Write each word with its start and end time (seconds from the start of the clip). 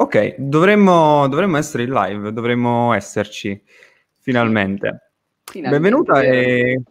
Ok, 0.00 0.36
dovremmo, 0.38 1.26
dovremmo 1.26 1.56
essere 1.56 1.82
in 1.82 1.90
live, 1.90 2.32
dovremmo 2.32 2.94
esserci 2.94 3.60
finalmente. 4.20 5.10
finalmente 5.42 5.88
Benvenuta 5.88 6.22
e... 6.22 6.82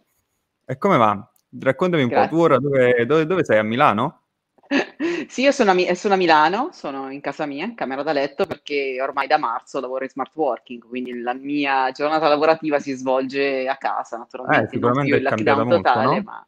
e... 0.66 0.76
come 0.76 0.98
va? 0.98 1.32
Raccontami 1.58 2.02
un 2.02 2.10
Grazie. 2.10 2.28
po', 2.28 2.34
tu 2.34 2.42
ora 2.42 2.58
dove, 2.58 3.06
dove, 3.06 3.24
dove 3.24 3.44
sei? 3.44 3.56
A 3.56 3.62
Milano? 3.62 4.24
sì, 5.26 5.40
io 5.40 5.52
sono 5.52 5.70
a, 5.70 5.94
sono 5.94 6.12
a, 6.12 6.16
Milano, 6.18 6.68
sono 6.72 7.10
in 7.10 7.22
casa 7.22 7.46
mia, 7.46 7.64
in 7.64 7.74
camera 7.74 8.02
da 8.02 8.12
letto, 8.12 8.44
perché 8.44 9.00
ormai 9.00 9.26
da 9.26 9.38
marzo 9.38 9.80
lavoro 9.80 10.04
in 10.04 10.10
smart 10.10 10.36
working, 10.36 10.86
quindi 10.86 11.18
la 11.18 11.32
mia 11.32 11.90
giornata 11.92 12.28
lavorativa 12.28 12.78
si 12.78 12.92
svolge 12.92 13.66
a 13.66 13.78
casa, 13.78 14.18
naturalmente, 14.18 14.76
eh, 14.76 14.78
non 14.80 15.02
più 15.02 15.14
il 15.14 15.22
lockdown 15.22 15.68
totale, 15.70 16.04
molto, 16.04 16.14
no? 16.14 16.22
ma 16.24 16.46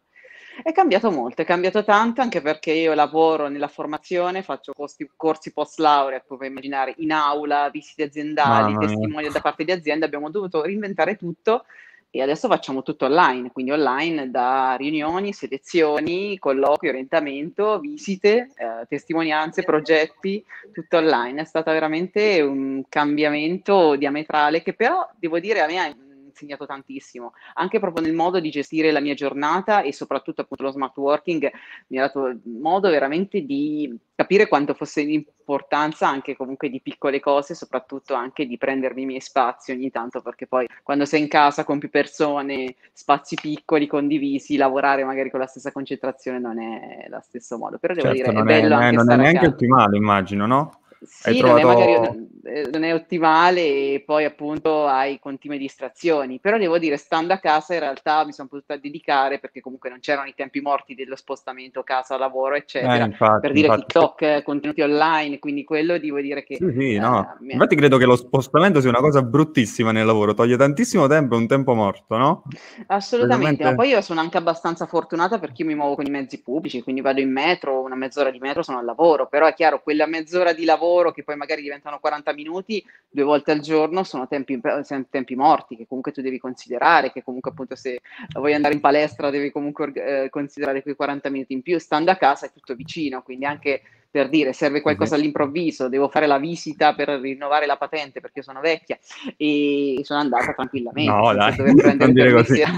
è 0.63 0.73
cambiato 0.73 1.11
molto, 1.11 1.43
è 1.43 1.45
cambiato 1.45 1.85
tanto 1.85 2.21
anche 2.21 2.41
perché 2.41 2.73
io 2.73 2.95
lavoro 2.95 3.49
nella 3.49 3.69
formazione, 3.69 4.43
faccio 4.43 4.73
corsi, 4.73 5.09
corsi 5.17 5.53
post 5.53 5.79
laurea, 5.79 6.21
puoi 6.21 6.49
immaginare, 6.49 6.95
in 6.99 7.13
aula, 7.13 7.71
visite 7.71 8.05
aziendali, 8.05 8.77
testimoni 8.77 9.29
da 9.29 9.41
parte 9.41 9.65
di 9.65 9.73
aziende, 9.73 10.07
abbiamo 10.07 10.31
dovuto 10.31 10.63
reinventare 10.63 11.17
tutto 11.17 11.65
e 12.13 12.21
adesso 12.23 12.49
facciamo 12.49 12.83
tutto 12.83 13.05
online, 13.05 13.53
quindi 13.53 13.71
online 13.71 14.31
da 14.31 14.75
riunioni, 14.77 15.33
selezioni, 15.33 16.39
colloqui, 16.39 16.89
orientamento, 16.89 17.79
visite, 17.79 18.51
eh, 18.57 18.85
testimonianze, 18.89 19.63
progetti, 19.63 20.45
tutto 20.73 20.97
online. 20.97 21.43
È 21.43 21.45
stato 21.45 21.71
veramente 21.71 22.41
un 22.41 22.83
cambiamento 22.89 23.95
diametrale 23.95 24.61
che 24.61 24.75
però 24.75 25.09
devo 25.21 25.39
dire 25.39 25.61
a 25.61 25.67
me 25.67 26.10
insegnato 26.31 26.67
tantissimo, 26.67 27.33
anche 27.55 27.79
proprio 27.79 28.05
nel 28.05 28.15
modo 28.15 28.41
di 28.41 28.51
gestire 28.51 28.91
la 28.91 29.01
mia 29.01 29.15
giornata 29.15 29.83
e 29.83 29.93
soprattutto 29.93 30.41
appunto 30.41 30.63
lo 30.63 30.71
smart 30.71 30.97
working 30.97 31.51
mi 31.89 31.99
ha 31.99 32.03
dato 32.03 32.39
modo 32.45 32.89
veramente 32.89 33.45
di 33.45 33.97
capire 34.15 34.49
quanto 34.49 34.75
fosse 34.75 35.03
l'importanza 35.03 36.07
anche 36.07 36.37
comunque 36.37 36.69
di 36.69 36.81
piccole 36.81 37.21
cose, 37.21 37.55
soprattutto 37.55 38.15
anche 38.15 38.47
di 38.47 38.59
prendermi 38.59 39.03
i 39.03 39.07
miei 39.07 39.21
spazi 39.21 39.73
ogni 39.73 39.91
tanto, 39.91 40.21
perché 40.21 40.47
poi 40.47 40.69
quando 40.83 41.07
sei 41.07 41.23
in 41.23 41.29
casa 41.29 41.65
con 41.65 41.79
più 41.79 41.89
persone, 41.89 42.75
spazi 42.93 43.37
piccoli, 43.41 43.87
condivisi, 43.87 44.57
lavorare 44.57 45.05
magari 45.05 45.31
con 45.31 45.41
la 45.41 45.47
stessa 45.47 45.73
concentrazione 45.73 46.39
non 46.39 46.61
è 46.61 47.07
lo 47.09 47.21
stesso 47.23 47.57
modo. 47.57 47.79
Però 47.79 47.95
devo 47.95 48.15
certo, 48.15 48.31
dire, 48.31 48.41
è 48.41 48.45
bello 48.45 48.79
è, 48.79 48.83
anche 48.83 48.97
Non 48.97 49.11
è 49.11 49.17
neanche 49.17 49.47
ottimale, 49.47 49.97
immagino, 49.97 50.47
no? 50.47 50.80
Sì, 51.03 51.39
trovato... 51.39 51.67
non, 51.67 51.73
è 51.73 51.75
magari, 51.75 52.29
eh, 52.45 52.69
non 52.71 52.85
è 52.85 52.93
ottimale 52.93 53.61
e 53.61 54.03
poi 54.05 54.27
appunto 54.27 54.85
hai 54.87 55.19
continue 55.19 55.57
distrazioni, 55.57 56.41
però 56.41 56.59
devo 56.59 56.79
dire, 56.79 56.99
stando 56.99 57.33
a 57.33 57.39
casa 57.39 57.73
in 57.73 57.81
realtà 57.81 58.23
mi 58.27 58.33
sono 58.33 58.49
potuta 58.49 58.77
dedicare 58.77 59.39
perché 59.39 59.63
comunque 59.63 59.89
non 59.89 60.01
c'erano 60.01 60.29
i 60.29 60.35
tempi 60.37 60.61
morti 60.61 60.95
dello 60.95 61.17
spostamento 61.17 61.83
casa-lavoro, 61.83 62.55
eccetera, 62.55 63.05
eh, 63.05 63.07
infatti, 63.07 63.41
per 63.41 63.53
dire 63.53 63.69
infatti. 63.69 63.87
TikTok, 63.87 64.43
contenuti 64.43 64.83
online, 64.83 65.39
quindi 65.39 65.65
quello 65.65 65.99
devo 65.99 66.21
dire 66.21 66.45
che... 66.45 66.57
Sì, 66.57 66.71
sì, 66.79 66.99
no. 66.99 67.37
Eh, 67.41 67.53
infatti 67.53 67.77
credo 67.77 67.97
che 67.97 68.05
lo 68.05 68.17
spostamento 68.17 68.81
sia 68.83 68.91
una 68.91 69.01
cosa 69.01 69.23
bruttissima 69.23 69.93
nel 69.93 70.05
lavoro, 70.05 70.35
toglie 70.35 70.59
tantissimo 70.59 71.07
tempo 71.07 71.35
e 71.35 71.39
un 71.39 71.47
tempo 71.47 71.73
morto, 71.73 72.19
no? 72.19 72.43
Assolutamente, 72.89 73.65
ma 73.65 73.75
poi 73.75 73.89
io 73.89 74.03
sono 74.03 74.21
anche 74.21 74.37
abbastanza 74.37 74.85
fortunata 74.85 75.39
perché 75.39 75.63
io 75.63 75.69
mi 75.69 75.75
muovo 75.75 75.95
con 75.95 76.05
i 76.05 76.11
mezzi 76.11 76.43
pubblici, 76.43 76.83
quindi 76.83 77.01
vado 77.01 77.21
in 77.21 77.33
metro, 77.33 77.81
una 77.81 77.97
mezz'ora 77.97 78.31
di 78.31 78.39
metro 78.39 78.63
sono 78.63 78.79
al 78.79 78.85
lavoro, 78.85 79.29
però 79.29 79.47
è 79.47 79.55
chiaro, 79.55 79.81
quella 79.83 80.05
mezz'ora 80.05 80.53
di 80.53 80.67
lavoro 80.67 80.89
lavoro 80.91 81.13
che 81.13 81.23
poi 81.23 81.37
magari 81.37 81.63
diventano 81.63 82.01
40 82.01 82.35
minuti 82.35 82.85
due 83.09 83.25
volte 83.25 83.53
al 83.53 83.61
giorno 83.61 84.03
sono 84.03 84.27
tempi, 84.27 84.61
tempi 85.09 85.37
morti 85.37 85.77
che 85.77 85.87
comunque 85.87 86.13
tu 86.13 86.21
devi 86.21 86.39
considerare, 86.39 87.13
che 87.13 87.23
comunque 87.23 87.53
appunto 87.53 87.77
se 87.77 88.01
vuoi 88.35 88.55
andare 88.55 88.75
in 88.75 88.81
palestra 88.81 89.31
devi 89.31 89.53
comunque 89.53 89.93
eh, 89.95 90.29
considerare 90.31 90.83
quei 90.83 90.97
40 90.97 91.31
minuti 91.31 91.53
in 91.53 91.63
più, 91.63 91.79
stando 91.79 92.11
a 92.11 92.17
casa 92.17 92.47
è 92.47 92.53
tutto 92.53 92.75
vicino, 92.75 93.23
quindi 93.23 93.45
anche 93.45 93.83
per 94.11 94.29
dire 94.29 94.53
serve 94.53 94.81
qualcosa 94.81 95.15
all'improvviso, 95.15 95.89
devo 95.89 96.09
fare 96.09 96.27
la 96.27 96.39
visita 96.39 96.95
per 96.95 97.09
rinnovare 97.09 97.67
la 97.67 97.77
patente 97.77 98.21
perché 98.21 98.43
sono 98.43 98.61
vecchia 98.61 98.99
e 99.37 100.01
sono 100.03 100.19
andata 100.19 100.53
tranquillamente. 100.53 101.13
No, 101.13 101.33
dai, 101.33 101.55
non 101.97 102.13
dire 102.13 102.33
così. 102.33 102.61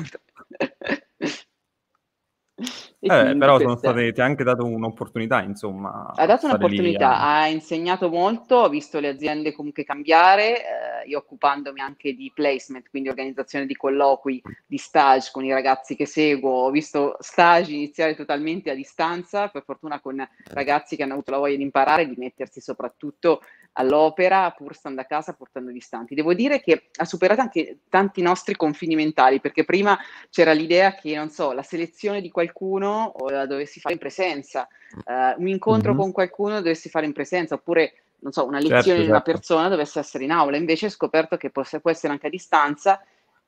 Eh, 3.04 3.36
però 3.36 3.58
sono 3.58 3.76
state, 3.76 4.12
ti 4.12 4.20
ha 4.20 4.24
anche 4.24 4.44
dato 4.44 4.64
un'opportunità, 4.64 5.42
insomma. 5.42 6.12
Ha 6.14 6.24
dato 6.24 6.46
un'opportunità, 6.46 7.18
a... 7.18 7.40
ha 7.40 7.46
insegnato 7.48 8.08
molto, 8.08 8.54
ho 8.54 8.68
visto 8.68 9.00
le 9.00 9.08
aziende 9.08 9.52
comunque 9.52 9.82
cambiare, 9.82 10.60
eh, 10.60 11.08
io 11.08 11.18
occupandomi 11.18 11.80
anche 11.80 12.14
di 12.14 12.30
placement, 12.32 12.88
quindi 12.90 13.08
organizzazione 13.08 13.66
di 13.66 13.74
colloqui, 13.74 14.40
di 14.64 14.78
stage 14.78 15.30
con 15.32 15.44
i 15.44 15.52
ragazzi 15.52 15.96
che 15.96 16.06
seguo, 16.06 16.66
ho 16.66 16.70
visto 16.70 17.16
stage 17.18 17.72
iniziare 17.72 18.14
totalmente 18.14 18.70
a 18.70 18.74
distanza, 18.74 19.48
per 19.48 19.64
fortuna 19.64 19.98
con 19.98 20.24
ragazzi 20.52 20.94
che 20.94 21.02
hanno 21.02 21.14
avuto 21.14 21.32
la 21.32 21.38
voglia 21.38 21.56
di 21.56 21.62
imparare, 21.62 22.06
di 22.06 22.14
mettersi 22.16 22.60
soprattutto 22.60 23.40
all'opera, 23.72 24.50
pur 24.50 24.76
stando 24.76 25.00
a 25.00 25.04
casa, 25.04 25.32
portando 25.32 25.72
distanti. 25.72 26.14
Devo 26.14 26.34
dire 26.34 26.60
che 26.60 26.90
ha 26.94 27.04
superato 27.04 27.40
anche 27.40 27.78
tanti 27.88 28.22
nostri 28.22 28.54
confini 28.54 28.94
mentali, 28.94 29.40
perché 29.40 29.64
prima 29.64 29.98
c'era 30.30 30.52
l'idea 30.52 30.94
che, 30.94 31.16
non 31.16 31.30
so, 31.30 31.50
la 31.52 31.62
selezione 31.62 32.20
di 32.20 32.30
qualcuno 32.30 32.91
o 32.92 33.28
la 33.28 33.46
dovessi 33.46 33.80
fare 33.80 33.94
in 33.94 34.00
presenza, 34.00 34.68
uh, 35.04 35.40
un 35.40 35.48
incontro 35.48 35.92
mm-hmm. 35.92 36.00
con 36.00 36.12
qualcuno 36.12 36.56
dovessi 36.56 36.88
fare 36.88 37.06
in 37.06 37.12
presenza, 37.12 37.54
oppure, 37.54 37.94
non 38.20 38.32
so, 38.32 38.46
una 38.46 38.58
lezione 38.58 38.82
certo, 38.82 39.02
di 39.02 39.08
una 39.08 39.22
certo. 39.22 39.32
persona 39.32 39.68
dovesse 39.68 39.98
essere 39.98 40.24
in 40.24 40.30
aula. 40.30 40.56
Invece 40.56 40.86
ho 40.86 40.90
scoperto 40.90 41.36
che 41.36 41.50
può, 41.50 41.62
può 41.80 41.90
essere 41.90 42.12
anche 42.12 42.26
a 42.28 42.30
distanza 42.30 43.00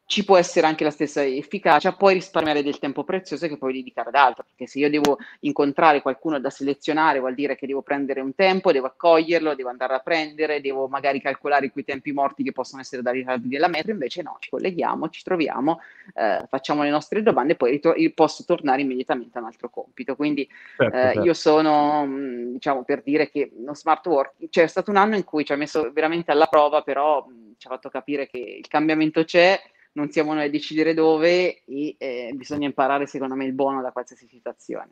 ci 0.06 0.25
può 0.25 0.37
essere 0.37 0.66
anche 0.66 0.84
la 0.84 0.91
stessa 0.91 1.25
efficacia, 1.25 1.92
puoi 1.92 2.15
risparmiare 2.15 2.62
del 2.62 2.78
tempo 2.78 3.04
prezioso 3.04 3.48
che 3.48 3.56
puoi 3.56 3.72
dedicare 3.72 4.10
ad 4.10 4.15
altro, 4.15 4.44
perché 4.44 4.66
se 4.66 4.78
io 4.78 4.91
devo 4.91 5.19
incontrare 5.41 6.03
qualcuno 6.03 6.38
da 6.38 6.50
selezionare 6.50 7.20
vuol 7.20 7.34
dire 7.34 7.56
che 7.56 7.66
devo 7.66 7.81
prendere 7.81 8.20
un 8.20 8.34
tempo, 8.34 8.70
devo 8.70 8.87
accoglierlo, 8.87 9.54
devo 9.54 9.70
andare 9.70 9.94
a 9.94 10.00
prendere, 10.00 10.60
devo 10.60 10.88
magari 10.88 11.20
calcolare 11.22 11.70
quei 11.70 11.84
tempi 11.84 12.12
morti 12.12 12.42
che 12.42 12.53
possono 12.53 12.82
essere 12.82 13.00
da 13.00 13.12
ritardi 13.12 13.48
della 13.48 13.69
metro, 13.69 13.92
invece 13.92 14.22
no, 14.22 14.37
ci 14.41 14.50
colleghiamo, 14.50 15.09
ci 15.09 15.22
troviamo, 15.22 15.81
eh, 16.15 16.44
facciamo 16.48 16.82
le 16.82 16.91
nostre 16.91 17.22
domande 17.22 17.54
e 17.54 17.56
poi 17.56 17.71
ritor- 17.71 18.12
posso 18.12 18.44
tornare 18.44 18.82
immediatamente 18.82 19.38
a 19.38 19.41
un 19.41 19.47
altro 19.47 19.71
compito. 19.71 20.16
Quindi 20.16 20.47
certo, 20.76 20.97
eh, 20.97 21.00
certo. 21.00 21.22
io 21.22 21.34
sono, 21.34 22.04
mm, 22.06 22.53
diciamo, 22.53 22.84
per 22.84 23.03
dire 23.03 23.31
che 23.31 23.50
lo 23.56 23.75
smart 23.75 24.06
work, 24.06 24.32
cioè 24.50 24.65
è 24.65 24.69
stato 24.69 24.91
un 24.91 24.97
anno 24.97 25.16
in 25.16 25.25
cui 25.25 25.47
ci 25.47 25.53
ha 25.53 25.56
messo 25.56 25.91
veramente 25.92 26.31
alla 26.31 26.47
prova, 26.47 26.82
però 26.82 27.25
mh, 27.26 27.32
mm, 27.32 27.53
ci 27.56 27.66
ha 27.66 27.71
fatto 27.71 27.88
capire 27.88 28.28
che 28.28 28.38
il 28.38 28.69
cambiamento 28.69 29.25
c'è, 29.25 29.59
non 29.94 30.10
siamo 30.10 30.34
noi 30.34 30.44
a 30.44 30.50
decidere 30.50 30.94
dove 30.94 31.62
e 31.65 31.97
eh, 31.99 32.32
bisogna 32.34 32.66
imparare 32.66 33.06
secondo 33.06 33.34
me 33.34 33.44
il 33.44 33.53
buono 33.53 33.82
da 33.82 33.91
qualsiasi 33.91 34.27
situazione. 34.27 34.91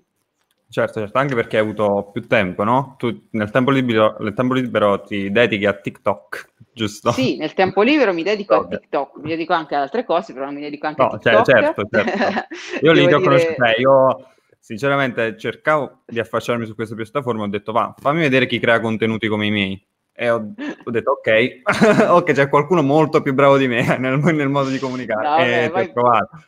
Certo, 0.69 1.01
certo, 1.01 1.19
anche 1.19 1.35
perché 1.35 1.59
hai 1.59 1.63
avuto 1.63 2.11
più 2.13 2.27
tempo, 2.27 2.65
no? 2.65 2.95
Tu 2.97 3.29
nel 3.33 3.51
tempo 3.51 3.71
libero, 3.71 4.17
nel 4.21 4.33
tempo 4.33 4.55
libero 4.55 5.03
ti 5.03 5.31
dedichi 5.31 5.67
a 5.67 5.75
TikTok, 5.75 6.53
giusto? 6.73 7.13
Sì, 7.13 7.37
nel 7.37 7.53
tempo 7.53 7.83
libero 7.83 8.15
mi 8.15 8.23
dedico 8.23 8.55
a 8.55 8.67
TikTok, 8.67 9.19
mi 9.19 9.29
dedico 9.29 9.53
anche 9.53 9.75
ad 9.75 9.83
altre 9.83 10.05
cose, 10.05 10.33
però 10.33 10.47
non 10.47 10.55
mi 10.55 10.63
dedico 10.63 10.87
anche 10.87 11.03
no, 11.03 11.09
a 11.09 11.19
TikTok. 11.19 11.45
Cioè, 11.45 11.63
certo, 11.63 11.89
certo. 11.91 12.47
Io 12.87 12.93
lì 12.93 13.07
ti 13.07 13.13
ho 13.13 13.21
conosciuto, 13.21 13.65
io 13.77 14.27
sinceramente 14.59 15.37
cercavo 15.37 16.05
di 16.07 16.21
affacciarmi 16.21 16.65
su 16.65 16.75
questa 16.75 16.95
piattaforma, 16.95 17.43
ho 17.43 17.49
detto 17.49 17.73
va, 17.73 17.95
fammi 17.99 18.21
vedere 18.21 18.47
chi 18.47 18.59
crea 18.59 18.81
contenuti 18.81 19.29
come 19.29 19.47
i 19.47 19.51
miei 19.51 19.87
e 20.23 20.31
ho, 20.31 20.55
ho 20.85 20.91
detto 20.93 21.11
ok, 21.11 21.63
ok, 22.11 22.33
c'è 22.33 22.49
qualcuno 22.49 22.81
molto 22.81 23.23
più 23.23 23.35
bravo 23.35 23.57
di 23.57 23.67
me 23.67 23.83
nel, 23.99 24.21
nel 24.21 24.49
modo 24.49 24.71
di 24.71 24.79
comunicare 24.79 25.67
no, 25.67 25.81
e 25.81 25.85
ti 25.85 25.91
ho 25.91 25.93
provato. 25.93 26.45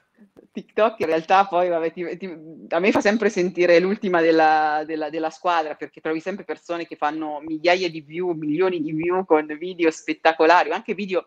TikTok 0.53 1.01
in 1.01 1.07
realtà 1.07 1.47
poi 1.47 1.69
vabbè, 1.69 1.93
ti, 1.93 2.17
ti, 2.17 2.33
a 2.69 2.79
me 2.79 2.93
fa 2.93 3.01
sempre 3.01 3.29
sentire 3.29 3.81
l'ultima 3.81 4.21
della, 4.21 4.85
della, 4.87 5.11
della, 5.11 5.31
squadra 5.31 5.75
perché 5.75 6.01
trovi 6.01 6.21
sempre 6.21 6.45
persone 6.45 6.87
che 6.87 6.95
fanno 6.95 7.41
migliaia 7.45 7.91
di 7.91 8.01
view, 8.01 8.31
milioni 8.31 8.81
di 8.81 8.93
view 8.93 9.25
con 9.25 9.45
video 9.59 9.91
spettacolari, 9.91 10.71
anche 10.71 10.95
video 10.95 11.27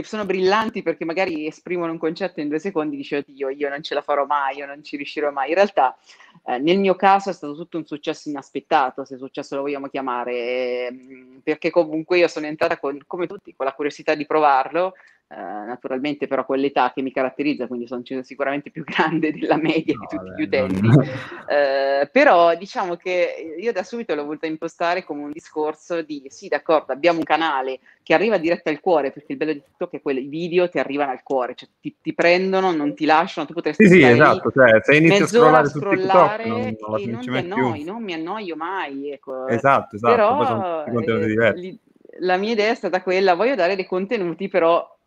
che 0.00 0.06
sono 0.06 0.24
brillanti 0.24 0.82
perché 0.82 1.04
magari 1.04 1.46
esprimono 1.46 1.92
un 1.92 1.98
concetto 1.98 2.40
in 2.40 2.48
due 2.48 2.58
secondi, 2.58 2.96
dice 2.96 3.24
io, 3.28 3.48
io 3.48 3.68
non 3.68 3.82
ce 3.82 3.94
la 3.94 4.02
farò 4.02 4.26
mai, 4.26 4.56
io 4.56 4.66
non 4.66 4.82
ci 4.82 4.96
riuscirò 4.96 5.30
mai. 5.30 5.48
In 5.48 5.54
realtà 5.54 5.96
eh, 6.44 6.58
nel 6.58 6.78
mio 6.78 6.94
caso 6.94 7.30
è 7.30 7.32
stato 7.32 7.54
tutto 7.54 7.78
un 7.78 7.86
successo 7.86 8.28
inaspettato, 8.28 9.04
se 9.04 9.16
successo 9.16 9.56
lo 9.56 9.62
vogliamo 9.62 9.88
chiamare, 9.88 10.32
eh, 10.32 11.40
perché 11.42 11.70
comunque 11.70 12.18
io 12.18 12.28
sono 12.28 12.46
entrata 12.46 12.78
con, 12.78 12.98
come 13.06 13.26
tutti 13.26 13.54
con 13.54 13.66
la 13.66 13.72
curiosità 13.72 14.14
di 14.14 14.26
provarlo, 14.26 14.94
Uh, 15.30 15.66
naturalmente 15.66 16.26
però 16.26 16.46
quell'età 16.46 16.90
che 16.94 17.02
mi 17.02 17.12
caratterizza, 17.12 17.66
quindi 17.66 17.86
sono 17.86 18.02
sicuramente 18.22 18.70
più 18.70 18.82
grande 18.88 19.30
della 19.30 19.58
media 19.58 19.94
no, 19.94 20.06
di 20.08 20.16
tutti 20.16 20.30
gli 20.34 20.42
utenti, 20.44 20.80
no. 20.80 20.94
uh, 20.96 22.08
però 22.10 22.56
diciamo 22.56 22.96
che 22.96 23.54
io 23.60 23.70
da 23.70 23.82
subito 23.82 24.14
l'ho 24.14 24.24
voluta 24.24 24.46
impostare 24.46 25.04
come 25.04 25.24
un 25.24 25.30
discorso 25.30 26.00
di 26.00 26.24
sì 26.28 26.48
d'accordo 26.48 26.92
abbiamo 26.92 27.18
un 27.18 27.24
canale 27.24 27.80
che 28.02 28.14
arriva 28.14 28.38
diretto 28.38 28.70
al 28.70 28.80
cuore, 28.80 29.10
perché 29.10 29.32
il 29.32 29.36
bello 29.36 29.52
di 29.52 29.62
tutto 29.62 29.84
è 29.84 29.88
che 29.90 30.00
quei 30.00 30.26
video 30.26 30.66
ti 30.70 30.78
arrivano 30.78 31.10
al 31.10 31.22
cuore, 31.22 31.54
cioè 31.54 31.68
ti, 31.78 31.94
ti 32.00 32.14
prendono, 32.14 32.72
non 32.72 32.94
ti 32.94 33.04
lasciano, 33.04 33.46
tu 33.46 33.52
potresti 33.52 33.86
sì, 33.86 33.96
sì, 33.96 34.02
esatto, 34.02 34.50
cioè, 34.50 34.80
se 34.82 34.96
inizi 34.96 35.24
a 35.24 35.26
scrollare, 35.26 35.68
scrollare 35.68 36.42
TikTok, 36.44 36.48
non, 36.48 36.76
non, 36.88 37.10
non 37.10 37.20
ti 37.20 37.28
annoi, 37.28 37.84
non 37.84 38.02
mi 38.02 38.14
annoio 38.14 38.56
mai, 38.56 39.10
ecco. 39.10 39.46
Esatto, 39.46 39.96
esatto, 39.96 40.14
però, 40.14 40.84
eh, 40.86 41.78
la 42.20 42.38
mia 42.38 42.52
idea 42.52 42.70
è 42.70 42.74
stata 42.74 43.02
quella, 43.02 43.34
voglio 43.34 43.54
dare 43.54 43.76
dei 43.76 43.84
contenuti 43.84 44.48
però 44.48 44.97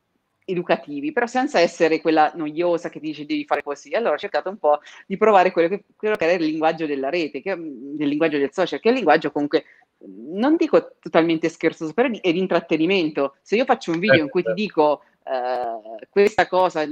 educativi, 0.51 1.11
però 1.11 1.25
senza 1.25 1.59
essere 1.59 2.01
quella 2.01 2.31
noiosa 2.35 2.89
che 2.89 2.99
ti 2.99 3.07
dice 3.07 3.25
devi 3.25 3.45
fare 3.45 3.63
così. 3.63 3.93
Allora 3.93 4.15
ho 4.15 4.17
cercato 4.17 4.49
un 4.49 4.57
po' 4.57 4.79
di 5.05 5.17
provare 5.17 5.51
quello 5.51 5.67
che, 5.67 5.83
quello 5.95 6.15
che 6.15 6.23
era 6.25 6.33
il 6.33 6.43
linguaggio 6.43 6.85
della 6.85 7.09
rete, 7.09 7.41
che, 7.41 7.55
del 7.57 8.07
linguaggio 8.07 8.37
del 8.37 8.51
social, 8.51 8.79
che 8.79 8.89
è 8.89 8.91
il 8.91 8.97
linguaggio 8.97 9.31
comunque 9.31 9.65
non 10.05 10.55
dico 10.55 10.95
totalmente 10.99 11.49
scherzoso, 11.49 11.93
però 11.93 12.09
è 12.09 12.31
di 12.31 12.39
intrattenimento. 12.39 13.35
Se 13.41 13.55
io 13.55 13.65
faccio 13.65 13.91
un 13.91 13.99
video 13.99 14.23
in 14.23 14.29
cui 14.29 14.41
ti 14.41 14.47
certo. 14.47 14.61
dico 14.61 15.01
uh, 15.23 16.05
questa 16.09 16.47
cosa, 16.47 16.83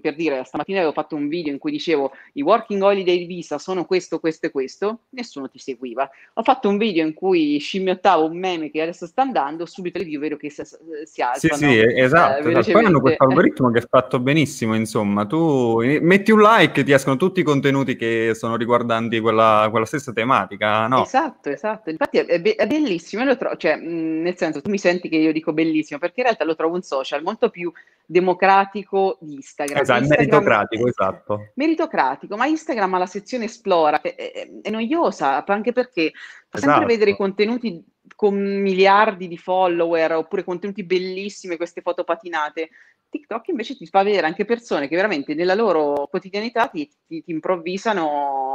Per 0.00 0.14
dire, 0.14 0.44
stamattina 0.44 0.78
avevo 0.78 0.92
fatto 0.92 1.16
un 1.16 1.28
video 1.28 1.52
in 1.52 1.58
cui 1.58 1.72
dicevo 1.72 2.12
i 2.34 2.42
working 2.42 2.80
holiday 2.82 3.26
visa 3.26 3.58
sono 3.58 3.84
questo, 3.84 4.20
questo 4.20 4.46
e 4.46 4.50
questo, 4.50 5.00
nessuno 5.10 5.48
ti 5.48 5.58
seguiva. 5.58 6.08
Ho 6.34 6.42
fatto 6.42 6.68
un 6.68 6.78
video 6.78 7.04
in 7.04 7.14
cui 7.14 7.58
scimmiottavo 7.58 8.26
un 8.26 8.38
meme 8.38 8.70
che 8.70 8.80
adesso 8.80 9.06
sta 9.06 9.22
andando, 9.22 9.66
subito 9.66 9.98
le 9.98 10.04
view 10.04 10.20
vedo 10.20 10.36
che 10.36 10.50
si, 10.50 10.62
si 11.04 11.22
alzano. 11.22 11.54
Sì, 11.54 11.64
sì, 11.64 11.78
esatto, 11.78 12.48
eh, 12.48 12.50
esatto. 12.50 12.72
Poi 12.72 12.84
hanno 12.84 13.00
questo 13.00 13.24
algoritmo 13.24 13.70
che 13.70 13.78
è 13.80 13.86
fatto 13.88 14.20
benissimo, 14.20 14.74
insomma, 14.74 15.26
tu 15.26 15.80
metti 16.00 16.30
un 16.30 16.40
like 16.40 16.80
e 16.80 16.84
ti 16.84 16.92
escono 16.92 17.16
tutti 17.16 17.40
i 17.40 17.44
contenuti 17.44 17.96
che 17.96 18.32
sono 18.34 18.56
riguardanti 18.56 19.20
quella, 19.20 19.68
quella 19.70 19.86
stessa 19.86 20.12
tematica, 20.12 20.86
no? 20.86 21.04
Esatto, 21.04 21.48
esatto. 21.48 21.90
Infatti 21.90 22.18
è, 22.18 22.40
be- 22.40 22.54
è 22.54 22.66
bellissimo, 22.66 23.24
lo 23.24 23.36
trovo, 23.36 23.56
cioè, 23.56 23.76
mh, 23.76 24.22
nel 24.22 24.36
senso, 24.36 24.60
tu 24.60 24.70
mi 24.70 24.78
senti 24.78 25.08
che 25.08 25.16
io 25.16 25.32
dico 25.32 25.52
bellissimo, 25.52 25.98
perché 25.98 26.20
in 26.20 26.26
realtà 26.26 26.44
lo 26.44 26.54
trovo 26.54 26.74
un 26.74 26.82
social 26.82 27.22
molto 27.22 27.50
più 27.50 27.72
democratico 28.04 29.16
di 29.20 29.34
Instagram. 29.34 29.71
Esatto, 29.80 30.00
Instagram 30.00 30.26
meritocratico, 30.26 30.86
esatto. 30.86 31.52
Meritocratico, 31.54 32.36
ma 32.36 32.46
Instagram 32.46 32.94
ha 32.94 32.98
la 32.98 33.06
sezione 33.06 33.44
esplora, 33.44 34.00
è, 34.00 34.14
è, 34.14 34.50
è 34.62 34.70
noiosa, 34.70 35.44
anche 35.44 35.72
perché 35.72 36.12
fa 36.48 36.58
sempre 36.58 36.76
esatto. 36.76 36.86
vedere 36.86 37.10
i 37.10 37.16
contenuti 37.16 37.84
con 38.14 38.36
miliardi 38.36 39.28
di 39.28 39.38
follower 39.38 40.12
oppure 40.12 40.44
contenuti 40.44 40.84
bellissimi, 40.84 41.56
queste 41.56 41.80
foto 41.80 42.04
patinate. 42.04 42.70
TikTok 43.08 43.48
invece 43.48 43.76
ti 43.76 43.86
fa 43.86 44.02
vedere 44.02 44.26
anche 44.26 44.46
persone 44.46 44.88
che 44.88 44.96
veramente 44.96 45.34
nella 45.34 45.54
loro 45.54 46.06
quotidianità 46.08 46.68
ti, 46.68 46.88
ti, 47.06 47.22
ti 47.22 47.30
improvvisano 47.30 48.54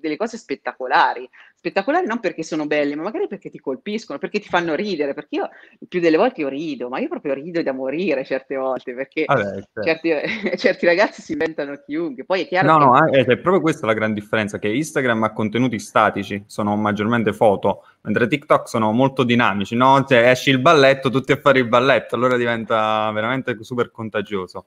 delle 0.00 0.16
cose 0.16 0.38
spettacolari. 0.38 1.28
Spettacolari 1.62 2.06
non 2.08 2.18
perché 2.18 2.42
sono 2.42 2.66
belle, 2.66 2.96
ma 2.96 3.04
magari 3.04 3.28
perché 3.28 3.48
ti 3.48 3.60
colpiscono, 3.60 4.18
perché 4.18 4.40
ti 4.40 4.48
fanno 4.48 4.74
ridere. 4.74 5.14
Perché 5.14 5.36
io 5.36 5.48
più 5.86 6.00
delle 6.00 6.16
volte 6.16 6.40
io 6.40 6.48
rido, 6.48 6.88
ma 6.88 6.98
io 6.98 7.06
proprio 7.06 7.34
rido 7.34 7.62
da 7.62 7.72
morire 7.72 8.24
certe 8.24 8.56
volte, 8.56 8.92
perché 8.94 9.26
Vabbè, 9.26 9.42
certo. 9.42 9.82
certi, 9.84 10.10
certi, 10.58 10.86
ragazzi 10.86 11.22
si 11.22 11.30
inventano 11.30 11.80
chiunque. 11.86 12.24
Poi 12.24 12.40
è 12.40 12.48
chiaro 12.48 12.66
no, 12.66 12.78
che... 12.78 12.84
No, 12.84 13.10
è, 13.12 13.24
è 13.24 13.36
proprio 13.36 13.60
questa 13.60 13.86
la 13.86 13.92
gran 13.92 14.12
differenza, 14.12 14.58
che 14.58 14.66
Instagram 14.70 15.22
ha 15.22 15.32
contenuti 15.32 15.78
statici, 15.78 16.42
sono 16.48 16.74
maggiormente 16.74 17.32
foto, 17.32 17.84
mentre 18.00 18.26
TikTok 18.26 18.68
sono 18.68 18.90
molto 18.90 19.22
dinamici, 19.22 19.76
no? 19.76 20.04
Cioè, 20.04 20.30
esci 20.30 20.50
il 20.50 20.58
balletto, 20.58 21.10
tutti 21.10 21.30
a 21.30 21.36
fare 21.36 21.60
il 21.60 21.68
balletto, 21.68 22.16
allora 22.16 22.36
diventa 22.36 23.08
veramente 23.12 23.56
super 23.60 23.92
contagioso. 23.92 24.66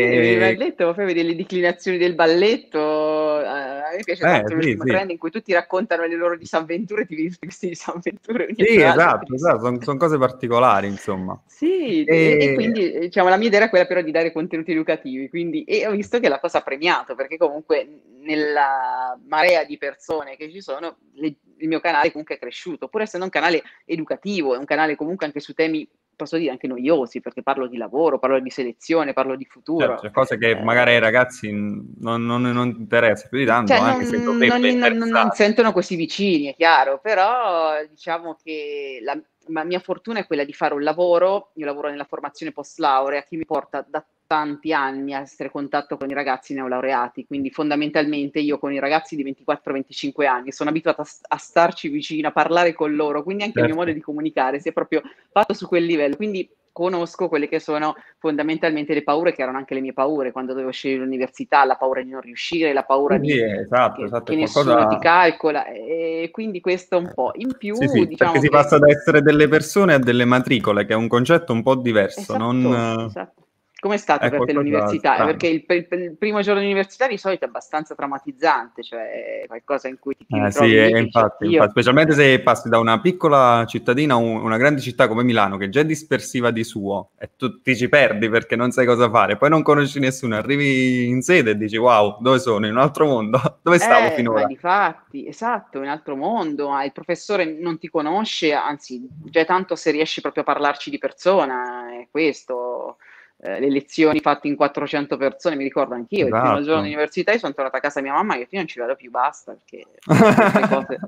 E... 0.00 0.32
il 0.32 0.38
balletto, 0.38 0.94
poi 0.94 1.06
vedi 1.06 1.24
le 1.24 1.34
declinazioni 1.34 1.98
del 1.98 2.14
balletto, 2.14 3.40
eh, 3.40 3.46
a 3.46 3.90
me 3.96 4.00
piace 4.04 4.22
eh, 4.22 4.26
tanto 4.26 4.62
sì, 4.62 4.70
sì. 4.70 4.86
trend 4.86 5.10
in 5.10 5.18
cui 5.18 5.30
tutti 5.30 5.52
raccontano 5.52 6.06
le 6.06 6.14
loro 6.14 6.36
disavventure, 6.36 7.04
ti 7.04 7.16
vedi 7.16 7.36
queste 7.36 7.66
disavventure. 7.66 8.48
Sì, 8.54 8.80
esatto, 8.80 9.34
esatto. 9.34 9.64
sono 9.64 9.82
son 9.82 9.98
cose 9.98 10.16
particolari, 10.16 10.86
insomma. 10.86 11.40
Sì, 11.46 12.04
e... 12.04 12.38
e, 12.40 12.54
quindi 12.54 12.96
diciamo, 13.00 13.28
la 13.28 13.36
mia 13.36 13.48
idea 13.48 13.60
era 13.60 13.70
quella 13.70 13.86
però 13.86 14.00
di 14.00 14.12
dare 14.12 14.30
contenuti 14.30 14.70
educativi, 14.70 15.28
quindi, 15.28 15.64
e 15.64 15.84
ho 15.88 15.90
visto 15.90 16.20
che 16.20 16.28
la 16.28 16.38
cosa 16.38 16.58
ha 16.58 16.62
premiato, 16.62 17.16
perché 17.16 17.36
comunque 17.36 18.02
nella 18.20 19.18
marea 19.26 19.64
di 19.64 19.78
persone 19.78 20.36
che 20.36 20.48
ci 20.48 20.60
sono, 20.60 20.98
le, 21.14 21.34
il 21.56 21.66
mio 21.66 21.80
canale 21.80 22.10
comunque 22.10 22.36
è 22.36 22.38
cresciuto, 22.38 22.86
pur 22.86 23.02
essendo 23.02 23.26
un 23.26 23.32
canale 23.32 23.64
educativo, 23.84 24.54
è 24.54 24.58
un 24.58 24.64
canale 24.64 24.94
comunque 24.94 25.26
anche 25.26 25.40
su 25.40 25.54
temi, 25.54 25.88
posso 26.18 26.36
dire, 26.36 26.50
anche 26.50 26.66
noiosi, 26.66 27.20
perché 27.20 27.42
parlo 27.42 27.68
di 27.68 27.76
lavoro, 27.76 28.18
parlo 28.18 28.40
di 28.40 28.50
selezione, 28.50 29.12
parlo 29.12 29.36
di 29.36 29.44
futuro. 29.44 29.86
Certo, 29.86 30.02
cioè 30.02 30.10
cose 30.10 30.36
che 30.36 30.50
eh, 30.50 30.62
magari 30.62 30.90
ai 30.90 30.98
ragazzi 30.98 31.50
non, 31.52 32.26
non, 32.26 32.42
non 32.42 32.74
interessa 32.76 33.28
più 33.28 33.38
di 33.38 33.46
tanto, 33.46 33.72
cioè, 33.72 33.80
anche 33.80 34.04
non, 34.18 34.38
se 34.38 34.48
non, 34.48 34.96
non, 34.98 35.08
non 35.08 35.30
sentono 35.30 35.72
così 35.72 35.94
vicini, 35.94 36.46
è 36.46 36.56
chiaro, 36.56 36.98
però 37.00 37.84
diciamo 37.88 38.36
che 38.42 38.98
la, 39.00 39.16
la 39.46 39.64
mia 39.64 39.78
fortuna 39.78 40.18
è 40.18 40.26
quella 40.26 40.44
di 40.44 40.52
fare 40.52 40.74
un 40.74 40.82
lavoro, 40.82 41.52
io 41.54 41.64
lavoro 41.64 41.88
nella 41.88 42.04
formazione 42.04 42.52
post 42.52 42.80
laurea, 42.80 43.22
che 43.22 43.36
mi 43.36 43.44
porta 43.44 43.86
da 43.88 44.04
tanti 44.28 44.74
anni 44.74 45.14
a 45.14 45.20
essere 45.20 45.48
a 45.48 45.50
contatto 45.50 45.96
con 45.96 46.10
i 46.10 46.14
ragazzi 46.14 46.52
neolaureati, 46.52 47.26
quindi 47.26 47.50
fondamentalmente 47.50 48.38
io 48.38 48.58
con 48.58 48.72
i 48.72 48.78
ragazzi 48.78 49.16
di 49.16 49.24
24-25 49.24 50.26
anni 50.26 50.52
sono 50.52 50.68
abituata 50.68 51.02
a, 51.02 51.06
a, 51.28 51.36
starci 51.38 51.88
vicino, 51.88 52.28
a 52.28 52.32
parlare 52.32 52.74
con 52.74 52.94
loro, 52.94 53.22
quindi 53.24 53.42
anche 53.42 53.58
certo. 53.58 53.70
il 53.70 53.74
mio 53.74 53.84
modo 53.84 53.96
di 53.96 54.04
comunicare 54.04 54.60
si 54.60 54.68
è 54.68 54.72
proprio 54.72 55.00
fatto 55.32 55.54
su 55.54 55.66
quel 55.66 55.84
livello, 55.84 56.14
quindi 56.14 56.48
conosco 56.70 57.28
quelle 57.28 57.48
che 57.48 57.58
sono 57.58 57.96
fondamentalmente 58.18 58.94
le 58.94 59.02
paure 59.02 59.32
che 59.32 59.42
erano 59.42 59.56
anche 59.56 59.74
le 59.74 59.80
mie 59.80 59.94
paure 59.94 60.30
quando 60.30 60.52
dovevo 60.52 60.70
scegliere 60.70 61.02
l'università, 61.02 61.64
la 61.64 61.74
paura 61.74 62.02
di 62.02 62.10
non 62.10 62.20
riuscire, 62.20 62.72
la 62.72 62.84
paura 62.84 63.16
sì, 63.16 63.22
di 63.22 63.42
esatto, 63.42 63.96
che, 63.96 64.04
esatto, 64.04 64.24
che 64.32 64.36
nessuno 64.36 64.86
ti 64.88 64.98
calcola 64.98 65.66
e 65.66 66.28
quindi 66.30 66.60
questo 66.60 66.98
un 66.98 67.10
po'. 67.12 67.32
In 67.34 67.56
più, 67.58 67.74
sì, 67.74 67.88
sì, 67.88 68.06
diciamo 68.06 68.32
perché 68.32 68.46
si 68.46 68.52
passa 68.52 68.78
da 68.78 68.88
essere 68.90 69.22
delle 69.22 69.48
persone 69.48 69.94
a 69.94 69.98
delle 69.98 70.26
matricole, 70.26 70.84
che 70.84 70.92
è 70.92 70.96
un 70.96 71.08
concetto 71.08 71.52
un 71.52 71.62
po' 71.62 71.74
diverso, 71.74 72.20
esatto, 72.20 72.38
non... 72.38 73.04
Esatto. 73.06 73.42
Com'è 73.80 73.96
stato 73.96 74.24
eh, 74.24 74.30
per 74.30 74.44
te 74.44 74.52
l'università? 74.52 75.12
Strano. 75.12 75.30
Perché 75.30 75.46
il, 75.46 75.64
il, 75.68 75.86
il, 75.90 76.16
primo 76.18 76.40
giorno 76.40 76.58
di 76.58 76.66
università 76.66 77.06
di 77.06 77.16
solito 77.16 77.44
è 77.44 77.48
abbastanza 77.48 77.94
traumatizzante, 77.94 78.82
cioè 78.82 79.44
qualcosa 79.46 79.86
in 79.86 80.00
cui 80.00 80.16
ti, 80.16 80.26
ti 80.26 80.36
eh, 80.36 80.50
sì, 80.50 80.76
eh, 80.76 80.98
infatti, 80.98 81.52
infatti, 81.52 81.70
specialmente 81.70 82.12
se 82.14 82.40
passi 82.40 82.68
da 82.68 82.80
una 82.80 83.00
piccola 83.00 83.64
cittadina 83.68 84.14
a 84.14 84.16
un, 84.16 84.42
una 84.42 84.56
grande 84.56 84.80
città 84.80 85.06
come 85.06 85.22
Milano, 85.22 85.56
che 85.56 85.68
già 85.68 85.80
è 85.80 85.84
dispersiva 85.84 86.50
di 86.50 86.64
suo, 86.64 87.10
e 87.20 87.30
tu 87.36 87.62
ti 87.62 87.76
ci 87.76 87.88
perdi 87.88 88.28
perché 88.28 88.56
non 88.56 88.72
sai 88.72 88.84
cosa 88.84 89.08
fare, 89.08 89.36
poi 89.36 89.48
non 89.48 89.62
conosci 89.62 90.00
nessuno, 90.00 90.34
arrivi 90.34 91.06
in 91.06 91.22
sede 91.22 91.52
e 91.52 91.56
dici 91.56 91.76
wow, 91.76 92.20
dove 92.20 92.40
sono? 92.40 92.66
In 92.66 92.72
un 92.72 92.80
altro 92.80 93.06
mondo? 93.06 93.40
dove 93.62 93.78
stavo 93.78 94.06
eh, 94.06 94.10
finora? 94.10 94.40
Ma 94.40 94.46
difatti, 94.46 95.28
esatto, 95.28 95.76
in 95.76 95.84
un 95.84 95.90
altro 95.90 96.16
mondo, 96.16 96.76
il 96.82 96.90
professore 96.90 97.44
non 97.44 97.78
ti 97.78 97.88
conosce, 97.88 98.52
anzi, 98.54 99.06
già 99.26 99.44
tanto 99.44 99.76
se 99.76 99.92
riesci 99.92 100.20
proprio 100.20 100.42
a 100.42 100.46
parlarci 100.46 100.90
di 100.90 100.98
persona, 100.98 101.92
è 101.92 102.08
questo 102.10 102.96
eh, 103.40 103.60
le 103.60 103.70
lezioni 103.70 104.18
fatte 104.18 104.48
in 104.48 104.56
400 104.56 105.16
persone, 105.16 105.54
mi 105.54 105.62
ricordo 105.62 105.94
anch'io, 105.94 106.26
esatto. 106.26 106.44
il 106.44 106.50
primo 106.50 106.64
giorno 106.64 106.82
di 106.82 106.88
università 106.88 107.32
io 107.32 107.38
sono 107.38 107.54
tornata 107.54 107.76
a 107.76 107.80
casa 107.80 108.00
mia 108.00 108.12
mamma 108.12 108.34
e 108.34 108.40
io 108.40 108.46
non 108.50 108.66
ci 108.66 108.80
vado 108.80 108.96
più, 108.96 109.10
basta, 109.10 109.56
perché 109.56 109.86
cose... 110.68 110.98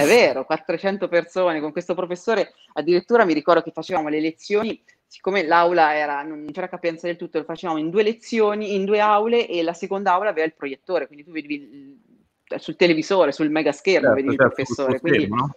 è 0.00 0.06
vero, 0.06 0.44
400 0.44 1.08
persone 1.08 1.60
con 1.60 1.72
questo 1.72 1.94
professore, 1.94 2.52
addirittura 2.74 3.24
mi 3.24 3.34
ricordo 3.34 3.62
che 3.62 3.72
facevamo 3.72 4.08
le 4.08 4.20
lezioni, 4.20 4.80
siccome 5.06 5.44
l'aula 5.44 5.96
era, 5.96 6.22
non 6.22 6.46
c'era 6.52 6.68
capienza 6.68 7.08
del 7.08 7.16
tutto, 7.16 7.38
lo 7.38 7.44
facevamo 7.44 7.80
in 7.80 7.90
due 7.90 8.04
lezioni, 8.04 8.76
in 8.76 8.84
due 8.84 9.00
aule 9.00 9.48
e 9.48 9.62
la 9.64 9.74
seconda 9.74 10.12
aula 10.12 10.30
aveva 10.30 10.46
il 10.46 10.54
proiettore, 10.54 11.08
quindi 11.08 11.24
tu 11.24 11.32
vedevi 11.32 12.00
sul 12.58 12.76
televisore, 12.76 13.32
sul 13.32 13.50
mega 13.50 13.72
schermo, 13.72 14.14
certo, 14.14 14.22
vedi 14.22 14.36
certo, 14.36 14.44
il 14.44 14.50
professore, 14.52 15.00
quindi... 15.00 15.18
Schermo, 15.24 15.36
no? 15.36 15.54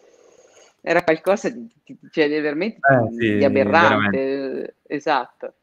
Era 0.88 1.04
qualcosa 1.04 1.50
di, 1.50 1.68
cioè, 2.12 2.30
veramente 2.30 2.78
eh, 2.78 3.12
sì, 3.12 3.38
di 3.38 3.44
aberrante, 3.44 4.18
veramente. 4.18 4.76
esatto. 4.86 5.54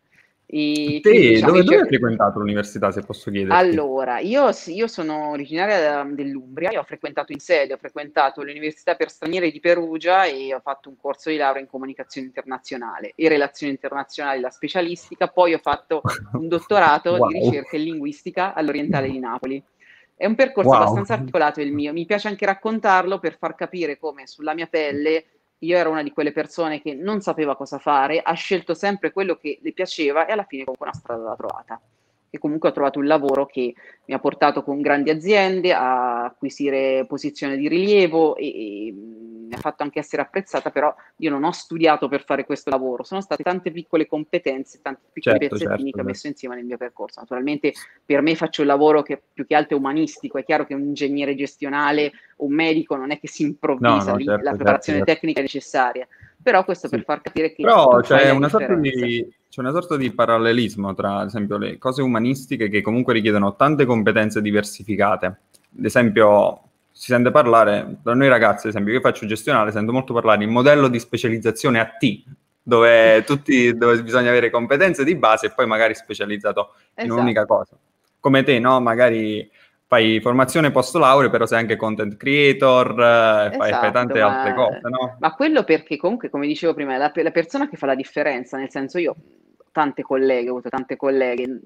I, 0.55 1.01
Te, 1.01 1.11
diciamo, 1.13 1.53
dove, 1.53 1.65
dove 1.65 1.77
hai 1.79 1.87
frequentato 1.87 2.39
l'università, 2.39 2.91
se 2.91 3.01
posso 3.01 3.31
chiedere? 3.31 3.55
Allora, 3.55 4.19
io, 4.19 4.51
io, 4.67 4.87
sono 4.87 5.31
originaria 5.31 6.05
dell'Umbria, 6.05 6.71
io 6.71 6.81
ho 6.81 6.85
frequentato 6.85 7.33
in 7.33 7.39
sede, 7.39 7.73
ho 7.73 7.79
frequentato 7.79 8.43
l'Università 8.43 8.95
per 8.95 9.09
Stranieri 9.09 9.51
di 9.51 9.61
Perugia 9.61 10.27
e 10.27 10.53
ho 10.53 10.61
fatto 10.61 10.91
un 10.91 10.97
corso 10.99 11.31
di 11.31 11.39
laurea 11.39 11.63
in 11.63 11.69
comunicazione 11.69 12.27
internazionale 12.27 13.13
e 13.15 13.29
relazioni 13.31 13.73
internazionali, 13.73 14.41
la 14.41 14.51
specialistica, 14.51 15.29
poi 15.29 15.55
ho 15.55 15.59
fatto 15.59 16.03
un 16.33 16.49
dottorato 16.49 17.17
wow. 17.17 17.29
di 17.29 17.39
ricerca 17.39 17.77
in 17.77 17.85
linguistica 17.85 18.53
all'Orientale 18.53 19.09
di 19.09 19.19
Napoli. 19.19 19.65
È 20.15 20.27
un 20.27 20.35
percorso 20.35 20.69
wow. 20.69 20.81
abbastanza 20.81 21.15
articolato 21.15 21.63
il 21.63 21.73
mio, 21.73 21.95
mi 21.95 22.05
piace 22.05 22.29
anche 22.29 22.45
raccontarlo 22.45 23.19
per 23.19 23.39
far 23.39 23.55
capire 23.55 23.99
come 23.99 24.27
sulla 24.27 24.53
mia 24.53 24.67
pelle 24.67 25.25
io 25.63 25.77
ero 25.77 25.91
una 25.91 26.03
di 26.03 26.13
quelle 26.13 26.33
persone 26.33 26.81
che 26.81 26.95
non 26.95 27.21
sapeva 27.21 27.57
cosa 27.57 27.79
fare, 27.79 28.21
ha 28.21 28.33
scelto 28.33 28.75
sempre 28.75 29.13
quello 29.13 29.37
che 29.37 29.59
le 29.63 29.73
piaceva 29.73 30.27
e 30.27 30.33
alla 30.33 30.45
fine 30.45 30.65
comunque 30.65 30.87
una 30.89 30.97
strada 30.97 31.23
l'ha 31.23 31.37
trovata. 31.37 31.81
E 32.31 32.39
comunque 32.39 32.71
ho 32.71 32.73
trovato 32.73 32.99
un 32.99 33.07
lavoro 33.07 33.47
che 33.47 33.75
mi 34.07 34.15
ha 34.15 34.19
portato 34.19 34.63
con 34.63 34.81
grandi 34.81 35.11
aziende 35.11 35.73
a 35.75 36.25
acquisire 36.25 37.05
posizione 37.07 37.57
di 37.57 37.69
rilievo 37.69 38.37
e, 38.37 38.47
e 38.47 38.95
mi 39.53 39.59
ha 39.59 39.61
fatto 39.61 39.83
anche 39.83 39.99
essere 39.99 40.23
apprezzata, 40.23 40.71
però 40.71 40.95
io 41.17 41.31
non 41.31 41.45
ho 41.45 41.53
studiato 41.53 42.09
per 42.09 42.25
fare 42.25 42.47
questo 42.47 42.71
lavoro, 42.71 43.03
sono 43.03 43.21
state 43.21 43.43
tante 43.43 43.71
piccole 43.71 44.07
competenze, 44.07 44.81
tanti 44.81 45.03
piccoli 45.13 45.39
certo, 45.39 45.57
pezzettini 45.57 45.69
certo, 45.69 45.83
che 45.83 45.89
ho 45.89 45.91
certo. 45.91 46.09
messo 46.09 46.27
insieme 46.29 46.55
nel 46.55 46.65
mio 46.65 46.77
percorso. 46.79 47.21
Naturalmente 47.21 47.75
per 48.05 48.23
me 48.23 48.35
faccio 48.35 48.63
un 48.63 48.69
lavoro 48.69 49.03
che 49.03 49.21
più 49.33 49.47
che 49.47 49.55
altro 49.55 49.77
è 49.77 49.79
umanistico, 49.79 50.39
è 50.39 50.45
chiaro 50.45 50.65
che 50.65 50.75
un 50.75 50.83
ingegnere 50.83 51.35
gestionale, 51.35 52.13
un 52.37 52.55
medico 52.55 52.97
non 52.97 53.11
è 53.11 53.21
che 53.21 53.29
si 53.29 53.43
improvvisa, 53.43 54.13
no, 54.13 54.17
no, 54.17 54.25
certo, 54.25 54.43
la 54.43 54.55
preparazione 54.55 54.99
certo. 54.99 55.13
tecnica 55.13 55.41
è 55.41 55.43
necessaria, 55.43 56.09
però 56.43 56.65
questo 56.65 56.89
sì. 56.89 56.97
per 56.97 57.05
far 57.05 57.21
capire 57.21 57.53
che... 57.53 57.63
Però 57.63 58.01
c'è 58.01 58.31
una, 58.31 58.49
di, 58.79 59.29
c'è 59.51 59.61
una, 59.61 59.71
sorta 59.71 59.97
di, 59.97 60.11
parallelismo 60.13 60.95
tra, 60.95 61.19
ad 61.19 61.27
esempio, 61.27 61.59
le 61.59 61.77
cose 61.77 62.01
umanistiche 62.01 62.71
che 62.71 62.81
comunque 62.81 63.13
richiedono 63.13 63.55
tante 63.55 63.85
competenze 63.85 64.41
diversificate. 64.41 65.27
Ad 65.27 65.85
esempio, 65.85 66.72
si 67.03 67.11
sente 67.11 67.33
parlare, 67.33 67.97
da 68.01 68.15
noi 68.15 68.29
ragazzi, 68.29 68.69
ad 68.69 68.75
esempio, 68.75 68.93
io 68.93 69.01
faccio 69.01 69.27
gestionale, 69.27 69.73
sento 69.73 69.91
molto 69.91 70.15
parlare 70.15 70.39
di 70.39 70.47
modello 70.47 70.87
di 70.87 71.01
specializzazione 71.01 71.81
a 71.81 71.87
T, 71.99 72.23
dove, 72.63 73.25
tutti, 73.27 73.77
dove 73.77 74.01
bisogna 74.05 74.29
avere 74.29 74.51
competenze 74.51 75.03
di 75.03 75.17
base 75.17 75.47
e 75.47 75.51
poi 75.53 75.67
magari 75.67 75.97
specializzato 75.97 76.75
esatto. 76.75 77.03
in 77.05 77.11
un'unica 77.11 77.45
cosa. 77.45 77.77
Come 78.21 78.45
te, 78.45 78.61
no? 78.61 78.81
Magari 78.81 79.51
fai 79.85 80.21
formazione 80.21 80.71
post 80.71 80.95
laurea, 80.95 81.29
però 81.29 81.45
sei 81.45 81.59
anche 81.59 81.75
content 81.75 82.17
creator, 82.17 82.93
esatto, 82.93 83.57
fai, 83.57 83.73
fai, 83.73 83.91
tante 83.91 84.21
ma, 84.21 84.39
altre 84.39 84.55
cose, 84.55 84.81
no? 84.83 85.17
Ma 85.19 85.35
quello 85.35 85.65
perché 85.65 85.97
comunque, 85.97 86.31
come 86.31 86.47
dicevo 86.47 86.73
prima, 86.73 86.97
la, 86.97 87.11
la 87.13 87.31
persona 87.33 87.69
che 87.69 87.77
fa 87.77 87.87
la 87.87 87.97
differenza, 87.97 88.57
nel 88.59 88.71
senso 88.71 88.99
io 88.99 89.17
tante 89.73 90.03
colleghe, 90.03 90.51
ho 90.51 90.53
avuto 90.53 90.69
tante 90.69 90.95
colleghe, 90.95 91.61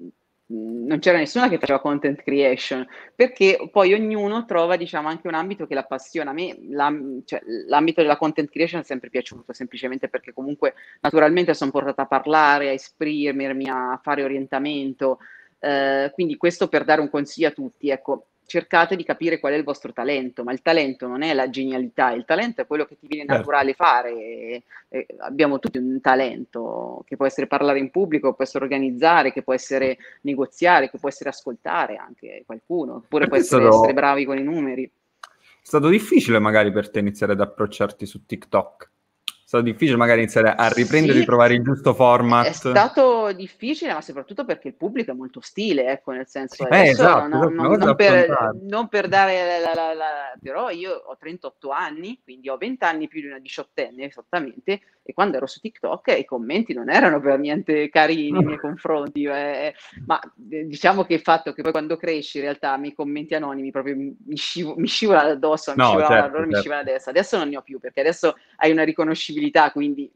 non 0.49 0.99
c'era 0.99 1.17
nessuna 1.17 1.49
che 1.49 1.57
faceva 1.57 1.81
content 1.81 2.21
creation, 2.21 2.87
perché 3.13 3.69
poi 3.71 3.93
ognuno 3.93 4.45
trova, 4.45 4.77
diciamo, 4.77 5.09
anche 5.09 5.27
un 5.27 5.33
ambito 5.33 5.67
che 5.67 5.73
l'appassiona. 5.73 6.31
A 6.31 6.33
me 6.33 6.57
l'am- 6.69 7.23
cioè, 7.25 7.41
l'ambito 7.67 8.01
della 8.01 8.17
content 8.17 8.49
creation 8.49 8.81
è 8.81 8.83
sempre 8.83 9.09
piaciuto, 9.09 9.51
semplicemente 9.51 10.07
perché 10.07 10.33
comunque 10.33 10.73
naturalmente 11.01 11.53
sono 11.53 11.71
portata 11.71 12.03
a 12.03 12.07
parlare, 12.07 12.69
a 12.69 12.73
esprimermi, 12.73 13.69
a 13.69 13.99
fare 14.01 14.23
orientamento. 14.23 15.19
Eh, 15.59 16.11
quindi 16.13 16.37
questo 16.37 16.67
per 16.67 16.85
dare 16.85 17.01
un 17.01 17.09
consiglio 17.09 17.47
a 17.49 17.51
tutti, 17.51 17.89
ecco, 17.89 18.27
cercate 18.47 18.95
di 18.95 19.03
capire 19.03 19.39
qual 19.39 19.51
è 19.51 19.57
il 19.57 19.65
vostro 19.65 19.91
talento, 19.91 20.43
ma 20.43 20.53
il 20.53 20.61
talento 20.61 21.05
non 21.05 21.21
è 21.21 21.33
la 21.33 21.49
genialità, 21.49 22.11
il 22.11 22.23
talento 22.23 22.61
è 22.61 22.65
quello 22.65 22.85
che 22.85 22.97
ti 22.97 23.05
viene 23.05 23.25
certo. 23.25 23.41
naturale 23.41 23.73
fare. 23.73 24.11
E, 24.13 24.63
e 24.87 25.05
abbiamo 25.19 25.59
tutti 25.59 25.77
un 25.77 25.99
talento 26.01 27.03
che 27.05 27.17
può 27.17 27.25
essere 27.25 27.45
parlare 27.45 27.79
in 27.79 27.91
pubblico, 27.91 28.33
può 28.33 28.45
essere 28.45 28.63
organizzare, 28.63 29.33
che 29.33 29.43
può 29.43 29.53
essere 29.53 29.97
negoziare, 30.21 30.89
che 30.89 30.97
può 30.97 31.09
essere 31.09 31.29
ascoltare 31.29 31.97
anche 31.97 32.43
qualcuno, 32.45 32.95
oppure 32.95 33.27
può 33.27 33.35
essere, 33.35 33.63
stato... 33.63 33.75
essere 33.79 33.93
bravi 33.93 34.23
con 34.23 34.37
i 34.37 34.43
numeri. 34.43 34.89
È 35.19 35.69
stato 35.69 35.89
difficile 35.89 36.39
magari 36.39 36.71
per 36.71 36.89
te 36.89 36.99
iniziare 36.99 37.33
ad 37.33 37.41
approcciarti 37.41 38.05
su 38.05 38.25
TikTok? 38.25 38.89
Stato 39.47 39.63
difficile 39.63 39.95
magari 39.95 40.19
iniziare 40.19 40.53
a 40.53 40.67
riprendere 40.67 41.13
sì, 41.13 41.19
di 41.19 41.25
trovare 41.25 41.53
il 41.53 41.63
giusto 41.63 41.93
format. 41.93 42.47
È 42.47 42.51
stato 42.51 43.31
difficile, 43.31 43.93
ma 43.93 44.01
soprattutto 44.01 44.43
perché 44.43 44.67
il 44.67 44.73
pubblico 44.73 45.11
è 45.11 45.13
molto 45.13 45.39
ostile, 45.39 45.87
ecco, 45.87 46.11
nel 46.11 46.27
senso 46.27 46.67
eh, 46.67 46.89
esatto, 46.89 47.27
non, 47.29 47.53
non, 47.53 47.77
non, 47.77 47.95
per, 47.95 48.57
non, 48.63 48.89
per, 48.89 49.07
dare 49.07 49.61
la, 49.61 49.73
la, 49.73 49.93
la, 49.93 50.33
però 50.41 50.69
io 50.69 50.91
ho 50.91 51.15
38 51.17 51.69
anni, 51.69 52.19
quindi 52.21 52.49
ho 52.49 52.57
20 52.57 52.83
anni 52.83 53.07
più 53.07 53.21
di 53.21 53.27
una 53.27 53.39
diciottenne 53.39 54.03
esattamente, 54.03 54.81
e 55.09 55.13
quando 55.13 55.37
ero 55.37 55.47
su 55.47 55.61
TikTok 55.61 56.17
i 56.17 56.25
commenti 56.25 56.73
non 56.73 56.89
erano 56.89 57.21
per 57.21 57.39
niente 57.39 57.87
carini 57.87 58.31
nei 58.31 58.43
miei 58.43 58.57
confronti, 58.59 59.23
eh, 59.23 59.73
ma 60.05 60.19
eh, 60.49 60.65
diciamo 60.65 61.05
che 61.05 61.13
il 61.13 61.21
fatto 61.21 61.53
che 61.53 61.61
poi 61.61 61.71
quando 61.71 61.95
cresci 61.95 62.39
in 62.39 62.43
realtà 62.43 62.77
i 62.83 62.93
commenti 62.93 63.33
anonimi 63.33 63.71
proprio 63.71 63.95
mi, 63.95 64.35
scivo, 64.35 64.75
mi 64.75 64.87
scivolano 64.87 65.29
addosso, 65.29 65.71
mi 65.71 65.77
no, 65.77 65.85
scivolano 65.85 66.09
certo, 66.09 66.27
loro, 66.27 66.39
certo. 66.39 66.47
mi 66.49 66.55
scivolano 66.55 66.89
adesso, 66.89 67.09
adesso 67.09 67.37
non 67.37 67.47
ne 67.47 67.55
ho 67.55 67.61
più 67.61 67.79
perché 67.79 68.01
adesso 68.01 68.35
hai 68.57 68.71
una 68.71 68.83
riconoscibilità, 68.83 69.35
quindi 69.71 70.11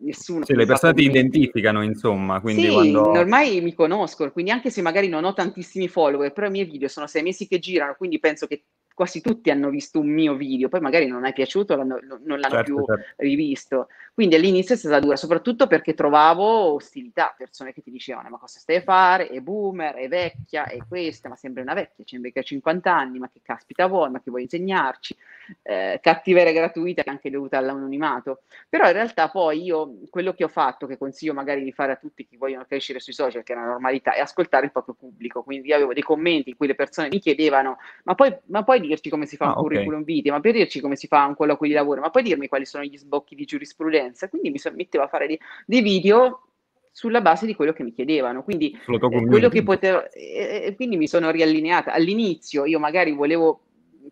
nessuno. 0.00 0.44
Sì, 0.44 0.54
le 0.54 0.66
persone 0.66 0.94
ti 0.94 1.04
identificano, 1.04 1.82
insomma. 1.82 2.40
Quindi 2.40 2.62
sì, 2.62 2.68
quando... 2.72 3.10
ormai 3.10 3.60
mi 3.60 3.74
conoscono, 3.74 4.32
quindi 4.32 4.50
anche 4.50 4.70
se 4.70 4.82
magari 4.82 5.08
non 5.08 5.24
ho 5.24 5.32
tantissimi 5.32 5.88
follower, 5.88 6.32
però 6.32 6.46
i 6.46 6.50
miei 6.50 6.64
video 6.64 6.88
sono 6.88 7.06
sei 7.06 7.22
mesi 7.22 7.46
che 7.46 7.58
girano, 7.58 7.94
quindi 7.96 8.18
penso 8.18 8.46
che 8.46 8.64
quasi 8.94 9.20
tutti 9.20 9.50
hanno 9.50 9.70
visto 9.70 9.98
un 9.98 10.08
mio 10.08 10.36
video, 10.36 10.68
poi 10.68 10.80
magari 10.80 11.06
non 11.06 11.26
è 11.26 11.32
piaciuto, 11.32 11.74
l'hanno, 11.74 11.98
non 12.22 12.38
l'hanno 12.38 12.54
certo, 12.54 12.74
più 12.74 12.84
certo. 12.84 13.14
rivisto. 13.16 13.88
Quindi 14.14 14.36
all'inizio 14.36 14.76
è 14.76 14.78
stata 14.78 15.00
dura, 15.00 15.16
soprattutto 15.16 15.66
perché 15.66 15.94
trovavo 15.94 16.74
ostilità, 16.74 17.34
persone 17.36 17.72
che 17.72 17.82
ti 17.82 17.90
dicevano 17.90 18.28
ma 18.28 18.38
cosa 18.38 18.60
stai 18.60 18.76
a 18.76 18.82
fare, 18.82 19.28
è 19.28 19.40
boomer, 19.40 19.94
è 19.96 20.06
vecchia, 20.06 20.66
è 20.66 20.78
questa, 20.88 21.28
ma 21.28 21.34
sembra 21.34 21.62
una 21.62 21.74
vecchia, 21.74 22.04
c'è 22.04 22.16
invece 22.16 22.44
50 22.44 22.94
anni, 22.94 23.18
ma 23.18 23.28
che 23.28 23.40
caspita 23.42 23.86
vuoi, 23.86 24.10
ma 24.10 24.20
che 24.20 24.30
vuoi 24.30 24.42
insegnarci, 24.42 25.16
eh, 25.62 25.98
cattiveria 26.00 26.52
gratuita 26.52 27.02
che 27.02 27.08
è 27.08 27.12
anche 27.12 27.30
dovuta 27.30 27.58
all'anonimato. 27.58 28.42
Però 28.68 28.86
in 28.86 28.92
realtà 28.92 29.28
poi 29.28 29.62
io, 29.62 29.98
quello 30.10 30.32
che 30.32 30.44
ho 30.44 30.48
fatto, 30.48 30.86
che 30.86 30.96
consiglio 30.96 31.34
magari 31.34 31.64
di 31.64 31.72
fare 31.72 31.92
a 31.92 31.96
tutti 31.96 32.24
chi 32.24 32.36
vogliono 32.36 32.64
crescere 32.64 33.00
sui 33.00 33.12
social, 33.12 33.42
che 33.42 33.52
è 33.52 33.56
una 33.56 33.66
normalità, 33.66 34.12
è 34.12 34.20
ascoltare 34.20 34.66
il 34.66 34.72
proprio 34.72 34.94
pubblico, 34.94 35.42
quindi 35.42 35.68
io 35.68 35.74
avevo 35.74 35.92
dei 35.92 36.02
commenti 36.02 36.50
in 36.50 36.56
cui 36.56 36.68
le 36.68 36.76
persone 36.76 37.08
mi 37.08 37.18
chiedevano 37.18 37.78
ma 38.04 38.14
poi, 38.14 38.36
ma 38.46 38.62
poi 38.62 38.80
dirci 38.86 39.10
come 39.10 39.26
si 39.26 39.36
fa 39.36 39.46
ah, 39.46 39.48
un 39.48 39.54
curriculum 39.62 40.00
okay. 40.00 40.14
video, 40.14 40.32
ma 40.32 40.40
per 40.40 40.52
dirci 40.52 40.80
come 40.80 40.96
si 40.96 41.06
fa 41.06 41.24
un 41.24 41.34
colloquio 41.34 41.70
di 41.70 41.76
lavoro, 41.76 42.00
ma 42.00 42.10
poi 42.10 42.22
dirmi 42.22 42.48
quali 42.48 42.64
sono 42.64 42.84
gli 42.84 42.96
sbocchi 42.96 43.34
di 43.34 43.44
giurisprudenza. 43.44 44.28
Quindi 44.28 44.50
mi 44.50 44.58
mettevo 44.74 45.04
a 45.04 45.08
fare 45.08 45.26
dei, 45.26 45.38
dei 45.66 45.82
video 45.82 46.48
sulla 46.90 47.20
base 47.20 47.44
di 47.46 47.54
quello 47.54 47.72
che 47.72 47.82
mi 47.82 47.92
chiedevano. 47.92 48.42
Quindi, 48.44 48.70
eh, 48.70 49.26
quello 49.26 49.48
che 49.48 49.62
potevo, 49.62 50.10
eh, 50.12 50.72
quindi 50.76 50.96
mi 50.96 51.08
sono 51.08 51.30
riallineata. 51.30 51.92
All'inizio 51.92 52.64
io 52.64 52.78
magari 52.78 53.12
volevo 53.12 53.60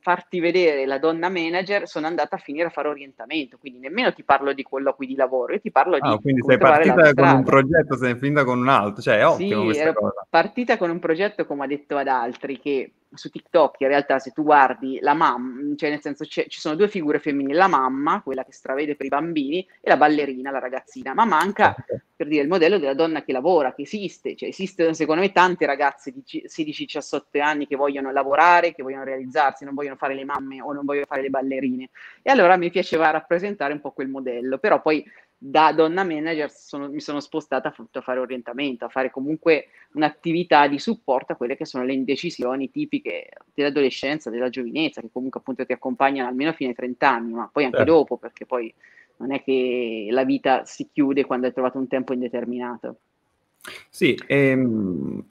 farti 0.01 0.41
vedere 0.41 0.87
la 0.87 0.99
donna 0.99 1.29
manager, 1.29 1.87
sono 1.87 2.07
andata 2.07 2.37
a 2.37 2.39
finire 2.39 2.67
a 2.67 2.71
fare 2.71 2.89
orientamento, 2.89 3.59
quindi 3.59 3.79
nemmeno 3.79 4.13
ti 4.13 4.25
parlo 4.25 4.53
di 4.53 4.63
colloqui 4.63 5.07
di 5.07 5.15
lavoro, 5.15 5.53
io 5.53 5.61
ti 5.61 5.71
parlo 5.71 5.97
ah, 6.01 6.11
di... 6.11 6.23
quindi 6.23 6.43
sei 6.43 6.59
partita 6.59 7.15
con 7.15 7.29
un 7.29 7.45
progetto, 7.45 7.97
sei 7.97 8.17
finita 8.17 8.45
con 8.45 8.59
un 8.59 8.69
altro, 8.69 9.03
cioè 9.03 9.19
è 9.19 9.27
ottimo 9.27 9.73
sì, 9.73 9.81
partita 10.29 10.77
con 10.77 10.91
un 10.91 10.99
progetto, 10.99 11.47
come 11.47 11.65
ha 11.65 11.67
detto 11.67 11.97
ad 11.97 12.09
altri, 12.09 12.59
che 12.59 12.93
su 13.15 13.31
TikTok 13.31 13.81
in 13.81 13.89
realtà 13.89 14.19
se 14.19 14.31
tu 14.31 14.43
guardi 14.43 14.99
la 15.01 15.15
mamma, 15.15 15.75
cioè 15.77 15.91
nel 15.91 16.01
senso 16.01 16.25
ci 16.25 16.47
sono 16.49 16.75
due 16.75 16.89
figure 16.89 17.19
femminili, 17.19 17.55
la 17.55 17.69
mamma, 17.69 18.23
quella 18.23 18.45
che 18.45 18.53
stravede 18.53 18.97
per 18.97 19.07
i 19.07 19.11
bambini, 19.11 19.67
e 19.81 19.89
la 19.89 19.97
ballerina, 19.97 20.51
la 20.51 20.59
ragazzina, 20.59 21.15
ma 21.15 21.25
manca 21.25 21.75
per 22.15 22.27
dire 22.27 22.43
il 22.43 22.49
modello 22.49 22.79
della 22.79 22.95
donna 22.95 23.23
che 23.23 23.33
lavora, 23.33 23.75
che 23.75 23.83
esiste, 23.83 24.37
cioè 24.37 24.49
esistono 24.49 24.93
secondo 24.93 25.23
me 25.23 25.33
tante 25.33 25.67
ragazze 25.67 26.13
di 26.13 26.23
16-17 26.25 27.41
anni 27.41 27.67
che 27.67 27.77
vogliono 27.77 28.13
lavorare, 28.13 28.75
che 28.75 28.83
vogliono 28.83 29.05
realizzarsi, 29.05 29.65
non 29.65 29.75
vogliono 29.75 29.97
fare 29.97 30.15
le 30.15 30.25
mamme 30.25 30.63
o 30.63 30.73
non 30.73 30.85
vogliono 30.85 31.07
fare 31.07 31.23
le 31.23 31.31
ballerine. 31.31 31.91
E 32.23 32.31
allora 32.31 32.57
mi 32.57 32.71
piaceva 32.71 33.11
rappresentare 33.11 33.73
un 33.73 33.81
po' 33.81 33.91
quel 33.91 34.09
modello, 34.09 34.59
però 34.59 34.81
poi 34.81 35.05
da 35.45 35.73
donna 35.73 36.05
manager 36.05 36.49
sono, 36.53 36.89
mi 36.89 37.01
sono 37.01 37.19
spostata 37.19 37.75
a 37.75 38.01
fare 38.01 38.21
orientamento, 38.21 38.85
a 38.85 38.89
fare 38.89 39.11
comunque 39.11 39.67
un'attività 39.95 40.69
di 40.69 40.79
supporto 40.79 41.33
a 41.33 41.35
quelle 41.35 41.57
che 41.57 41.67
sono 41.67 41.83
le 41.83 41.95
indecisioni 41.95 42.71
tipiche 42.71 43.29
dell'adolescenza, 43.53 44.31
della 44.31 44.49
giovinezza, 44.49 45.01
che 45.01 45.11
comunque 45.13 45.41
appunto 45.41 45.67
ti 45.67 45.73
accompagnano 45.73 46.29
almeno 46.29 46.53
fino 46.53 46.69
ai 46.69 46.77
30 46.77 47.11
anni, 47.11 47.33
ma 47.33 47.51
poi 47.53 47.65
anche 47.65 47.79
certo. 47.79 47.93
dopo, 47.93 48.17
perché 48.19 48.47
poi 48.47 48.73
non 49.17 49.33
è 49.33 49.43
che 49.43 50.07
la 50.11 50.25
vita 50.25 50.65
si 50.65 50.89
chiude 50.93 51.25
quando 51.25 51.49
hai 51.49 51.53
trovato 51.53 51.77
un 51.77 51.89
tempo 51.89 52.13
indeterminato. 52.13 52.99
Sì, 53.89 54.17
ehm, 54.25 55.25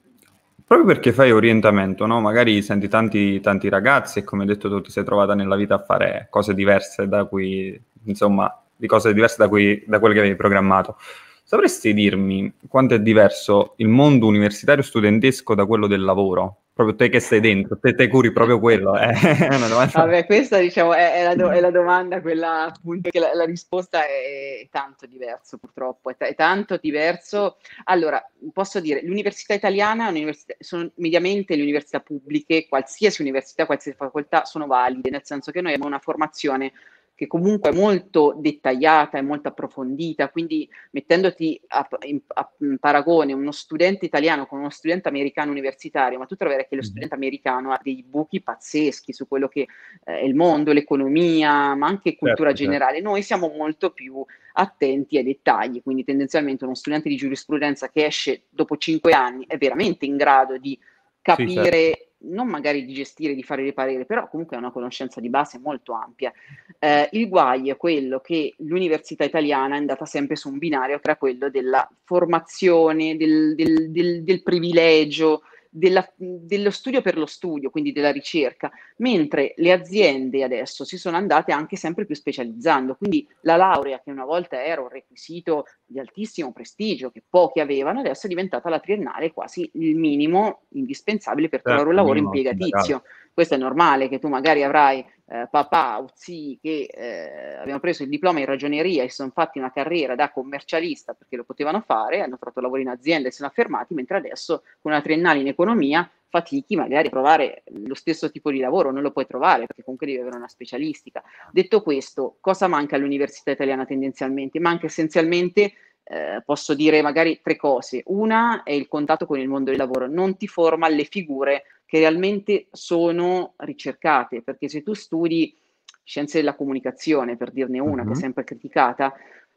proprio 0.66 0.86
perché 0.86 1.12
fai 1.12 1.32
orientamento, 1.32 2.04
no? 2.04 2.20
magari 2.20 2.60
senti 2.60 2.86
tanti, 2.86 3.40
tanti 3.40 3.70
ragazzi 3.70 4.18
e 4.18 4.24
come 4.24 4.42
hai 4.42 4.48
detto 4.48 4.68
tu 4.68 4.82
ti 4.82 4.90
sei 4.90 5.04
trovata 5.04 5.34
nella 5.34 5.56
vita 5.56 5.76
a 5.76 5.82
fare 5.82 6.26
cose 6.28 6.52
diverse 6.52 7.08
da 7.08 7.24
cui, 7.24 7.80
insomma, 8.04 8.61
di 8.82 8.88
cose 8.88 9.14
diverse 9.14 9.36
da, 9.38 9.48
cui, 9.48 9.84
da 9.86 10.00
quelle 10.00 10.14
che 10.14 10.20
avevi 10.20 10.34
programmato. 10.34 10.96
Sapresti 11.44 11.94
dirmi 11.94 12.52
quanto 12.66 12.94
è 12.94 13.00
diverso 13.00 13.74
il 13.76 13.86
mondo 13.86 14.26
universitario 14.26 14.82
studentesco 14.82 15.54
da 15.54 15.66
quello 15.66 15.86
del 15.86 16.02
lavoro? 16.02 16.56
Proprio 16.72 16.96
te 16.96 17.08
che 17.10 17.20
stai 17.20 17.38
dentro, 17.38 17.78
te, 17.78 17.94
te 17.94 18.08
curi 18.08 18.32
proprio 18.32 18.58
quello. 18.58 18.96
Eh? 18.98 19.12
È 19.46 19.54
una 19.54 19.68
domanda. 19.68 19.92
Vabbè, 19.92 20.24
questa 20.24 20.58
diciamo, 20.58 20.94
è, 20.94 21.12
è, 21.12 21.22
la 21.22 21.34
do, 21.34 21.50
è, 21.50 21.60
la 21.60 21.70
domanda, 21.70 22.22
quella 22.22 22.64
appunto 22.64 23.10
che 23.10 23.18
la, 23.18 23.34
la 23.34 23.44
risposta 23.44 24.04
è, 24.06 24.66
tanto 24.70 25.04
diverso 25.06 25.58
purtroppo, 25.58 26.08
è, 26.10 26.16
t- 26.16 26.22
è, 26.22 26.34
tanto 26.34 26.78
diverso. 26.78 27.58
Allora, 27.84 28.24
posso 28.52 28.80
dire, 28.80 29.02
l'università 29.04 29.52
italiana, 29.52 30.08
l'università, 30.08 30.54
sono 30.58 30.90
mediamente 30.94 31.54
le 31.54 31.62
università 31.62 32.00
pubbliche, 32.00 32.66
qualsiasi 32.66 33.20
università, 33.20 33.66
qualsiasi 33.66 33.96
facoltà, 33.98 34.46
sono 34.46 34.66
valide, 34.66 35.10
nel 35.10 35.24
senso 35.24 35.52
che 35.52 35.60
noi 35.60 35.74
abbiamo 35.74 35.90
una 35.90 36.00
formazione 36.02 36.72
che 37.14 37.26
comunque 37.26 37.70
è 37.70 37.74
molto 37.74 38.34
dettagliata 38.38 39.18
e 39.18 39.22
molto 39.22 39.48
approfondita, 39.48 40.30
quindi 40.30 40.68
mettendoti 40.90 41.60
a, 41.68 41.86
in, 42.06 42.20
a, 42.26 42.50
in, 42.58 42.78
paragone 42.78 43.32
uno 43.32 43.52
studente 43.52 44.06
italiano 44.06 44.46
con 44.46 44.58
uno 44.58 44.70
studente 44.70 45.08
americano 45.08 45.50
universitario, 45.50 46.18
ma 46.18 46.26
tu 46.26 46.36
troverai 46.36 46.66
che 46.68 46.76
lo 46.76 46.82
studente 46.82 47.14
americano 47.14 47.72
ha 47.72 47.80
dei 47.82 48.02
buchi 48.02 48.40
pazzeschi 48.40 49.12
su 49.12 49.28
quello 49.28 49.48
che 49.48 49.68
eh, 50.04 50.18
è 50.18 50.24
il 50.24 50.34
mondo, 50.34 50.72
l'economia, 50.72 51.74
ma 51.74 51.86
anche 51.86 52.10
certo, 52.10 52.26
cultura 52.26 52.48
certo, 52.48 52.64
generale. 52.64 52.94
Certo. 52.94 53.08
Noi 53.08 53.22
siamo 53.22 53.52
molto 53.54 53.90
più 53.90 54.24
attenti 54.54 55.16
ai 55.16 55.24
dettagli, 55.24 55.82
quindi 55.82 56.04
tendenzialmente 56.04 56.64
uno 56.64 56.74
studente 56.74 57.08
di 57.08 57.16
giurisprudenza 57.16 57.90
che 57.90 58.06
esce 58.06 58.44
dopo 58.48 58.76
cinque 58.76 59.12
anni 59.12 59.44
è 59.46 59.56
veramente 59.58 60.06
in 60.06 60.16
grado 60.16 60.58
di 60.58 60.78
capire... 61.22 61.48
Sì, 61.48 61.70
certo 61.70 62.10
non 62.24 62.48
magari 62.48 62.84
di 62.84 62.92
gestire, 62.92 63.34
di 63.34 63.42
fare 63.42 63.64
le 63.64 63.72
pareri, 63.72 64.04
però 64.04 64.28
comunque 64.28 64.56
è 64.56 64.58
una 64.58 64.70
conoscenza 64.70 65.20
di 65.20 65.28
base 65.28 65.58
molto 65.58 65.92
ampia. 65.92 66.32
Eh, 66.78 67.08
il 67.12 67.28
guaio 67.28 67.72
è 67.72 67.76
quello 67.76 68.20
che 68.20 68.54
l'università 68.58 69.24
italiana 69.24 69.74
è 69.74 69.78
andata 69.78 70.04
sempre 70.04 70.36
su 70.36 70.48
un 70.48 70.58
binario 70.58 71.00
tra 71.00 71.16
quello 71.16 71.50
della 71.50 71.88
formazione, 72.04 73.16
del, 73.16 73.54
del, 73.54 73.90
del, 73.90 74.22
del 74.22 74.42
privilegio, 74.42 75.42
della, 75.74 76.06
dello 76.16 76.70
studio 76.70 77.00
per 77.00 77.16
lo 77.16 77.24
studio, 77.24 77.70
quindi 77.70 77.92
della 77.92 78.12
ricerca, 78.12 78.70
mentre 78.98 79.54
le 79.56 79.72
aziende 79.72 80.44
adesso 80.44 80.84
si 80.84 80.98
sono 80.98 81.16
andate 81.16 81.50
anche 81.50 81.76
sempre 81.76 82.04
più 82.04 82.14
specializzando, 82.14 82.94
quindi 82.94 83.26
la 83.40 83.56
laurea 83.56 83.98
che 84.04 84.10
una 84.10 84.26
volta 84.26 84.62
era 84.62 84.82
un 84.82 84.90
requisito 84.90 85.64
di 85.86 85.98
altissimo 85.98 86.52
prestigio 86.52 87.10
che 87.10 87.22
pochi 87.26 87.60
avevano, 87.60 88.00
adesso 88.00 88.26
è 88.26 88.28
diventata 88.28 88.68
la 88.68 88.80
triennale 88.80 89.32
quasi 89.32 89.70
il 89.74 89.96
minimo 89.96 90.64
indispensabile 90.72 91.48
per 91.48 91.62
trovare 91.62 91.86
certo, 91.86 91.98
un 91.98 92.04
lavoro 92.04 92.18
impiegatizio. 92.18 93.02
Questo 93.32 93.54
è 93.54 93.58
normale 93.58 94.10
che 94.10 94.18
tu 94.18 94.28
magari 94.28 94.62
avrai 94.62 95.02
eh, 95.32 95.48
papà 95.50 95.98
o 95.98 96.10
zii 96.12 96.58
che 96.60 96.90
eh, 96.92 97.54
avevano 97.56 97.80
preso 97.80 98.02
il 98.02 98.10
diploma 98.10 98.40
in 98.40 98.44
ragioneria 98.44 99.02
e 99.02 99.08
si 99.08 99.14
sono 99.14 99.30
fatti 99.32 99.58
una 99.58 99.72
carriera 99.72 100.14
da 100.14 100.30
commercialista 100.30 101.14
perché 101.14 101.36
lo 101.36 101.44
potevano 101.44 101.80
fare, 101.80 102.20
hanno 102.20 102.36
trovato 102.36 102.60
lavoro 102.60 102.82
in 102.82 102.88
azienda 102.88 103.28
e 103.28 103.30
si 103.30 103.38
sono 103.38 103.48
affermati, 103.48 103.94
mentre 103.94 104.18
adesso 104.18 104.62
con 104.82 104.92
una 104.92 105.00
triennale 105.00 105.40
in 105.40 105.46
economia 105.46 106.08
fatichi 106.28 106.76
magari 106.76 107.06
a 107.06 107.10
trovare 107.10 107.62
lo 107.86 107.94
stesso 107.94 108.30
tipo 108.30 108.50
di 108.50 108.58
lavoro, 108.58 108.90
non 108.90 109.02
lo 109.02 109.10
puoi 109.10 109.26
trovare 109.26 109.66
perché 109.66 109.82
comunque 109.82 110.06
devi 110.06 110.20
avere 110.20 110.36
una 110.36 110.48
specialistica. 110.48 111.22
Detto 111.50 111.82
questo, 111.82 112.36
cosa 112.40 112.68
manca 112.68 112.96
all'università 112.96 113.52
italiana 113.52 113.86
tendenzialmente? 113.86 114.60
Manca 114.60 114.86
essenzialmente 114.86 115.72
eh, 116.04 116.42
posso 116.44 116.74
dire 116.74 117.00
magari 117.00 117.40
tre 117.42 117.56
cose. 117.56 118.02
Una 118.06 118.64
è 118.64 118.72
il 118.72 118.88
contatto 118.88 119.24
con 119.24 119.38
il 119.38 119.48
mondo 119.48 119.70
del 119.70 119.78
lavoro, 119.78 120.06
non 120.08 120.36
ti 120.36 120.46
forma 120.46 120.86
alle 120.86 121.04
figure 121.04 121.64
che 121.92 121.98
realmente 121.98 122.68
sono 122.72 123.52
ricercate, 123.58 124.40
perché 124.40 124.66
se 124.66 124.82
tu 124.82 124.94
studi 124.94 125.54
scienze 126.02 126.38
della 126.38 126.54
comunicazione, 126.54 127.36
per 127.36 127.50
dirne 127.50 127.80
una, 127.80 128.00
uh-huh. 128.00 128.08
che 128.08 128.14
è 128.14 128.16
sempre 128.18 128.44
criticata, 128.44 129.12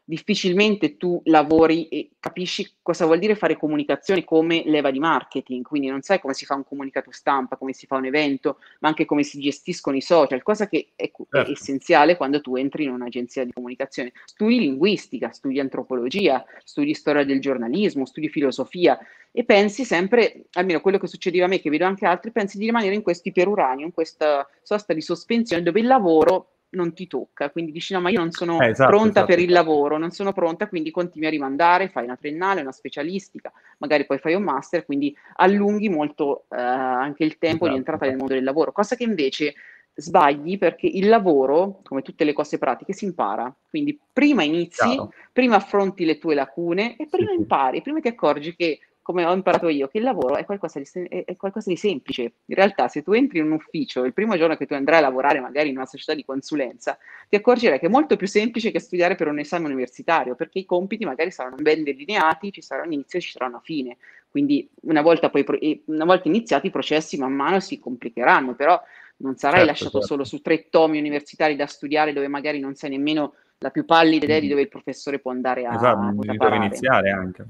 difficilmente 0.08 0.96
tu 0.96 1.20
lavori 1.24 1.88
e 1.88 2.10
capisci 2.20 2.74
cosa 2.80 3.06
vuol 3.06 3.18
dire 3.18 3.34
fare 3.34 3.56
comunicazione 3.56 4.22
come 4.22 4.62
leva 4.64 4.92
di 4.92 5.00
marketing, 5.00 5.64
quindi 5.64 5.88
non 5.88 6.00
sai 6.02 6.20
come 6.20 6.32
si 6.32 6.44
fa 6.46 6.54
un 6.54 6.64
comunicato 6.64 7.10
stampa, 7.10 7.56
come 7.56 7.72
si 7.72 7.86
fa 7.86 7.96
un 7.96 8.04
evento, 8.04 8.58
ma 8.78 8.88
anche 8.88 9.04
come 9.04 9.24
si 9.24 9.40
gestiscono 9.40 9.96
i 9.96 10.00
social, 10.00 10.44
cosa 10.44 10.68
che 10.68 10.92
è, 10.94 11.10
certo. 11.10 11.50
essenziale 11.50 12.16
quando 12.16 12.40
tu 12.40 12.54
entri 12.54 12.84
in 12.84 12.90
un'agenzia 12.90 13.44
di 13.44 13.52
comunicazione. 13.52 14.12
Studi 14.24 14.60
linguistica, 14.60 15.32
studi 15.32 15.58
antropologia, 15.58 16.44
studi 16.62 16.94
storia 16.94 17.24
del 17.24 17.40
giornalismo, 17.40 18.06
studi 18.06 18.28
filosofia 18.28 18.96
e 19.32 19.44
pensi 19.44 19.84
sempre, 19.84 20.44
almeno 20.52 20.80
quello 20.80 20.98
che 20.98 21.08
succedeva 21.08 21.46
a 21.46 21.48
me, 21.48 21.60
che 21.60 21.68
vedo 21.68 21.84
anche 21.84 22.06
altri, 22.06 22.30
pensi 22.30 22.58
di 22.58 22.66
rimanere 22.66 22.94
in 22.94 23.02
questo 23.02 23.28
iperuranio, 23.28 23.84
in 23.84 23.92
questa 23.92 24.48
sosta 24.62 24.92
di 24.92 25.00
sospensione 25.00 25.64
dove 25.64 25.80
il 25.80 25.86
lavoro 25.86 26.52
non 26.70 26.92
ti 26.92 27.06
tocca, 27.06 27.50
quindi 27.50 27.72
dici 27.72 27.92
no 27.92 28.00
ma 28.00 28.10
io 28.10 28.18
non 28.18 28.30
sono 28.30 28.60
eh, 28.60 28.70
esatto, 28.70 28.90
pronta 28.90 29.08
esatto. 29.08 29.26
per 29.26 29.38
il 29.38 29.50
lavoro, 29.50 29.98
non 29.98 30.10
sono 30.10 30.32
pronta, 30.32 30.68
quindi 30.68 30.90
continui 30.90 31.28
a 31.28 31.30
rimandare, 31.30 31.88
fai 31.88 32.04
una 32.04 32.16
triennale, 32.16 32.60
una 32.60 32.72
specialistica, 32.72 33.52
magari 33.78 34.04
poi 34.04 34.18
fai 34.18 34.34
un 34.34 34.42
master, 34.42 34.84
quindi 34.84 35.16
allunghi 35.36 35.88
molto 35.88 36.44
eh, 36.50 36.60
anche 36.60 37.24
il 37.24 37.38
tempo 37.38 37.64
esatto. 37.64 37.70
di 37.70 37.76
entrata 37.76 38.06
nel 38.06 38.16
mondo 38.16 38.34
del 38.34 38.44
lavoro, 38.44 38.72
cosa 38.72 38.96
che 38.96 39.04
invece 39.04 39.54
sbagli 39.98 40.58
perché 40.58 40.86
il 40.86 41.08
lavoro, 41.08 41.80
come 41.82 42.02
tutte 42.02 42.24
le 42.24 42.34
cose 42.34 42.58
pratiche, 42.58 42.92
si 42.92 43.06
impara, 43.06 43.52
quindi 43.68 43.98
prima 44.12 44.42
inizi, 44.42 44.86
Chiaro. 44.86 45.12
prima 45.32 45.56
affronti 45.56 46.04
le 46.04 46.18
tue 46.18 46.34
lacune 46.34 46.96
e 46.96 47.06
prima 47.08 47.30
sì. 47.30 47.36
impari, 47.36 47.80
prima 47.80 48.00
ti 48.00 48.08
accorgi 48.08 48.54
che 48.54 48.78
come 49.06 49.24
ho 49.24 49.32
imparato 49.32 49.68
io, 49.68 49.86
che 49.86 49.98
il 49.98 50.02
lavoro 50.02 50.34
è 50.34 50.44
qualcosa, 50.44 50.80
di, 50.80 50.86
è 51.06 51.36
qualcosa, 51.36 51.70
di, 51.70 51.76
semplice. 51.76 52.22
In 52.46 52.56
realtà, 52.56 52.88
se 52.88 53.04
tu 53.04 53.12
entri 53.12 53.38
in 53.38 53.44
un 53.44 53.52
ufficio, 53.52 54.02
il 54.02 54.12
primo 54.12 54.36
giorno 54.36 54.56
che 54.56 54.66
tu 54.66 54.74
andrai 54.74 54.98
a 54.98 55.02
lavorare 55.02 55.38
magari 55.38 55.68
in 55.68 55.76
una 55.76 55.86
società 55.86 56.12
di 56.12 56.24
consulenza, 56.24 56.98
ti 57.28 57.36
accorgerai 57.36 57.78
che 57.78 57.86
è 57.86 57.88
molto 57.88 58.16
più 58.16 58.26
semplice 58.26 58.72
che 58.72 58.80
studiare 58.80 59.14
per 59.14 59.28
un 59.28 59.38
esame 59.38 59.66
universitario, 59.66 60.34
perché 60.34 60.58
i 60.58 60.64
compiti 60.64 61.04
magari 61.04 61.30
saranno 61.30 61.54
ben 61.54 61.84
delineati, 61.84 62.50
ci 62.50 62.62
sarà 62.62 62.82
un 62.82 62.90
inizio 62.94 63.20
e 63.20 63.22
ci 63.22 63.30
sarà 63.30 63.46
una 63.46 63.60
fine. 63.62 63.96
Quindi 64.28 64.68
una 64.80 65.02
volta, 65.02 65.30
poi, 65.30 65.84
una 65.84 66.04
volta 66.04 66.26
iniziati 66.26 66.66
i 66.66 66.70
processi 66.72 67.16
man 67.16 67.32
mano 67.32 67.60
si 67.60 67.78
complicheranno, 67.78 68.56
però 68.56 68.82
non 69.18 69.36
sarai 69.36 69.58
certo, 69.58 69.70
lasciato 69.70 69.98
certo. 70.00 70.06
solo 70.08 70.24
su 70.24 70.42
tre 70.42 70.68
tomi 70.68 70.98
universitari 70.98 71.54
da 71.54 71.68
studiare 71.68 72.12
dove 72.12 72.26
magari 72.26 72.58
non 72.58 72.74
sai 72.74 72.90
nemmeno 72.90 73.34
la 73.58 73.70
più 73.70 73.84
pallida 73.84 74.24
idea 74.24 74.40
di 74.40 74.46
mm. 74.46 74.50
dove 74.50 74.62
il 74.62 74.68
professore 74.68 75.20
può 75.20 75.30
andare 75.30 75.64
a, 75.64 75.76
esatto, 75.76 76.00
a 76.00 76.34
dove 76.34 76.56
iniziare 76.56 77.10
anche. 77.10 77.46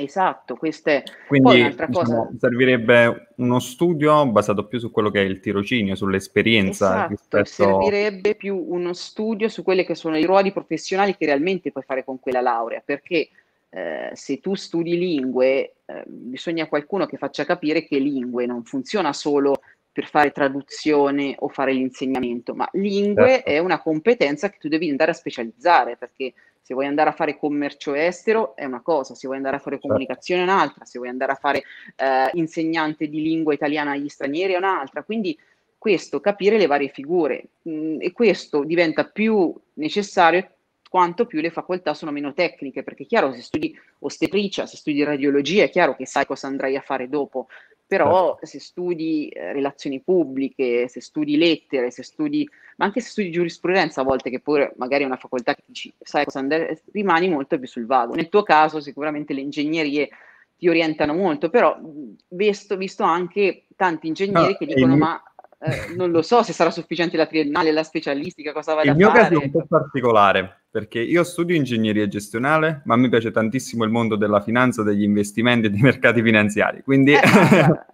Esatto, 0.00 0.54
queste 0.54 1.02
Quindi 1.26 1.64
diciamo, 1.64 1.92
cosa... 1.92 2.30
servirebbe 2.38 3.30
uno 3.36 3.58
studio 3.58 4.24
basato 4.26 4.66
più 4.66 4.78
su 4.78 4.92
quello 4.92 5.10
che 5.10 5.20
è 5.20 5.24
il 5.24 5.40
tirocinio, 5.40 5.96
sull'esperienza. 5.96 6.90
Esatto, 6.90 7.08
rispetto... 7.08 7.44
servirebbe 7.44 8.36
più 8.36 8.56
uno 8.56 8.92
studio 8.92 9.48
su 9.48 9.64
quelli 9.64 9.84
che 9.84 9.96
sono 9.96 10.16
i 10.16 10.24
ruoli 10.24 10.52
professionali 10.52 11.16
che 11.16 11.26
realmente 11.26 11.72
puoi 11.72 11.82
fare 11.82 12.04
con 12.04 12.20
quella 12.20 12.40
laurea, 12.40 12.80
perché 12.84 13.28
eh, 13.70 14.10
se 14.12 14.38
tu 14.38 14.54
studi 14.54 14.96
lingue, 14.96 15.74
eh, 15.84 16.04
bisogna 16.06 16.68
qualcuno 16.68 17.04
che 17.06 17.16
faccia 17.16 17.44
capire 17.44 17.84
che 17.84 17.98
lingue 17.98 18.46
non 18.46 18.62
funziona 18.62 19.12
solo 19.12 19.60
per 19.90 20.06
fare 20.06 20.30
traduzione 20.30 21.34
o 21.40 21.48
fare 21.48 21.72
l'insegnamento, 21.72 22.54
ma 22.54 22.68
lingue 22.74 23.28
certo. 23.30 23.50
è 23.50 23.58
una 23.58 23.82
competenza 23.82 24.48
che 24.48 24.58
tu 24.60 24.68
devi 24.68 24.88
andare 24.88 25.10
a 25.10 25.14
specializzare, 25.14 25.96
perché 25.96 26.34
se 26.68 26.74
vuoi 26.74 26.84
andare 26.84 27.08
a 27.08 27.14
fare 27.14 27.38
commercio 27.38 27.94
estero 27.94 28.54
è 28.54 28.66
una 28.66 28.82
cosa, 28.82 29.14
se 29.14 29.26
vuoi 29.26 29.38
andare 29.38 29.56
a 29.56 29.58
fare 29.58 29.76
certo. 29.76 29.88
comunicazione 29.88 30.42
è 30.42 30.44
un'altra, 30.44 30.84
se 30.84 30.98
vuoi 30.98 31.10
andare 31.10 31.32
a 31.32 31.36
fare 31.36 31.62
eh, 31.96 32.28
insegnante 32.34 33.08
di 33.08 33.22
lingua 33.22 33.54
italiana 33.54 33.92
agli 33.92 34.10
stranieri 34.10 34.52
è 34.52 34.58
un'altra. 34.58 35.02
Quindi 35.02 35.34
questo, 35.78 36.20
capire 36.20 36.58
le 36.58 36.66
varie 36.66 36.88
figure 36.88 37.42
mh, 37.62 37.70
mm, 37.70 37.96
e 38.00 38.12
questo 38.12 38.64
diventa 38.64 39.06
più 39.06 39.50
necessario 39.76 40.46
quanto 40.90 41.24
più 41.24 41.40
le 41.40 41.50
facoltà 41.50 41.94
sono 41.94 42.10
meno 42.10 42.34
tecniche, 42.34 42.82
perché 42.82 43.04
è 43.04 43.06
chiaro 43.06 43.32
se 43.32 43.40
studi 43.40 43.74
ostetricia, 44.00 44.66
se 44.66 44.76
studi 44.76 45.02
radiologia, 45.02 45.64
è 45.64 45.70
chiaro 45.70 45.96
che 45.96 46.04
sai 46.04 46.26
cosa 46.26 46.48
andrai 46.48 46.76
a 46.76 46.82
fare 46.82 47.08
dopo, 47.08 47.48
però 47.88 48.32
certo. 48.32 48.46
se 48.46 48.60
studi 48.60 49.28
eh, 49.28 49.52
relazioni 49.54 50.00
pubbliche, 50.00 50.88
se 50.88 51.00
studi 51.00 51.38
lettere, 51.38 51.90
se 51.90 52.02
studi, 52.02 52.48
ma 52.76 52.84
anche 52.84 53.00
se 53.00 53.08
studi 53.08 53.30
giurisprudenza 53.30 54.02
a 54.02 54.04
volte, 54.04 54.28
che 54.28 54.40
pure 54.40 54.74
magari 54.76 55.04
è 55.04 55.06
una 55.06 55.16
facoltà 55.16 55.54
che 55.54 55.62
dici, 55.64 55.90
sai 55.98 56.26
cosa 56.26 56.38
andare, 56.38 56.82
rimani 56.92 57.30
molto 57.30 57.58
più 57.58 57.66
sul 57.66 57.86
vago. 57.86 58.14
Nel 58.14 58.28
tuo 58.28 58.42
caso 58.42 58.80
sicuramente 58.80 59.32
le 59.32 59.40
ingegnerie 59.40 60.10
ti 60.58 60.68
orientano 60.68 61.14
molto, 61.14 61.48
però 61.48 61.80
visto, 62.28 62.76
visto 62.76 63.04
anche 63.04 63.64
tanti 63.74 64.08
ingegneri 64.08 64.52
no, 64.52 64.58
che 64.58 64.66
dicono 64.66 64.92
il... 64.92 64.98
ma 64.98 65.22
eh, 65.60 65.94
non 65.96 66.10
lo 66.10 66.22
so 66.22 66.42
se 66.42 66.52
sarà 66.52 66.70
sufficiente 66.70 67.16
la 67.16 67.26
triennale, 67.26 67.72
la 67.72 67.82
specialistica, 67.82 68.52
cosa 68.52 68.74
vai 68.74 68.88
a 68.88 68.94
fare. 68.94 68.98
Il 68.98 69.04
mio 69.04 69.12
caso 69.12 69.40
è 69.40 69.44
un 69.44 69.50
po' 69.50 69.66
particolare, 69.68 70.62
perché 70.70 71.00
io 71.00 71.24
studio 71.24 71.56
ingegneria 71.56 72.06
gestionale, 72.06 72.82
ma 72.84 72.94
a 72.94 72.96
me 72.96 73.08
piace 73.08 73.30
tantissimo 73.30 73.84
il 73.84 73.90
mondo 73.90 74.16
della 74.16 74.40
finanza, 74.40 74.82
degli 74.82 75.02
investimenti 75.02 75.66
e 75.66 75.70
dei 75.70 75.80
mercati 75.80 76.22
finanziari, 76.22 76.82
quindi 76.82 77.12
eh, 77.12 77.20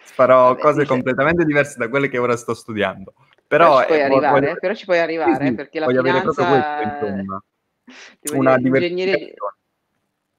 farò 0.00 0.48
Vabbè, 0.48 0.60
cose 0.60 0.80
dice... 0.80 0.92
completamente 0.92 1.44
diverse 1.44 1.76
da 1.78 1.88
quelle 1.88 2.08
che 2.08 2.18
ora 2.18 2.36
sto 2.36 2.54
studiando. 2.54 3.12
Però, 3.46 3.84
però 3.84 3.86
ci 3.86 3.86
puoi 3.86 4.00
arrivare, 4.02 4.40
voglio... 4.40 4.56
però 4.58 4.74
ci 4.74 4.84
puoi 4.84 4.98
arrivare 4.98 5.44
sì, 5.44 5.46
sì, 5.46 5.54
perché 5.54 5.78
la 5.80 5.86
finanza... 5.86 6.76
Questo, 6.80 7.06
insomma. 7.06 7.42
Una 8.32 8.58
diversificazione 8.58 9.34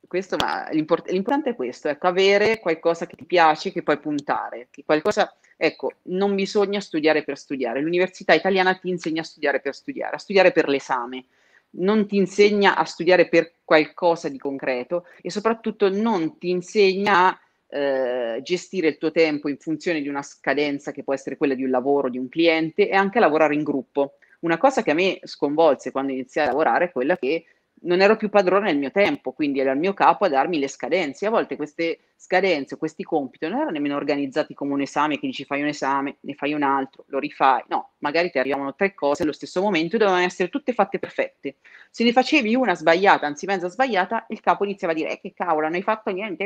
questo, 0.08 0.38
ma 0.38 0.68
l'import- 0.72 1.10
l'importante 1.10 1.52
è 1.52 1.56
questo, 1.56 1.90
ecco, 1.90 2.08
avere 2.08 2.60
qualcosa 2.60 3.06
che 3.06 3.16
ti 3.16 3.26
piace, 3.26 3.72
che 3.72 3.84
puoi 3.84 4.00
puntare, 4.00 4.70
che 4.72 4.84
qualcosa, 4.86 5.32
ecco, 5.58 5.94
non 6.04 6.36
bisogna 6.36 6.80
studiare 6.80 7.24
per 7.24 7.38
studiare. 7.38 7.82
L'università 7.82 8.34
italiana 8.34 8.76
ti 8.76 8.90
insegna 8.90 9.22
a 9.22 9.26
studiare 9.26 9.60
per 9.60 9.74
studiare, 9.76 10.16
a 10.16 10.20
studiare 10.20 10.52
per 10.52 10.70
l'esame, 10.70 11.26
non 11.72 12.08
ti 12.08 12.16
insegna 12.16 12.76
a 12.76 12.86
studiare 12.86 13.28
per 13.28 13.56
qualcosa 13.64 14.30
di 14.30 14.38
concreto 14.38 15.06
e 15.22 15.30
soprattutto 15.30 15.90
non 15.90 16.38
ti 16.38 16.50
insegna 16.50 17.28
a 17.28 17.40
eh, 17.70 18.40
gestire 18.44 18.88
il 18.88 18.98
tuo 18.98 19.12
tempo 19.12 19.50
in 19.50 19.58
funzione 19.58 20.02
di 20.02 20.08
una 20.08 20.22
scadenza 20.22 20.92
che 20.92 21.04
può 21.04 21.14
essere 21.14 21.36
quella 21.36 21.54
di 21.54 21.64
un 21.64 21.70
lavoro, 21.70 22.10
di 22.10 22.18
un 22.18 22.30
cliente 22.30 22.88
e 22.88 22.96
anche 22.96 23.20
lavorare 23.20 23.56
in 23.56 23.64
gruppo. 23.64 24.14
Una 24.40 24.58
cosa 24.58 24.84
che 24.84 24.92
a 24.92 24.94
me 24.94 25.20
sconvolse 25.24 25.92
quando 25.92 26.14
iniziai 26.14 26.46
a 26.46 26.50
lavorare 26.50 26.86
è 26.86 26.92
quella 26.92 27.18
che 27.18 27.46
non 27.82 28.02
ero 28.02 28.16
più 28.16 28.30
padrone 28.30 28.72
del 28.72 28.80
mio 28.80 28.92
tempo, 28.92 29.32
quindi 29.32 29.60
era 29.60 29.72
il 29.72 29.80
mio 29.80 29.94
capo 29.94 30.26
a 30.26 30.30
darmi 30.30 30.60
le 30.60 30.68
scadenze. 30.68 31.28
A 31.28 31.30
volte 31.30 31.56
queste 31.56 32.00
scadenze, 32.16 32.78
questi 32.78 33.04
compiti 33.04 33.46
non 33.46 33.56
erano 33.56 33.72
nemmeno 33.72 33.96
organizzati 33.96 34.54
come 34.54 34.74
un 34.74 34.82
esame 34.82 35.20
che 35.20 35.28
dici 35.28 35.46
fai 35.46 35.62
un 35.62 35.68
esame, 35.68 36.18
ne 36.22 36.34
fai 36.34 36.54
un 36.54 36.64
altro, 36.64 37.06
lo 37.08 37.20
rifai. 37.20 37.64
No, 37.68 37.92
magari 38.00 38.32
ti 38.32 38.40
arrivavano 38.40 38.76
tre 38.76 38.94
cose 38.94 39.24
allo 39.24 39.32
stesso 39.32 39.62
momento 39.62 39.96
e 39.96 40.00
dovevano 40.00 40.24
essere 40.24 40.50
tutte 40.50 40.74
fatte 40.74 41.00
perfette. 41.00 41.58
Se 41.92 42.04
ne 42.04 42.12
facevi 42.12 42.56
una 42.56 42.76
sbagliata, 42.76 43.28
anzi 43.28 43.46
mezza 43.46 43.70
sbagliata, 43.70 44.26
il 44.30 44.40
capo 44.40 44.64
iniziava 44.64 44.94
a 44.94 44.96
dire 44.96 45.12
eh, 45.12 45.20
che 45.20 45.34
cavolo, 45.34 45.68
non 45.68 45.76
hai 45.76 45.84
fatto 45.84 46.12
niente. 46.12 46.46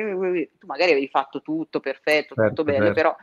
Tu 0.59 0.67
magari 0.67 0.91
avevi 0.91 1.07
fatto 1.07 1.41
tutto 1.41 1.79
perfetto, 1.79 2.35
tutto 2.35 2.41
certo, 2.41 2.63
bene, 2.63 2.85
certo. 2.85 2.93
però 2.93 3.15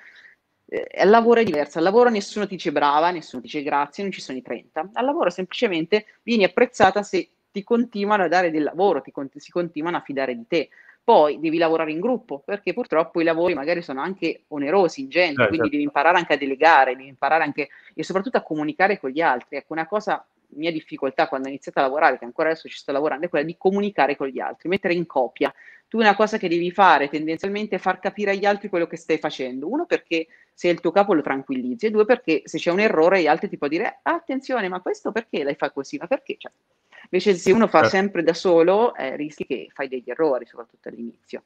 eh, 0.70 0.86
al 1.00 1.08
lavoro 1.08 1.40
è 1.40 1.44
diverso, 1.44 1.78
al 1.78 1.84
lavoro 1.84 2.10
nessuno 2.10 2.46
ti 2.46 2.54
dice 2.56 2.72
brava, 2.72 3.10
nessuno 3.10 3.40
ti 3.42 3.48
dice 3.48 3.62
grazie, 3.62 4.02
non 4.02 4.12
ci 4.12 4.20
sono 4.20 4.38
i 4.38 4.42
30. 4.42 4.90
Al 4.92 5.04
lavoro 5.04 5.30
semplicemente 5.30 6.06
vieni 6.22 6.44
apprezzata 6.44 7.02
se 7.02 7.30
ti 7.58 7.64
continuano 7.64 8.22
a 8.24 8.28
dare 8.28 8.50
del 8.50 8.62
lavoro, 8.62 9.00
ti, 9.00 9.12
si 9.36 9.50
continuano 9.50 9.96
a 9.96 10.00
fidare 10.00 10.36
di 10.36 10.46
te. 10.46 10.68
Poi 11.02 11.40
devi 11.40 11.56
lavorare 11.56 11.90
in 11.90 12.00
gruppo, 12.00 12.42
perché 12.44 12.74
purtroppo 12.74 13.20
i 13.20 13.24
lavori 13.24 13.54
magari 13.54 13.80
sono 13.80 14.02
anche 14.02 14.42
onerosi, 14.48 15.00
ingenti, 15.00 15.40
eh, 15.40 15.46
quindi 15.46 15.56
certo. 15.56 15.70
devi 15.70 15.82
imparare 15.82 16.18
anche 16.18 16.34
a 16.34 16.36
delegare, 16.36 16.94
devi 16.94 17.08
imparare 17.08 17.44
anche 17.44 17.68
e 17.94 18.04
soprattutto 18.04 18.36
a 18.36 18.42
comunicare 18.42 19.00
con 19.00 19.10
gli 19.10 19.22
altri. 19.22 19.56
Ecco, 19.56 19.72
una 19.72 19.86
cosa 19.86 20.24
mia 20.50 20.70
difficoltà 20.70 21.26
quando 21.26 21.48
ho 21.48 21.50
iniziato 21.50 21.78
a 21.78 21.82
lavorare, 21.82 22.18
che 22.18 22.26
ancora 22.26 22.50
adesso 22.50 22.68
ci 22.68 22.76
sto 22.76 22.92
lavorando, 22.92 23.24
è 23.24 23.28
quella 23.28 23.46
di 23.46 23.56
comunicare 23.56 24.16
con 24.16 24.28
gli 24.28 24.38
altri, 24.38 24.68
mettere 24.68 24.94
in 24.94 25.06
copia. 25.06 25.52
Tu 25.88 25.98
una 25.98 26.14
cosa 26.14 26.36
che 26.36 26.48
devi 26.48 26.70
fare 26.70 27.08
tendenzialmente 27.08 27.76
è 27.76 27.78
far 27.78 27.98
capire 27.98 28.32
agli 28.32 28.44
altri 28.44 28.68
quello 28.68 28.86
che 28.86 28.96
stai 28.96 29.18
facendo. 29.18 29.68
Uno 29.68 29.86
perché 29.86 30.26
se 30.52 30.68
il 30.68 30.80
tuo 30.80 30.90
capo 30.90 31.14
lo 31.14 31.22
tranquillizzi 31.22 31.86
e 31.86 31.90
due 31.90 32.04
perché 32.04 32.42
se 32.44 32.58
c'è 32.58 32.70
un 32.70 32.80
errore 32.80 33.22
gli 33.22 33.26
altri 33.26 33.48
ti 33.48 33.56
può 33.56 33.68
dire 33.68 34.00
ah, 34.02 34.14
attenzione, 34.14 34.68
ma 34.68 34.80
questo 34.80 35.12
perché 35.12 35.44
lei 35.44 35.54
fa 35.54 35.70
così? 35.70 35.96
Ma 35.96 36.06
perché? 36.06 36.36
Cioè, 36.36 36.52
Invece 37.10 37.34
se 37.34 37.52
uno 37.52 37.68
fa 37.68 37.80
certo. 37.80 37.96
sempre 37.96 38.22
da 38.22 38.34
solo, 38.34 38.94
eh, 38.94 39.16
rischi 39.16 39.46
che 39.46 39.68
fai 39.72 39.88
degli 39.88 40.10
errori, 40.10 40.44
soprattutto 40.46 40.88
all'inizio. 40.88 41.44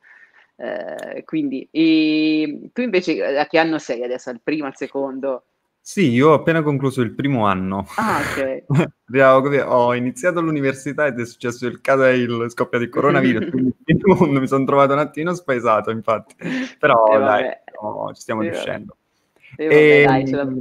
Eh, 0.57 1.23
quindi, 1.25 1.69
tu 2.73 2.81
invece 2.81 3.37
a 3.37 3.47
che 3.47 3.59
anno 3.59 3.79
sei 3.79 4.03
adesso? 4.03 4.31
Al 4.31 4.41
primo, 4.43 4.67
al 4.67 4.77
secondo? 4.77 5.45
Sì, 5.85 6.11
io 6.11 6.31
ho 6.31 6.35
appena 6.35 6.63
concluso 6.63 7.03
il 7.03 7.13
primo 7.13 7.45
anno. 7.45 7.85
Ah, 7.97 8.21
ok. 8.21 8.65
ho 9.67 9.95
iniziato 9.95 10.41
l'università 10.41 11.07
ed 11.07 11.19
è 11.19 11.27
successo 11.27 11.67
il 11.67 11.81
caso 11.81 12.03
del 12.03 12.51
scoppio 12.53 12.79
di 12.79 12.89
coronavirus, 12.89 13.51
quindi 13.51 13.75
il 13.87 14.01
mondo 14.05 14.39
mi 14.39 14.47
sono 14.47 14.65
trovato 14.65 14.93
un 14.93 15.01
attimo 15.01 15.35
spaesato, 15.35 15.91
infatti. 15.91 16.37
Però 16.79 17.05
Eh, 17.07 17.19
dai, 17.19 17.45
no, 17.83 18.13
ci 18.15 18.21
stiamo 18.21 18.43
Eh, 18.43 18.51
riuscendo. 18.51 18.97
Eh, 19.57 19.67
vabbè, 19.67 20.05
dai, 20.05 20.21
Ehm, 20.21 20.27
ce 20.27 20.37
la- 20.37 20.53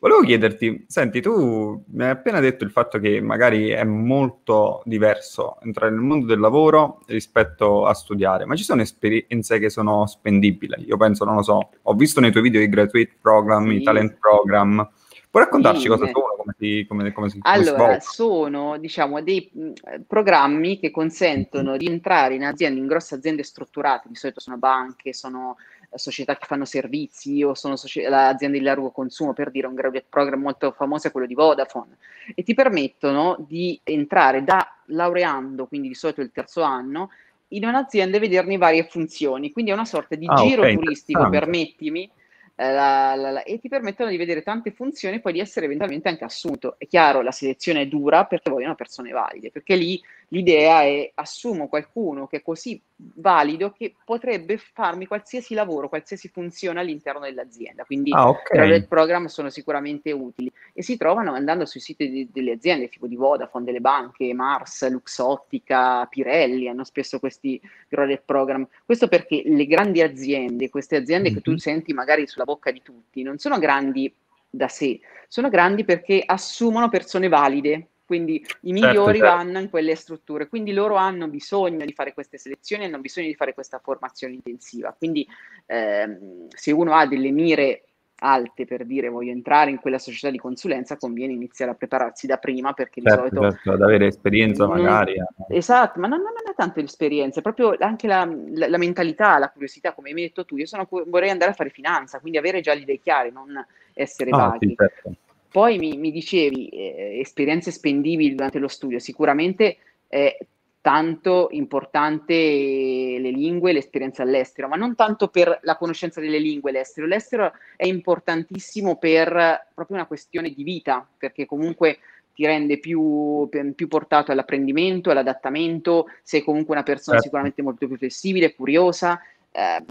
Volevo 0.00 0.20
chiederti, 0.20 0.84
senti, 0.86 1.20
tu 1.20 1.82
mi 1.88 2.04
hai 2.04 2.10
appena 2.10 2.38
detto 2.38 2.62
il 2.62 2.70
fatto 2.70 3.00
che 3.00 3.20
magari 3.20 3.70
è 3.70 3.82
molto 3.82 4.80
diverso 4.84 5.56
entrare 5.60 5.90
nel 5.90 6.02
mondo 6.02 6.24
del 6.26 6.38
lavoro 6.38 7.00
rispetto 7.06 7.84
a 7.84 7.92
studiare, 7.94 8.44
ma 8.44 8.54
ci 8.54 8.62
sono 8.62 8.80
esperienze 8.80 9.58
che 9.58 9.68
sono 9.70 10.06
spendibili? 10.06 10.84
Io 10.86 10.96
penso, 10.96 11.24
non 11.24 11.34
lo 11.34 11.42
so, 11.42 11.70
ho 11.82 11.94
visto 11.94 12.20
nei 12.20 12.30
tuoi 12.30 12.44
video 12.44 12.60
i 12.60 12.68
graduate 12.68 13.16
program, 13.20 13.72
i 13.72 13.78
Sì. 13.78 13.82
talent 13.82 14.16
program. 14.20 14.88
Puoi 15.30 15.42
raccontarci 15.42 15.82
Sì, 15.82 15.88
cosa 15.88 16.06
sono, 16.06 16.36
come 16.36 16.54
si, 16.56 16.86
come, 16.88 17.12
come 17.12 17.28
si, 17.28 17.38
Allora, 17.42 17.64
svolgono? 17.64 17.98
sono 18.00 18.78
diciamo 18.78 19.20
dei 19.20 19.50
mh, 19.52 19.72
programmi 20.06 20.78
che 20.78 20.92
consentono 20.92 21.76
di 21.76 21.86
entrare 21.86 22.36
in 22.36 22.44
aziende, 22.44 22.78
in 22.78 22.86
grosse 22.86 23.16
aziende 23.16 23.42
strutturate, 23.42 24.08
di 24.08 24.14
solito 24.14 24.38
sono 24.38 24.58
banche, 24.58 25.12
sono 25.12 25.56
società 25.96 26.36
che 26.36 26.46
fanno 26.46 26.64
servizi 26.64 27.42
o 27.42 27.54
sono 27.54 27.76
socie- 27.76 28.06
aziende 28.06 28.58
di 28.58 28.64
largo 28.64 28.90
consumo, 28.90 29.32
per 29.32 29.50
dire 29.50 29.66
un 29.66 29.74
graduate 29.74 30.06
program 30.08 30.40
molto 30.40 30.72
famoso 30.72 31.08
è 31.08 31.10
quello 31.10 31.26
di 31.26 31.34
Vodafone, 31.34 31.96
e 32.34 32.42
ti 32.42 32.54
permettono 32.54 33.36
di 33.48 33.80
entrare 33.84 34.44
da 34.44 34.66
laureando, 34.86 35.66
quindi 35.66 35.88
di 35.88 35.94
solito 35.94 36.20
il 36.20 36.30
terzo 36.32 36.62
anno, 36.62 37.10
in 37.48 37.64
un'azienda 37.64 38.18
e 38.18 38.20
vederne 38.20 38.58
varie 38.58 38.84
funzioni. 38.84 39.50
Quindi 39.52 39.70
è 39.70 39.74
una 39.74 39.86
sorta 39.86 40.14
di 40.14 40.26
Ah, 40.28 40.34
giro 40.34 40.62
ok, 40.64 40.74
turistico, 40.74 41.28
permettimi, 41.30 42.10
eh, 42.54 42.72
la- 42.72 43.14
la- 43.14 43.30
la- 43.30 43.42
e 43.42 43.58
ti 43.58 43.68
permettono 43.68 44.10
di 44.10 44.16
vedere 44.18 44.42
tante 44.42 44.70
funzioni 44.72 45.16
e 45.16 45.20
poi 45.20 45.32
di 45.32 45.40
essere 45.40 45.64
eventualmente 45.64 46.08
anche 46.08 46.24
assunto. 46.24 46.74
È 46.76 46.86
chiaro, 46.86 47.22
la 47.22 47.30
selezione 47.30 47.82
è 47.82 47.86
dura 47.86 48.24
perché 48.26 48.50
vogliono 48.50 48.74
persone 48.74 49.12
valide, 49.12 49.50
perché 49.50 49.76
lì 49.76 49.98
l'idea 50.28 50.82
è 50.82 51.10
assumo 51.14 51.68
qualcuno 51.68 52.26
che 52.26 52.38
è 52.38 52.42
così 52.42 52.80
valido 52.96 53.70
che 53.72 53.94
potrebbe 54.04 54.58
farmi 54.58 55.06
qualsiasi 55.06 55.54
lavoro, 55.54 55.88
qualsiasi 55.88 56.28
funzione 56.28 56.80
all'interno 56.80 57.20
dell'azienda. 57.20 57.84
Quindi 57.84 58.12
Ah, 58.12 58.28
ok. 58.28 58.50
graduate 58.52 58.86
program 58.86 59.26
sono 59.26 59.50
sicuramente 59.50 60.12
utili 60.12 60.50
e 60.72 60.82
si 60.82 60.96
trovano 60.96 61.32
andando 61.32 61.64
sui 61.64 61.80
siti 61.80 62.10
di- 62.10 62.28
delle 62.30 62.52
aziende 62.52 62.88
tipo 62.88 63.06
di 63.06 63.16
Vodafone, 63.16 63.64
delle 63.64 63.80
banche, 63.80 64.34
Mars, 64.34 64.88
Luxottica, 64.90 66.04
Pirelli 66.06 66.68
hanno 66.68 66.84
spesso 66.84 67.18
questi 67.18 67.60
graduate 67.88 68.22
program. 68.24 68.66
Questo 68.84 69.08
perché 69.08 69.42
le 69.46 69.66
grandi 69.66 70.02
aziende, 70.02 70.68
queste 70.68 70.96
aziende 70.96 71.32
che 71.32 71.40
tu 71.40 71.52
Mhm. 71.52 71.56
senti 71.56 71.92
magari 71.92 72.26
sulla 72.26 72.44
bocca 72.44 72.70
di 72.70 72.82
tutti, 72.82 73.22
non 73.22 73.38
sono 73.38 73.58
grandi 73.58 74.12
da 74.50 74.68
sé, 74.68 74.98
sono 75.28 75.48
grandi 75.48 75.84
perché 75.84 76.22
assumono 76.24 76.88
persone 76.88 77.28
valide. 77.28 77.88
Quindi 78.08 78.36
i 78.36 78.42
Certo, 78.42 78.72
migliori 78.72 79.18
certo. 79.18 79.34
vanno 79.36 79.58
in 79.58 79.68
quelle 79.68 79.94
strutture, 79.94 80.48
quindi 80.48 80.72
loro 80.72 80.94
hanno 80.94 81.28
bisogno 81.28 81.84
di 81.84 81.92
fare 81.92 82.14
queste 82.14 82.38
selezioni, 82.38 82.84
hanno 82.84 83.00
bisogno 83.00 83.26
di 83.26 83.34
fare 83.34 83.52
questa 83.52 83.80
formazione 83.80 84.32
intensiva. 84.32 84.94
Quindi 84.96 85.28
ehm, 85.66 86.46
se 86.48 86.72
uno 86.72 86.94
ha 86.94 87.06
delle 87.06 87.30
mire 87.30 87.82
alte 88.20 88.64
per 88.64 88.86
dire 88.86 89.10
voglio 89.10 89.30
entrare 89.30 89.68
in 89.70 89.78
quella 89.78 89.98
società 89.98 90.30
di 90.30 90.38
consulenza, 90.38 90.96
conviene 90.96 91.34
iniziare 91.34 91.72
a 91.72 91.74
prepararsi 91.74 92.26
da 92.26 92.38
prima 92.38 92.72
perché 92.72 93.02
di 93.02 93.08
Certo, 93.08 93.26
solito 93.28 93.40
certo, 93.42 93.72
ad 93.72 93.82
avere 93.82 94.06
esperienza 94.06 94.64
non- 94.64 94.76
magari. 94.78 95.12
eh. 95.16 95.56
Esatto, 95.58 96.00
ma 96.00 96.06
non, 96.06 96.20
non 96.22 96.32
è 96.50 96.54
tanto 96.56 96.80
l'esperienza, 96.80 97.40
è 97.40 97.42
proprio 97.42 97.76
anche 97.78 98.06
la, 98.06 98.24
la- 98.54 98.68
la 98.68 98.78
mentalità, 98.78 99.36
la 99.36 99.50
curiosità, 99.50 99.92
come 99.92 100.14
mi 100.14 100.22
hai 100.22 100.28
detto 100.28 100.46
tu. 100.46 100.56
Io 100.56 100.64
sono 100.64 100.88
vorrei 101.06 101.28
andare 101.28 101.50
a 101.50 101.54
fare 101.54 101.68
finanza, 101.68 102.20
quindi 102.20 102.38
avere 102.38 102.62
già 102.62 102.72
le 102.72 102.80
idee 102.80 103.00
chiare, 103.00 103.30
non 103.30 103.62
essere 103.92 104.30
Ah, 104.30 104.48
vaghi. 104.48 104.68
sì, 104.68 104.74
certo. 104.76 105.12
Poi 105.50 105.78
mi, 105.78 105.96
mi 105.96 106.10
dicevi 106.10 106.68
eh, 106.68 107.18
esperienze 107.20 107.70
spendibili 107.70 108.34
durante 108.34 108.58
lo 108.58 108.68
studio, 108.68 108.98
sicuramente 108.98 109.78
è 110.06 110.36
tanto 110.80 111.48
importante 111.50 112.32
le 112.32 113.30
lingue 113.30 113.72
l'esperienza 113.72 114.22
all'estero, 114.22 114.68
ma 114.68 114.76
non 114.76 114.94
tanto 114.94 115.28
per 115.28 115.58
la 115.62 115.76
conoscenza 115.76 116.20
delle 116.20 116.38
lingue 116.38 116.72
l'estero. 116.72 117.06
L'estero 117.06 117.52
è 117.76 117.86
importantissimo 117.86 118.96
per 118.96 119.66
proprio 119.74 119.96
una 119.96 120.06
questione 120.06 120.50
di 120.50 120.62
vita, 120.62 121.06
perché 121.18 121.46
comunque 121.46 121.98
ti 122.34 122.46
rende 122.46 122.78
più, 122.78 123.48
più 123.74 123.88
portato 123.88 124.30
all'apprendimento, 124.30 125.10
all'adattamento, 125.10 126.06
sei 126.22 126.42
comunque 126.42 126.74
una 126.74 126.84
persona 126.84 127.16
Certo. 127.16 127.24
sicuramente 127.24 127.62
molto 127.62 127.86
più 127.88 127.96
flessibile, 127.96 128.54
curiosa, 128.54 129.20
eh, 129.50 129.84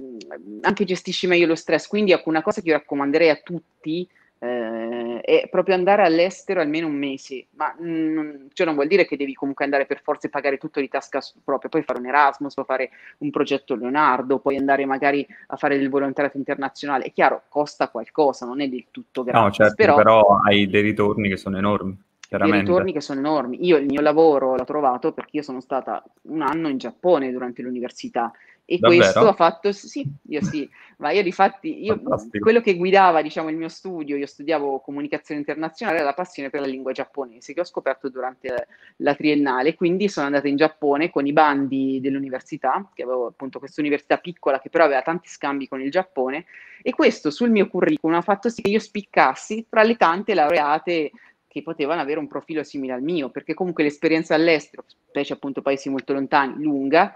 anche 0.61 0.85
gestisci 0.85 1.27
meglio 1.27 1.45
lo 1.45 1.55
stress. 1.55 1.87
Quindi 1.87 2.13
ecco, 2.13 2.29
una 2.29 2.41
cosa 2.41 2.61
che 2.61 2.69
io 2.69 2.73
raccomanderei 2.75 3.29
a 3.29 3.41
tutti 3.43 4.07
eh, 4.39 5.19
è 5.21 5.47
proprio 5.49 5.75
andare 5.75 6.03
all'estero 6.03 6.61
almeno 6.61 6.87
un 6.87 6.95
mese, 6.95 7.47
ma 7.51 7.75
mm, 7.81 8.47
ciò 8.53 8.65
non 8.65 8.75
vuol 8.75 8.87
dire 8.87 9.05
che 9.05 9.17
devi 9.17 9.33
comunque 9.33 9.65
andare 9.65 9.85
per 9.85 10.01
forza 10.01 10.27
e 10.27 10.29
pagare 10.29 10.57
tutto 10.57 10.79
di 10.79 10.87
tasca 10.87 11.19
propria, 11.43 11.69
puoi 11.69 11.83
fare 11.83 11.99
un 11.99 12.05
Erasmus, 12.05 12.53
puoi 12.53 12.65
fare 12.65 12.89
un 13.19 13.31
progetto 13.31 13.75
Leonardo, 13.75 14.39
puoi 14.39 14.57
andare 14.57 14.85
magari 14.85 15.25
a 15.47 15.55
fare 15.55 15.77
del 15.77 15.89
volontariato 15.89 16.37
internazionale, 16.37 17.05
è 17.05 17.11
chiaro, 17.11 17.43
costa 17.49 17.89
qualcosa, 17.89 18.45
non 18.45 18.61
è 18.61 18.67
del 18.67 18.85
tutto 18.91 19.23
No, 19.23 19.31
gratis, 19.31 19.55
certo, 19.55 19.75
però, 19.75 19.95
però 19.95 20.39
hai 20.45 20.67
dei 20.67 20.81
ritorni 20.81 21.29
che 21.29 21.37
sono 21.37 21.57
enormi, 21.57 21.97
dei 22.29 22.51
ritorni 22.51 22.91
che 22.91 23.01
sono 23.01 23.19
enormi. 23.19 23.65
Io 23.65 23.77
il 23.77 23.85
mio 23.85 24.01
lavoro 24.01 24.55
l'ho 24.55 24.65
trovato 24.65 25.13
perché 25.13 25.37
io 25.37 25.43
sono 25.43 25.61
stata 25.61 26.03
un 26.23 26.41
anno 26.41 26.67
in 26.67 26.77
Giappone 26.77 27.31
durante 27.31 27.61
l'università 27.61 28.31
e 28.69 28.79
Davvero? 28.79 29.01
questo 29.01 29.27
ha 29.29 29.33
fatto, 29.33 29.71
sì, 29.71 30.05
io 30.27 30.43
sì, 30.43 30.69
ma 30.97 31.11
io 31.11 31.23
di 31.23 31.31
fatti, 31.31 31.85
io, 31.85 32.01
quello 32.37 32.59
che 32.59 32.75
guidava 32.75 33.21
diciamo 33.21 33.47
il 33.47 33.55
mio 33.55 33.69
studio, 33.69 34.17
io 34.17 34.25
studiavo 34.25 34.81
comunicazione 34.81 35.39
internazionale, 35.39 35.99
era 35.99 36.07
la 36.07 36.13
passione 36.13 36.49
per 36.49 36.59
la 36.59 36.67
lingua 36.67 36.91
giapponese 36.91 37.53
che 37.53 37.61
ho 37.61 37.63
scoperto 37.63 38.09
durante 38.09 38.67
la 38.97 39.15
triennale, 39.15 39.73
quindi 39.75 40.09
sono 40.09 40.25
andata 40.25 40.49
in 40.49 40.57
Giappone 40.57 41.09
con 41.09 41.25
i 41.25 41.31
bandi 41.31 42.01
dell'università, 42.01 42.91
che 42.93 43.03
avevo 43.03 43.27
appunto 43.27 43.59
questa 43.59 43.79
università 43.79 44.17
piccola 44.17 44.59
che 44.59 44.69
però 44.69 44.83
aveva 44.83 45.01
tanti 45.01 45.29
scambi 45.29 45.69
con 45.69 45.79
il 45.79 45.89
Giappone. 45.89 46.43
E 46.81 46.91
questo 46.91 47.31
sul 47.31 47.49
mio 47.49 47.69
curriculum 47.69 48.17
ha 48.17 48.21
fatto 48.21 48.49
sì 48.49 48.61
che 48.61 48.69
io 48.69 48.79
spiccassi 48.79 49.67
tra 49.69 49.83
le 49.83 49.95
tante 49.95 50.33
laureate 50.33 51.11
che 51.47 51.61
potevano 51.61 52.01
avere 52.01 52.19
un 52.19 52.27
profilo 52.27 52.63
simile 52.63 52.91
al 52.91 53.01
mio, 53.01 53.29
perché 53.29 53.53
comunque 53.53 53.83
l'esperienza 53.83 54.35
all'estero, 54.35 54.83
specie 54.85 55.31
appunto 55.31 55.61
paesi 55.61 55.89
molto 55.89 56.11
lontani, 56.11 56.61
lunga, 56.61 57.15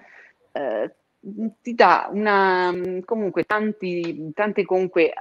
eh, 0.53 0.95
ti 1.61 1.75
dà 1.75 2.09
una, 2.11 2.73
comunque 3.05 3.43
tanti, 3.43 4.31
tante 4.33 4.65
comunque, 4.65 5.13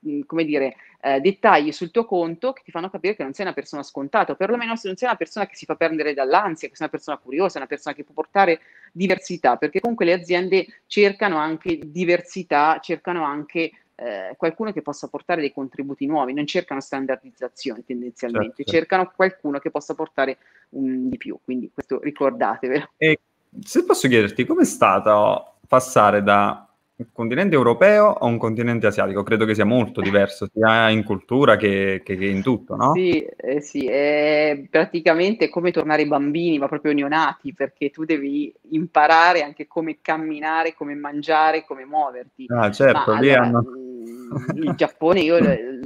uh, 0.00 0.24
come 0.24 0.44
dire, 0.44 0.76
uh, 1.02 1.18
dettagli 1.18 1.72
sul 1.72 1.90
tuo 1.90 2.04
conto 2.04 2.52
che 2.52 2.62
ti 2.64 2.70
fanno 2.70 2.88
capire 2.88 3.16
che 3.16 3.24
non 3.24 3.32
sei 3.32 3.44
una 3.44 3.54
persona 3.54 3.82
scontata, 3.82 4.32
o 4.32 4.36
perlomeno 4.36 4.76
se 4.76 4.86
non 4.86 4.96
sei 4.96 5.08
una 5.08 5.16
persona 5.16 5.46
che 5.46 5.56
si 5.56 5.64
fa 5.64 5.74
prendere 5.74 6.14
dall'ansia, 6.14 6.68
che 6.68 6.76
sei 6.76 6.86
una 6.86 6.96
persona 6.96 7.18
curiosa, 7.18 7.58
una 7.58 7.66
persona 7.66 7.94
che 7.94 8.04
può 8.04 8.14
portare 8.14 8.60
diversità, 8.92 9.56
perché 9.56 9.80
comunque 9.80 10.04
le 10.04 10.12
aziende 10.12 10.66
cercano 10.86 11.38
anche 11.38 11.78
diversità, 11.84 12.78
cercano 12.80 13.24
anche 13.24 13.72
eh, 13.96 14.34
qualcuno 14.36 14.70
che 14.70 14.80
possa 14.80 15.08
portare 15.08 15.40
dei 15.40 15.52
contributi 15.52 16.06
nuovi, 16.06 16.32
non 16.32 16.46
cercano 16.46 16.80
standardizzazione 16.80 17.82
tendenzialmente, 17.84 18.62
Certo. 18.62 18.70
cercano 18.70 19.12
qualcuno 19.14 19.58
che 19.58 19.72
possa 19.72 19.94
portare 19.94 20.38
un 20.70 21.08
di 21.08 21.16
più, 21.16 21.36
quindi 21.42 21.68
questo 21.74 22.00
ricordatevelo. 22.00 22.90
E 22.96 23.18
se 23.60 23.84
posso 23.84 24.08
chiederti, 24.08 24.44
com'è 24.44 24.64
stato 24.64 25.56
passare 25.66 26.22
da 26.22 26.62
un 26.96 27.06
continente 27.12 27.54
europeo 27.54 28.14
a 28.14 28.24
un 28.26 28.38
continente 28.38 28.86
asiatico? 28.86 29.22
Credo 29.22 29.44
che 29.44 29.54
sia 29.54 29.64
molto 29.64 30.00
diverso, 30.00 30.48
sia 30.52 30.88
in 30.90 31.04
cultura 31.04 31.56
che, 31.56 32.02
che- 32.04 32.16
che 32.16 32.26
in 32.26 32.42
tutto, 32.42 32.74
no? 32.76 32.92
Sì, 32.94 33.20
eh, 33.20 33.60
sì, 33.60 33.86
è 33.86 34.66
praticamente 34.70 35.48
come 35.48 35.70
tornare 35.70 36.06
bambini, 36.06 36.58
ma 36.58 36.68
proprio 36.68 36.92
neonati, 36.92 37.52
perché 37.54 37.90
tu 37.90 38.04
devi 38.04 38.52
imparare 38.70 39.42
anche 39.42 39.66
come 39.66 39.98
camminare, 40.00 40.74
come 40.74 40.94
mangiare, 40.94 41.64
come 41.64 41.84
muoverti. 41.84 42.46
Ah, 42.50 42.70
certo, 42.70 43.12
Ma 43.12 43.18
lì 43.18 43.28
allora, 43.30 43.42
hanno... 43.46 43.60
mh, 43.60 44.62
il 44.64 44.74
Giappone 44.74 45.20
io 45.20 45.38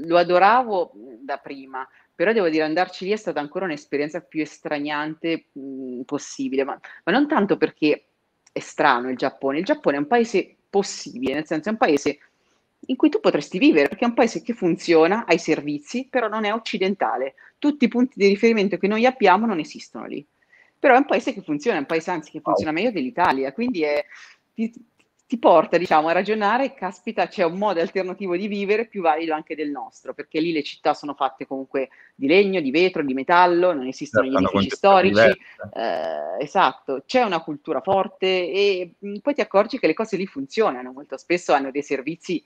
lo 0.07 0.17
adoravo 0.17 0.93
da 1.21 1.37
prima, 1.39 1.87
però 2.15 2.33
devo 2.33 2.49
dire 2.49 2.65
andarci 2.65 3.05
lì 3.05 3.13
è 3.13 3.17
stata 3.17 3.41
ancora 3.41 3.65
un'esperienza 3.65 4.21
più 4.21 4.43
estraniante 4.43 5.47
mh, 5.53 6.03
possibile, 6.03 6.65
ma, 6.65 6.79
ma 7.05 7.13
non 7.13 7.27
tanto 7.29 7.57
perché 7.57 8.07
è 8.53 8.61
strano 8.61 9.09
il 9.11 9.17
Giappone, 9.17 9.59
il 9.59 9.65
Giappone 9.65 9.97
è 9.97 10.01
un 10.01 10.07
paese 10.07 10.57
possibile, 10.69 11.35
nel 11.35 11.47
senso 11.47 11.69
è 11.69 11.73
un 11.73 11.79
paese 11.79 12.19
in 12.87 12.97
cui 12.97 13.09
tu 13.09 13.21
potresti 13.21 13.59
vivere, 13.59 13.89
perché 13.89 14.05
è 14.05 14.09
un 14.09 14.15
paese 14.15 14.43
che 14.43 14.55
funziona, 14.55 15.25
ha 15.27 15.33
i 15.33 15.39
servizi, 15.39 16.09
però 16.11 16.29
non 16.29 16.45
è 16.45 16.53
occidentale. 16.53 17.35
Tutti 17.59 17.85
i 17.85 17.89
punti 17.89 18.15
di 18.17 18.27
riferimento 18.27 18.77
che 18.77 18.89
noi 18.89 19.07
abbiamo 19.07 19.47
non 19.47 19.61
esistono 19.61 20.07
lì. 20.07 20.27
Però 20.79 20.95
è 20.95 20.99
un 20.99 21.07
paese 21.07 21.33
che 21.33 21.43
funziona, 21.43 21.77
è 21.77 21.81
un 21.81 21.87
paese 21.87 22.11
anzi 22.11 22.33
che 22.33 22.41
funziona 22.41 22.73
meglio 22.73 22.91
dell'Italia, 22.91 23.53
quindi 23.53 23.83
è, 23.83 24.05
ti, 24.53 24.73
ti 25.33 25.39
porta 25.39 25.79
diciamo, 25.79 26.09
a 26.09 26.13
ragionare, 26.13 26.75
caspita, 26.75 27.27
c'è 27.27 27.43
un 27.43 27.57
modo 27.57 27.81
alternativo 27.81 28.37
di 28.37 28.49
vivere 28.49 28.85
più 28.85 29.01
valido 29.01 29.33
anche 29.33 29.55
del 29.55 29.71
nostro, 29.71 30.13
perché 30.13 30.39
lì 30.41 30.53
le 30.53 30.63
città 30.63 30.93
sono 30.93 31.15
fatte 31.15 31.47
comunque 31.47 31.89
di 32.15 32.27
legno, 32.27 32.61
di 32.61 32.71
vetro, 32.71 33.03
di 33.03 33.15
metallo, 33.15 33.73
non 33.73 33.87
esistono 33.87 34.27
Certo, 34.27 34.39
gli 34.39 34.45
edifici 34.45 34.77
storici, 34.77 35.29
eh, 35.73 36.37
esatto, 36.39 37.05
c'è 37.07 37.23
una 37.23 37.41
cultura 37.41 37.81
forte 37.81 38.27
e 38.27 38.93
mh, 38.99 39.21
poi 39.21 39.33
ti 39.33 39.41
accorgi 39.41 39.79
che 39.79 39.87
le 39.87 39.95
cose 39.95 40.19
lì 40.19 40.27
funzionano, 40.27 40.93
molto 40.93 41.17
spesso 41.17 41.55
hanno 41.55 41.71
dei 41.71 41.83
servizi 41.83 42.45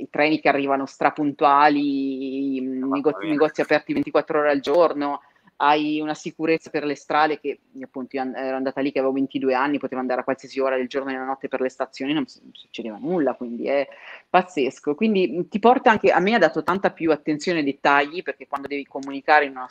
i 0.00 0.08
treni 0.10 0.40
che 0.40 0.48
arrivano 0.48 0.86
strapuntuali, 0.86 2.56
i 2.56 2.60
negozi, 2.60 3.28
negozi 3.28 3.60
aperti 3.60 3.92
24 3.92 4.40
ore 4.40 4.50
al 4.50 4.58
giorno, 4.58 5.20
hai 5.64 6.00
una 6.00 6.14
sicurezza 6.14 6.70
per 6.70 6.84
le 6.84 6.96
strade 6.96 7.38
che 7.38 7.60
appunto 7.80 8.16
io 8.16 8.34
ero 8.34 8.56
andata 8.56 8.80
lì 8.80 8.90
che 8.90 8.98
avevo 8.98 9.14
22 9.14 9.54
anni, 9.54 9.78
potevo 9.78 10.00
andare 10.00 10.20
a 10.20 10.24
qualsiasi 10.24 10.58
ora 10.58 10.76
del 10.76 10.88
giorno 10.88 11.10
e 11.10 11.12
della 11.12 11.24
notte 11.24 11.46
per 11.46 11.60
le 11.60 11.68
stazioni, 11.68 12.12
non, 12.12 12.24
succedeva 12.26 12.98
nulla, 12.98 13.34
quindi 13.34 13.68
è 13.68 13.86
pazzesco. 14.28 14.96
Quindi 14.96 15.46
ti 15.48 15.60
porta 15.60 15.90
anche, 15.92 16.10
a 16.10 16.18
me 16.18 16.34
ha 16.34 16.38
dato 16.38 16.64
tanta 16.64 16.90
più 16.90 17.12
attenzione 17.12 17.60
ai 17.60 17.64
dettagli, 17.64 18.22
perché 18.22 18.48
quando 18.48 18.66
devi 18.66 18.84
comunicare 18.84 19.44
in 19.44 19.52
una 19.52 19.68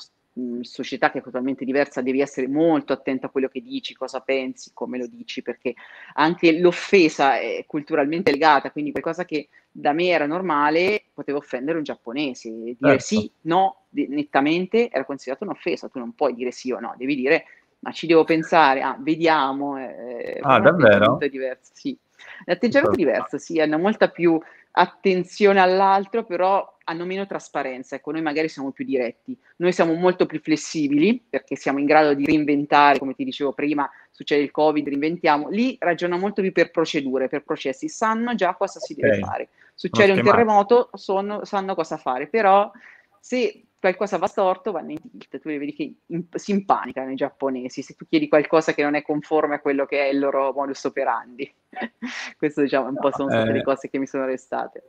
società 0.62 1.12
che 1.12 1.20
è 1.20 1.22
totalmente 1.22 1.66
diversa, 1.66 2.02
devi 2.02 2.22
essere 2.22 2.48
molto 2.48 2.94
attento 2.94 3.26
a 3.26 3.30
quello 3.30 3.48
che 3.48 3.62
dici, 3.62 3.94
cosa 3.94 4.22
pensi, 4.22 4.72
come 4.74 4.98
lo 4.98 5.08
dici, 5.08 5.42
perché 5.42 5.74
anche 6.14 6.58
l'offesa 6.60 7.38
è 7.40 7.66
culturalmente 7.68 8.32
legata, 8.32 8.72
quindi 8.72 8.92
qualcosa 8.92 9.26
che 9.26 9.50
da 9.70 9.92
me 9.92 10.08
era 10.08 10.26
normale 10.26 11.04
poteva 11.14 11.38
offendere 11.38 11.78
un 11.78 11.84
giapponese. 11.84 12.50
Dire 12.50 12.76
certo. 12.80 13.04
sì, 13.04 13.32
no, 13.42 13.86
nettamente 13.90 14.90
era 14.90 15.06
considerato 15.06 15.44
un'offesa, 15.44 15.90
tu 15.90 16.00
non 16.00 16.14
puoi 16.14 16.34
dire 16.34 16.52
sì 16.52 16.72
o 16.72 16.80
no, 16.80 16.94
devi 16.98 17.16
dire 17.16 17.46
ma 17.82 17.92
ci 17.92 18.06
devo 18.06 18.24
pensare, 18.24 18.82
ah, 18.82 18.96
vediamo. 19.00 19.78
Eh, 19.78 20.40
ah, 20.42 20.60
davvero? 20.60 21.18
Diverso, 21.18 21.72
sì. 21.74 21.98
L'atteggiamento 22.46 22.94
è 22.94 22.98
diverso, 22.98 23.38
sì, 23.38 23.60
hanno 23.60 23.80
molta 23.80 24.10
più 24.10 24.40
attenzione 24.72 25.60
all'altro, 25.60 26.26
però 26.26 26.78
hanno 26.86 27.06
meno 27.06 27.26
trasparenza. 27.26 27.96
Ecco, 27.96 28.12
noi 28.12 28.22
magari 28.22 28.50
siamo 28.50 28.72
più 28.72 28.86
diretti, 28.86 29.38
noi 29.58 29.72
siamo 29.72 29.94
molto 29.94 30.26
più 30.26 30.40
flessibili 30.40 31.24
perché 31.30 31.56
siamo 31.56 31.80
in 31.80 31.86
grado 31.86 32.14
di 32.14 32.26
reinventare, 32.26 33.00
come 33.00 33.14
ti 33.14 33.24
dicevo 33.24 33.54
prima, 33.54 33.90
succede 34.10 34.44
il 34.44 34.52
Covid, 34.52 34.88
reinventiamo. 34.88 35.50
Lì 35.50 35.78
ragiona 35.80 36.18
molto 36.18 36.42
più 36.42 36.52
per 36.52 36.72
procedure, 36.72 37.28
per 37.28 37.44
processi, 37.44 37.88
sanno 37.88 38.36
già 38.36 38.56
cosa 38.56 38.80
si 38.80 38.94
okay. 38.94 39.10
deve 39.10 39.24
fare. 39.24 39.50
Succede 39.74 40.12
un 40.12 40.24
terremoto, 40.24 40.90
sono, 40.94 41.46
sanno 41.46 41.76
cosa 41.76 41.98
fare, 41.98 42.28
però 42.28 42.72
se 43.20 43.66
qualcosa 43.82 44.18
va 44.18 44.28
storto, 44.28 44.72
vanno 44.72 44.92
in 44.92 45.02
tilt. 45.02 45.40
Tu 45.40 45.50
vedi 45.50 45.74
che 45.74 45.94
in, 46.06 46.26
si 46.36 46.52
impanicano 46.52 47.12
i 47.12 47.16
giapponesi 47.16 47.82
se 47.82 47.96
tu 47.96 48.06
chiedi 48.08 48.30
qualcosa 48.30 48.74
che 48.74 48.84
non 48.84 48.96
è 48.96 49.02
conforme 49.02 49.56
a 49.56 49.60
quello 49.60 49.86
che 49.86 50.06
è 50.06 50.10
il 50.10 50.20
loro 50.20 50.54
modus 50.56 50.84
operandi. 50.84 51.52
Questo, 52.38 52.62
diciamo, 52.62 52.88
un 52.88 52.96
po' 52.96 53.12
sono 53.12 53.30
state 53.30 53.50
eh, 53.50 53.54
le 53.54 53.64
cose 53.64 53.90
che 53.90 53.98
mi 53.98 54.06
sono 54.06 54.26
restate. 54.26 54.84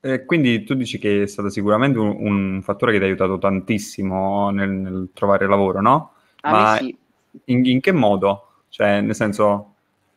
Eh, 0.00 0.24
quindi 0.24 0.64
tu 0.64 0.74
dici 0.74 0.98
che 0.98 1.22
è 1.22 1.26
stato 1.26 1.48
sicuramente 1.50 1.98
un, 1.98 2.16
un 2.18 2.62
fattore 2.62 2.90
che 2.90 2.98
ti 2.98 3.04
ha 3.04 3.06
aiutato 3.06 3.38
tantissimo 3.38 4.50
nel, 4.50 4.70
nel 4.70 5.10
trovare 5.12 5.46
lavoro, 5.46 5.80
no? 5.80 6.14
A 6.40 6.50
Ma 6.50 6.76
sì. 6.76 6.96
in, 7.44 7.64
in 7.66 7.80
che 7.80 7.92
modo? 7.92 8.62
Cioè, 8.68 9.02
nel 9.02 9.14
senso... 9.14 9.74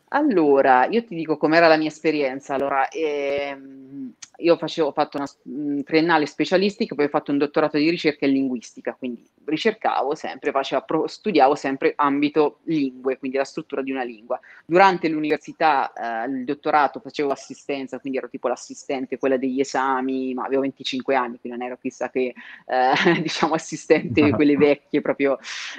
Allora, 0.10 0.86
io 0.86 1.04
ti 1.04 1.14
dico 1.14 1.36
com'era 1.36 1.68
la 1.68 1.78
mia 1.78 1.90
esperienza. 1.90 2.54
Allora, 2.54 2.88
ehm, 2.88 4.14
io 4.38 4.58
facevo, 4.58 4.90
ho 4.90 4.92
fatto 4.92 5.18
una 5.18 5.84
triennale 5.84 6.26
specialistica, 6.26 6.96
poi 6.96 7.06
ho 7.06 7.10
fatto 7.10 7.32
un 7.32 7.38
dottorato 7.38 7.78
di 7.78 7.90
ricerca 7.90 8.26
in 8.26 8.34
linguistica, 8.34 8.96
quindi 8.98 9.26
ricercavo 9.46 10.16
sempre, 10.16 10.52
facevo, 10.52 11.08
studiavo 11.08 11.56
sempre 11.56 11.94
ambito 11.96 12.60
lingue, 12.64 13.18
quindi 13.18 13.38
la 13.38 13.44
struttura 13.44 13.82
di 13.82 13.92
una 13.92 14.04
lingua. 14.04 14.40
Durante 14.66 15.08
l'università, 15.08 15.94
eh, 15.94 16.30
il 16.30 16.44
dottorato 16.44 17.00
facevo 17.00 17.32
assistenza, 17.32 18.00
quindi 18.00 18.18
ero 18.18 18.30
tipo 18.30 18.48
l'assistente, 18.48 19.18
quella 19.18 19.38
degli 19.38 19.60
esami, 19.60 20.34
ma 20.34 20.46
avevo 20.46 20.62
25 20.62 21.16
anni, 21.16 21.40
quindi 21.40 21.58
non 21.58 21.68
ero 21.68 21.78
chissà 21.80 22.10
che, 22.10 22.34
eh, 22.66 22.94
diciamo, 23.22 23.54
assistente, 23.54 24.32
quelle 24.32 24.58
vecchie 24.58 25.02
proprio. 25.02 25.38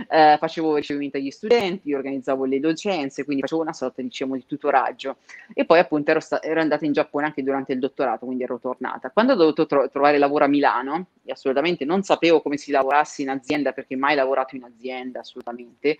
Eh, 0.08 0.36
facevo 0.38 0.76
ricevimento 0.76 1.16
agli 1.16 1.30
studenti, 1.30 1.92
organizzavo 1.92 2.44
le 2.44 2.60
docenze, 2.60 3.24
quindi 3.24 3.42
facevo 3.42 3.62
una 3.62 3.72
sorta, 3.72 4.02
diciamo, 4.02 4.34
di 4.34 4.46
tutoraggio. 4.46 5.16
E 5.52 5.64
poi 5.64 5.78
appunto 5.78 6.10
ero, 6.10 6.20
sta- 6.20 6.42
ero 6.42 6.60
andata 6.60 6.84
in 6.84 6.92
Giappone 6.92 7.26
anche 7.26 7.42
durante 7.42 7.72
il 7.72 7.78
dottorato, 7.78 8.24
quindi 8.26 8.45
ero 8.46 8.58
tornata. 8.58 9.10
Quando 9.10 9.32
ho 9.32 9.36
dovuto 9.36 9.66
tro- 9.66 9.88
trovare 9.90 10.18
lavoro 10.18 10.44
a 10.44 10.48
Milano, 10.48 11.08
e 11.24 11.32
assolutamente 11.32 11.84
non 11.84 12.02
sapevo 12.02 12.40
come 12.40 12.56
si 12.56 12.70
lavorasse 12.70 13.22
in 13.22 13.28
azienda 13.28 13.72
perché 13.72 13.96
mai 13.96 14.14
lavorato 14.14 14.56
in 14.56 14.64
azienda 14.64 15.20
assolutamente, 15.20 15.98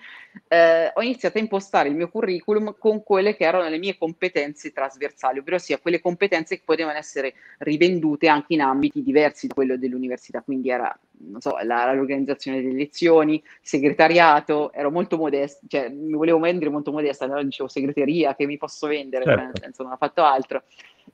eh, 0.48 0.90
ho 0.94 1.02
iniziato 1.02 1.38
a 1.38 1.40
impostare 1.40 1.88
il 1.88 1.94
mio 1.94 2.08
curriculum 2.08 2.76
con 2.78 3.02
quelle 3.02 3.36
che 3.36 3.44
erano 3.44 3.68
le 3.68 3.78
mie 3.78 3.98
competenze 3.98 4.72
trasversali, 4.72 5.40
ovvero 5.40 5.58
sia 5.58 5.78
quelle 5.78 6.00
competenze 6.00 6.56
che 6.56 6.62
potevano 6.64 6.96
essere 6.96 7.34
rivendute 7.58 8.28
anche 8.28 8.54
in 8.54 8.62
ambiti 8.62 9.02
diversi 9.02 9.46
da 9.46 9.54
quello 9.54 9.76
dell'università, 9.76 10.42
quindi 10.42 10.70
era 10.70 10.96
so, 11.38 11.56
la, 11.62 11.92
l'organizzazione 11.92 12.60
delle 12.60 12.74
lezioni, 12.74 13.42
segretariato, 13.60 14.72
ero 14.72 14.90
molto 14.90 15.16
modesta, 15.16 15.66
cioè 15.68 15.88
mi 15.88 16.12
volevo 16.12 16.38
vendere 16.38 16.70
molto 16.70 16.92
modesta, 16.92 17.24
allora 17.24 17.42
dicevo 17.42 17.68
segreteria, 17.68 18.34
che 18.34 18.46
mi 18.46 18.56
posso 18.56 18.86
vendere, 18.86 19.24
certo. 19.24 19.38
cioè, 19.38 19.46
nel 19.48 19.58
senso 19.60 19.82
non 19.82 19.92
ho 19.92 19.96
fatto 19.96 20.22
altro. 20.22 20.62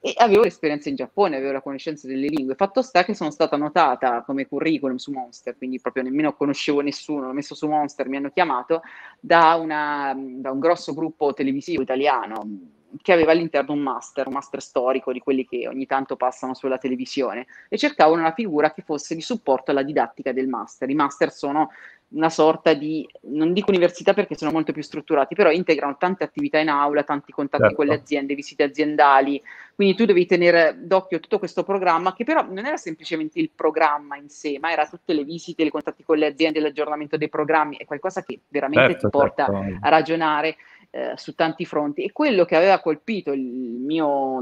E 0.01 0.15
avevo 0.17 0.43
l'esperienza 0.43 0.89
in 0.89 0.97
Giappone, 0.97 1.37
avevo 1.37 1.53
la 1.53 1.61
conoscenza 1.61 2.09
delle 2.09 2.27
lingue. 2.27 2.55
Fatto 2.55 2.83
sta 2.83 3.05
che 3.05 3.15
sono 3.15 3.31
stata 3.31 3.57
notata 3.57 4.23
come 4.23 4.47
curriculum 4.47 4.97
su 4.97 5.13
Monster, 5.13 5.57
quindi 5.57 5.81
proprio 5.81 6.03
nemmeno 6.03 6.35
conoscevo 6.35 6.81
nessuno, 6.81 7.27
l'ho 7.27 7.33
messo 7.33 7.55
su 7.55 7.67
Monster, 7.69 8.09
mi 8.09 8.17
hanno 8.17 8.31
chiamato 8.31 8.81
da, 9.21 9.55
una, 9.55 10.15
da 10.17 10.51
un 10.51 10.59
grosso 10.59 10.95
gruppo 10.95 11.35
televisivo 11.35 11.83
italiano 11.83 12.81
che 13.01 13.13
aveva 13.13 13.33
all'interno 13.33 13.73
un 13.73 13.81
master, 13.81 14.27
un 14.27 14.35
master 14.35 14.61
storico 14.61 15.13
di 15.13 15.21
quelli 15.21 15.47
che 15.47 15.67
ogni 15.69 15.87
tanto 15.87 16.17
passano 16.17 16.55
sulla 16.55 16.79
televisione 16.79 17.47
e 17.69 17.79
cercavano 17.79 18.21
una 18.21 18.33
figura 18.33 18.73
che 18.73 18.83
fosse 18.83 19.15
di 19.15 19.23
supporto 19.23 19.71
alla 19.71 19.83
didattica 19.83 20.33
del 20.33 20.49
master. 20.49 20.91
I 20.91 20.95
master 20.95 21.33
sono 21.33 21.71
una 22.13 22.29
sorta 22.29 22.75
di, 22.75 23.09
non 23.23 23.53
dico 23.53 23.71
università 23.71 24.13
perché 24.13 24.37
sono 24.37 24.51
molto 24.51 24.73
più 24.73 24.83
strutturati, 24.83 25.35
però 25.35 25.51
integrano 25.51 25.97
tante 25.99 26.25
attività 26.25 26.59
in 26.59 26.69
aula, 26.69 27.05
tanti 27.05 27.33
contatti 27.33 27.63
certo. 27.63 27.77
con 27.77 27.87
le 27.87 27.95
aziende, 27.95 28.35
visite 28.35 28.65
aziendali, 28.65 29.43
quindi 29.75 29.95
tu 29.95 30.05
devi 30.05 30.27
tenere 30.27 30.77
d'occhio 30.79 31.21
tutto 31.21 31.39
questo 31.39 31.63
programma 31.63 32.13
che 32.13 32.25
però 32.25 32.45
non 32.45 32.67
era 32.67 32.77
semplicemente 32.77 33.39
il 33.39 33.51
programma 33.55 34.17
in 34.17 34.29
sé, 34.29 34.59
ma 34.61 34.71
era 34.71 34.87
tutte 34.87 35.15
le 35.15 35.25
visite, 35.25 35.63
i 35.63 35.71
contatti 35.71 36.03
con 36.03 36.19
le 36.19 36.27
aziende, 36.27 36.61
l'aggiornamento 36.61 37.17
dei 37.17 37.29
programmi, 37.29 37.79
è 37.79 37.85
qualcosa 37.85 38.23
che 38.23 38.41
veramente 38.49 38.93
certo, 38.93 39.09
ti 39.09 39.19
porta 39.19 39.47
certo. 39.47 39.79
a 39.81 39.89
ragionare 39.89 40.57
eh, 40.95 41.15
su 41.17 41.35
tanti 41.35 41.65
fronti 41.65 42.03
e 42.03 42.13
quello 42.13 42.45
che 42.45 42.55
aveva 42.55 42.79
colpito 42.79 43.33
il 43.33 43.41
mio 43.41 44.41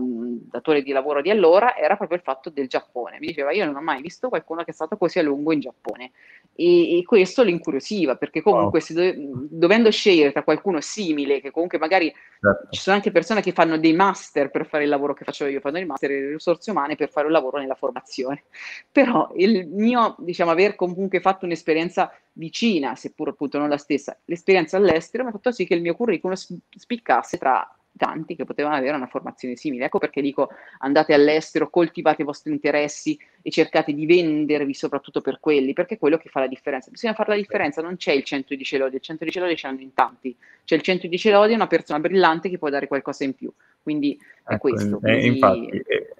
datore 0.51 0.83
di 0.83 0.91
lavoro 0.91 1.23
di 1.23 1.31
allora 1.31 1.77
era 1.77 1.97
proprio 1.97 2.19
il 2.19 2.25
fatto 2.25 2.51
del 2.51 2.67
Giappone. 2.67 3.19
Mi 3.21 3.29
diceva 3.29 3.53
io 3.53 3.65
non 3.65 3.77
ho 3.77 3.81
mai 3.81 4.03
visto 4.03 4.29
qualcuno 4.29 4.65
che 4.65 4.73
è 4.73 4.75
stato 4.75 4.97
così 4.97 5.21
a 5.21 5.23
lungo 5.23 5.53
in 5.53 5.61
Giappone 5.61 6.11
e, 6.57 6.99
e 6.99 7.05
questo 7.05 7.45
lo 7.45 7.51
incuriosiva 7.51 8.17
perché 8.17 8.43
comunque 8.43 8.83
wow. 8.89 9.13
do, 9.13 9.47
dovendo 9.49 9.93
scegliere 9.93 10.33
tra 10.33 10.43
qualcuno 10.43 10.81
simile 10.81 11.41
che 11.41 11.53
comunque 11.53 11.79
magari 11.79 12.13
certo. 12.41 12.67
ci 12.71 12.81
sono 12.81 12.97
anche 12.97 13.13
persone 13.13 13.43
che 13.43 13.53
fanno 13.53 13.79
dei 13.79 13.93
master 13.93 14.51
per 14.51 14.67
fare 14.67 14.83
il 14.83 14.89
lavoro 14.91 15.15
che 15.15 15.25
faccio 15.25 15.47
io, 15.47 15.61
fanno 15.61 15.79
il 15.79 15.87
master 15.87 16.11
in 16.11 16.31
risorse 16.33 16.73
umane 16.73 16.97
per 16.97 17.11
fare 17.11 17.27
un 17.27 17.33
lavoro 17.33 17.59
nella 17.59 17.77
formazione. 17.77 18.43
Però 18.91 19.31
il 19.37 19.69
mio, 19.69 20.17
diciamo, 20.19 20.51
aver 20.51 20.75
comunque 20.75 21.21
fatto 21.21 21.45
un'esperienza 21.45 22.13
vicina, 22.33 22.95
seppur 22.95 23.29
appunto 23.29 23.59
non 23.59 23.69
la 23.69 23.77
stessa, 23.77 24.19
l'esperienza 24.27 24.77
all'estero 24.77 25.25
mi 25.25 25.31
ha 25.31 25.33
fatto 25.33 25.53
sì 25.53 25.67
che 25.67 25.75
il 25.75 25.83
mio 25.83 25.95
curriculum 25.95 26.35
spiccasse 26.35 27.39
tra 27.39 27.75
tanti 27.97 28.35
che 28.35 28.45
potevano 28.45 28.77
avere 28.77 28.97
una 28.97 29.07
formazione 29.07 29.57
simile. 29.57 29.85
Ecco 29.85 29.99
perché 29.99 30.23
dico 30.23 30.49
andate 30.79 31.13
all'estero, 31.13 31.69
coltivate 31.69 32.23
i 32.23 32.25
vostri 32.25 32.51
interessi 32.51 33.19
e 33.43 33.51
cercate 33.51 33.93
di 33.93 34.07
vendervi 34.07 34.73
soprattutto 34.73 35.21
per 35.21 35.39
quelli, 35.41 35.73
perché 35.73 35.95
è 35.95 35.99
quello 35.99 36.17
che 36.17 36.31
fa 36.31 36.41
la 36.41 36.47
differenza. 36.47 36.91
Bisogna 36.91 37.15
fare 37.15 37.31
la 37.31 37.37
differenza, 37.37 37.83
non 37.83 37.97
c'è 37.97 38.13
il 38.13 38.25
110 38.25 38.77
lodi, 38.79 38.97
il 38.97 39.03
110 39.03 39.39
lodi 39.39 39.57
ce 39.57 39.67
l'hanno 39.67 39.81
in 39.81 39.93
tanti, 39.93 40.35
c'è 40.65 40.77
il 40.77 40.83
110 40.83 41.31
lodi 41.31 41.53
è 41.53 41.57
una 41.57 41.67
persona 41.67 42.01
brillante 42.01 42.49
che 42.49 42.59
può 42.59 42.71
dare 42.71 42.87
qualcosa 42.87 43.25
in 43.25 43.35
più. 43.35 43.53
Quindi 43.83 44.19
è 44.45 44.55
ecco, 44.55 44.69
questo. 44.69 44.97
Eh, 44.97 44.99
quindi... 45.01 45.27
Infatti, 45.27 45.69
eh, 45.69 46.15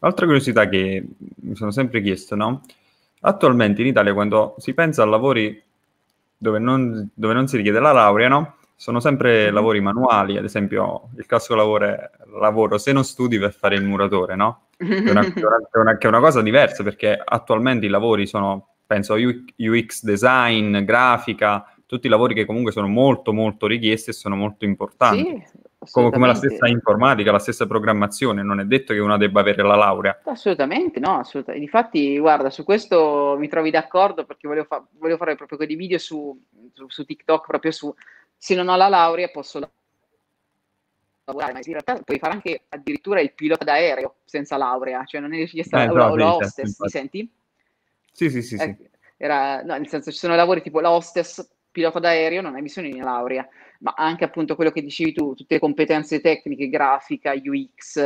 altra 0.00 0.26
curiosità 0.26 0.68
che 0.68 1.04
mi 1.42 1.54
sono 1.54 1.70
sempre 1.70 2.02
chiesto, 2.02 2.34
no? 2.34 2.62
Attualmente 3.20 3.80
in 3.80 3.88
Italia 3.88 4.12
quando 4.12 4.54
si 4.58 4.74
pensa 4.74 5.02
a 5.02 5.06
lavori 5.06 5.62
dove 6.36 6.58
non, 6.58 7.08
dove 7.14 7.34
non 7.34 7.48
si 7.48 7.56
richiede 7.56 7.80
la 7.80 7.92
laurea, 7.92 8.28
no? 8.28 8.56
Sono 8.76 9.00
sempre 9.00 9.48
mhm. 9.48 9.54
lavori 9.54 9.80
manuali, 9.80 10.36
ad 10.36 10.44
esempio 10.44 11.08
il 11.16 11.26
classico 11.26 11.54
lavoro 11.54 11.86
è 11.86 12.10
lavoro 12.38 12.76
se 12.78 12.92
non 12.92 13.04
studi 13.04 13.38
per 13.38 13.54
fare 13.54 13.74
il 13.76 13.84
muratore, 13.84 14.36
no? 14.36 14.66
Che 14.76 14.84
è 14.84 15.10
una, 15.10 15.22
che 15.22 15.40
è 15.40 15.78
una, 15.78 15.96
che 15.96 16.06
è 16.06 16.10
una 16.10 16.20
cosa 16.20 16.42
diversa 16.42 16.82
perché 16.82 17.18
attualmente 17.22 17.86
i 17.86 17.88
lavori 17.88 18.26
sono, 18.26 18.74
penso, 18.86 19.14
UX 19.14 20.02
design, 20.02 20.84
grafica, 20.84 21.74
tutti 21.86 22.08
i 22.08 22.10
lavori 22.10 22.34
che 22.34 22.44
comunque 22.44 22.72
sono 22.72 22.88
molto 22.88 23.32
molto 23.32 23.66
richiesti 23.66 24.10
e 24.10 24.12
sono 24.12 24.36
molto 24.36 24.64
importanti. 24.66 25.22
Sì, 25.22 25.44
come, 25.90 26.10
come, 26.10 26.26
la 26.26 26.34
stessa 26.34 26.66
informatica, 26.68 27.32
la 27.32 27.38
stessa 27.38 27.66
programmazione, 27.66 28.42
non 28.42 28.60
è 28.60 28.64
detto 28.64 28.92
che 28.92 28.98
una 28.98 29.16
debba 29.16 29.40
avere 29.40 29.62
la 29.62 29.76
laurea. 29.76 30.20
Assolutamente 30.24 31.00
no, 31.00 31.18
assolutamente. 31.18 31.66
Difatti, 31.66 32.18
guarda, 32.18 32.50
su 32.50 32.64
questo 32.64 33.36
mi 33.38 33.48
trovi 33.48 33.70
d'accordo 33.70 34.24
perché 34.24 34.48
volevo, 34.48 34.66
fa- 34.66 34.86
volevo 34.98 35.18
fare 35.18 35.36
proprio 35.36 35.58
dei 35.58 35.76
video 35.76 35.98
su, 35.98 36.38
su, 36.72 36.88
su, 36.88 37.04
TikTok, 37.04 37.46
proprio 37.46 37.70
su 37.72 37.94
se 38.36 38.54
non 38.54 38.68
ho 38.68 38.76
la 38.76 38.88
laurea 38.88 39.28
posso 39.28 39.60
lavorare, 41.24 41.52
ma 41.52 41.58
in 41.58 41.72
realtà 41.72 42.00
puoi 42.04 42.18
fare 42.18 42.32
anche 42.34 42.64
addirittura 42.68 43.20
il 43.20 43.32
pilota 43.32 43.64
d'aereo 43.64 44.16
senza 44.24 44.56
laurea, 44.56 45.04
cioè 45.04 45.20
non 45.20 45.34
è 45.34 45.38
richiesta 45.38 45.82
eh, 45.82 45.86
la, 45.86 46.14
la 46.14 46.36
hostess, 46.36 46.78
mi 46.78 46.88
senti? 46.88 47.32
Sì, 48.12 48.30
sì, 48.30 48.42
sì. 48.42 48.56
Eh, 48.56 48.76
era, 49.16 49.62
no, 49.62 49.76
nel 49.76 49.88
senso 49.88 50.10
ci 50.10 50.18
sono 50.18 50.34
lavori 50.36 50.62
tipo 50.62 50.80
la 50.80 50.90
hostess, 50.90 51.46
pilota 51.76 51.98
d'aereo, 51.98 52.40
non 52.40 52.54
hai 52.54 52.62
bisogno 52.62 52.90
di 52.90 52.98
laurea 52.98 53.46
ma 53.80 53.92
anche 53.94 54.24
appunto 54.24 54.54
quello 54.54 54.70
che 54.70 54.82
dicevi 54.82 55.12
tu, 55.12 55.34
tutte 55.34 55.54
le 55.54 55.60
competenze 55.60 56.20
tecniche, 56.20 56.68
grafica, 56.68 57.32
UX, 57.32 58.00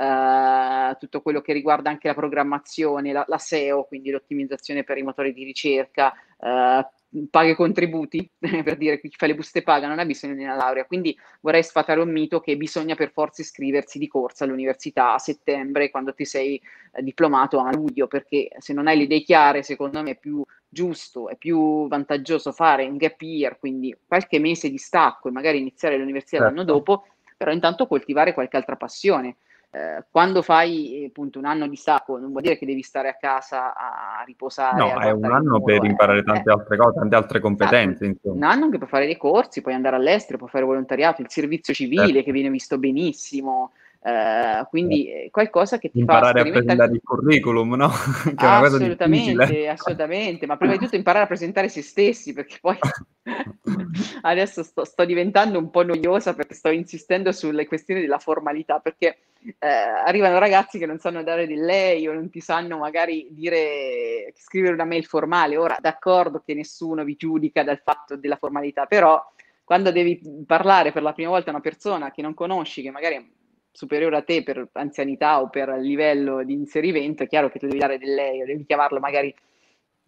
eh, 0.00 0.96
tutto 0.98 1.20
quello 1.20 1.42
che 1.42 1.52
riguarda 1.52 1.90
anche 1.90 2.08
la 2.08 2.14
programmazione, 2.14 3.12
la, 3.12 3.22
la 3.28 3.36
SEO, 3.36 3.84
quindi 3.84 4.10
l'ottimizzazione 4.10 4.82
per 4.82 4.96
i 4.96 5.02
motori 5.02 5.34
di 5.34 5.44
ricerca, 5.44 6.14
uh, 6.38 7.26
paga 7.28 7.50
i 7.50 7.54
contributi, 7.54 8.26
per 8.38 8.78
dire 8.78 8.98
chi 8.98 9.10
fa 9.14 9.26
le 9.26 9.34
buste 9.34 9.62
paga, 9.62 9.88
non 9.88 9.98
ha 9.98 10.06
bisogno 10.06 10.34
di 10.34 10.42
una 10.42 10.54
laurea. 10.54 10.86
Quindi 10.86 11.14
vorrei 11.42 11.62
sfatare 11.62 12.00
un 12.00 12.10
mito 12.10 12.40
che 12.40 12.56
bisogna 12.56 12.94
per 12.94 13.12
forza 13.12 13.42
iscriversi 13.42 13.98
di 13.98 14.08
corsa 14.08 14.44
all'università 14.44 15.12
a 15.12 15.18
settembre 15.18 15.90
quando 15.90 16.14
ti 16.14 16.24
sei 16.24 16.58
eh, 16.92 17.02
diplomato 17.02 17.60
a 17.60 17.70
luglio, 17.70 18.06
perché 18.06 18.48
se 18.56 18.72
non 18.72 18.86
hai 18.86 18.96
le 18.96 19.02
idee 19.02 19.20
chiare, 19.20 19.62
secondo 19.62 20.02
me 20.02 20.12
è 20.12 20.18
più 20.18 20.42
giusto, 20.66 21.28
è 21.28 21.36
più 21.36 21.88
vantaggioso 21.88 22.52
fare 22.52 22.86
un 22.86 22.96
gap 22.96 23.20
year, 23.20 23.58
quindi 23.58 23.94
qualche 24.06 24.38
mese 24.38 24.70
di 24.70 24.78
stacco 24.78 25.28
e 25.28 25.32
magari 25.32 25.58
iniziare 25.58 25.98
l'università 25.98 26.38
certo. 26.38 26.54
l'anno 26.54 26.64
dopo, 26.64 27.04
però 27.36 27.52
intanto 27.52 27.86
coltivare 27.86 28.32
qualche 28.32 28.56
altra 28.56 28.76
passione 28.76 29.36
eh, 29.72 30.04
quando 30.10 30.42
fai 30.42 31.04
appunto 31.08 31.38
un 31.38 31.44
anno 31.44 31.68
di 31.68 31.76
stacco 31.76 32.18
non 32.18 32.30
vuol 32.30 32.42
dire 32.42 32.58
che 32.58 32.66
devi 32.66 32.82
stare 32.82 33.08
a 33.08 33.14
casa 33.14 33.72
a 33.72 34.24
riposare. 34.26 34.76
No, 34.76 34.98
è 35.00 35.12
un 35.12 35.30
anno 35.30 35.62
per 35.62 35.84
imparare 35.84 36.20
eh. 36.20 36.24
tante 36.24 36.50
eh. 36.50 36.52
altre 36.52 36.76
cose, 36.76 36.98
tante 36.98 37.14
altre 37.14 37.40
competenze. 37.40 38.04
Esatto. 38.04 38.32
Un 38.32 38.42
anno 38.42 38.64
anche 38.64 38.78
per 38.78 38.88
fare 38.88 39.06
dei 39.06 39.16
corsi, 39.16 39.62
puoi 39.62 39.74
andare 39.74 39.94
all'estero, 39.94 40.38
puoi 40.38 40.50
fare 40.50 40.64
volontariato, 40.64 41.22
il 41.22 41.30
servizio 41.30 41.72
civile 41.72 42.06
certo. 42.06 42.22
che 42.24 42.32
viene 42.32 42.50
visto 42.50 42.78
benissimo. 42.78 43.72
Uh, 44.02 44.66
quindi 44.70 45.12
eh. 45.12 45.28
qualcosa 45.30 45.76
che 45.76 45.90
ti 45.90 45.98
imparare 45.98 46.40
fa 46.40 46.48
a 46.48 46.52
presentare 46.52 46.92
il 46.92 47.02
curriculum, 47.04 47.74
no? 47.74 47.90
che 48.34 48.46
assolutamente, 48.46 49.68
assolutamente, 49.68 50.46
ma 50.46 50.56
prima 50.56 50.72
di 50.72 50.78
tutto 50.78 50.96
imparare 50.96 51.24
a 51.24 51.28
presentare 51.28 51.68
se 51.68 51.82
stessi, 51.82 52.32
perché 52.32 52.56
poi 52.62 52.78
adesso 54.22 54.62
sto, 54.62 54.86
sto, 54.86 55.04
diventando 55.04 55.58
un 55.58 55.68
po' 55.68 55.82
noiosa 55.82 56.32
perché 56.32 56.54
sto 56.54 56.70
insistendo 56.70 57.30
sulle 57.30 57.66
questioni 57.66 58.00
della 58.00 58.18
formalità, 58.18 58.78
perché 58.78 59.18
eh, 59.58 59.68
arrivano 59.68 60.38
ragazzi 60.38 60.78
che 60.78 60.86
non 60.86 60.98
sanno 60.98 61.22
dare 61.22 61.46
del 61.46 61.62
lei 61.62 62.08
o 62.08 62.14
non 62.14 62.30
ti 62.30 62.40
sanno 62.40 62.78
magari 62.78 63.28
dire, 63.32 64.32
scrivere 64.34 64.72
una 64.72 64.86
mail 64.86 65.04
formale. 65.04 65.58
Ora, 65.58 65.76
d'accordo 65.78 66.42
che 66.42 66.54
nessuno 66.54 67.04
vi 67.04 67.16
giudica 67.16 67.62
dal 67.62 67.82
fatto 67.84 68.16
della 68.16 68.36
formalità, 68.36 68.86
però 68.86 69.22
quando 69.62 69.92
devi 69.92 70.22
parlare 70.46 70.90
per 70.90 71.02
la 71.02 71.12
prima 71.12 71.28
volta 71.28 71.50
a 71.50 71.52
una 71.52 71.62
persona 71.62 72.10
che 72.10 72.22
non 72.22 72.32
conosci, 72.32 72.80
che 72.80 72.90
magari 72.90 73.14
è 73.16 73.24
superiore 73.72 74.16
a 74.16 74.22
te 74.22 74.42
per 74.42 74.68
anzianità 74.72 75.40
o 75.40 75.48
per 75.48 75.68
livello 75.78 76.44
di 76.44 76.52
inserimento, 76.52 77.22
è 77.22 77.26
chiaro 77.26 77.50
che 77.50 77.58
tu 77.58 77.66
devi 77.66 77.78
dare 77.78 77.98
del 77.98 78.14
lei 78.14 78.42
o 78.42 78.46
devi 78.46 78.64
chiamarlo 78.64 78.98
magari 78.98 79.34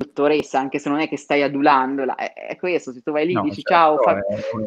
dottoressa, 0.02 0.58
anche 0.58 0.78
se 0.78 0.88
non 0.88 1.00
è 1.00 1.08
che 1.08 1.16
stai 1.16 1.42
adulandola, 1.42 2.14
è, 2.16 2.32
è 2.32 2.56
questo, 2.56 2.92
se 2.92 3.02
tu 3.02 3.12
vai 3.12 3.26
lì 3.26 3.32
no, 3.32 3.42
dici 3.42 3.62
certo, 3.62 3.72
ciao, 3.72 3.96
fa... 3.98 4.18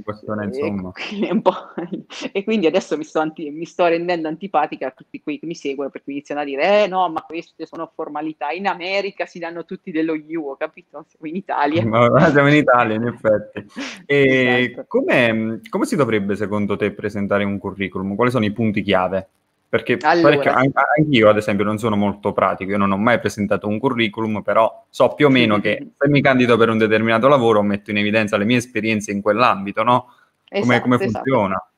questione. 0.04 0.50
E, 0.52 1.42
e, 2.32 2.44
quindi 2.44 2.68
adesso 2.68 2.98
mi 2.98 3.04
sto, 3.04 3.20
anti... 3.20 3.50
mi 3.50 3.66
sto, 3.66 3.86
rendendo 3.86 4.28
antipatica 4.28 4.88
a 4.88 4.92
tutti 4.92 5.22
quelli 5.22 5.40
che 5.40 5.46
mi 5.46 5.56
seguono 5.56 5.90
perché 5.90 6.12
iniziano 6.12 6.42
a 6.42 6.44
dire, 6.46 6.84
eh 6.84 6.88
no, 6.88 7.10
ma 7.10 7.22
queste 7.22 7.66
sono 7.66 7.92
formalità, 7.94 8.52
in 8.52 8.68
America 8.68 9.26
si 9.26 9.40
danno 9.40 9.66
tutti 9.66 9.92
dello 9.92 10.16
you, 10.16 10.50
ho 10.50 10.56
capito? 10.56 11.06
Siamo 11.08 11.28
in 11.28 11.36
Italia. 11.36 11.86
Ma 12.16 12.30
siamo 12.30 12.50
in 12.50 12.56
Italia, 12.56 12.96
in 12.96 13.08
effetti. 13.08 13.66
E 14.06 14.72
esatto. 14.72 14.86
come 14.88 15.86
si 15.86 15.96
dovrebbe 15.96 16.36
secondo 16.36 16.76
te 16.76 16.92
presentare 16.92 17.44
un 17.44 17.58
curriculum? 17.58 18.16
Quali 18.16 18.32
sono 18.32 18.46
i 18.46 18.52
punti 18.52 18.82
chiave? 18.82 19.28
Perché 19.84 19.98
allora. 20.02 20.54
anch'io, 20.98 21.30
ad 21.30 21.38
esempio, 21.38 21.66
non 21.66 21.78
sono 21.78 21.96
molto 21.96 22.34
pratico, 22.34 22.72
io 22.72 22.78
non 22.78 22.92
ho 22.92 22.98
mai 22.98 23.20
presentato 23.20 23.68
un 23.68 23.80
curriculum, 23.80 24.42
però 24.42 24.86
so 24.90 25.14
più 25.14 25.28
o 25.28 25.30
meno 25.30 25.60
che 25.60 25.92
se 25.98 26.10
mi 26.10 26.22
candido 26.22 26.58
per 26.58 26.70
un 26.70 26.78
determinato 26.78 27.28
lavoro 27.28 27.62
metto 27.62 27.92
in 27.92 27.98
evidenza 27.98 28.38
le 28.38 28.46
mie 28.46 28.58
esperienze 28.58 29.12
in 29.12 29.22
quell'ambito, 29.22 29.84
no? 29.84 30.14
Come, 30.48 30.62
esatto, 30.62 30.82
come 30.82 30.96
esatto. 30.96 31.12
funziona? 31.12 31.56
Esatto. 31.56 31.74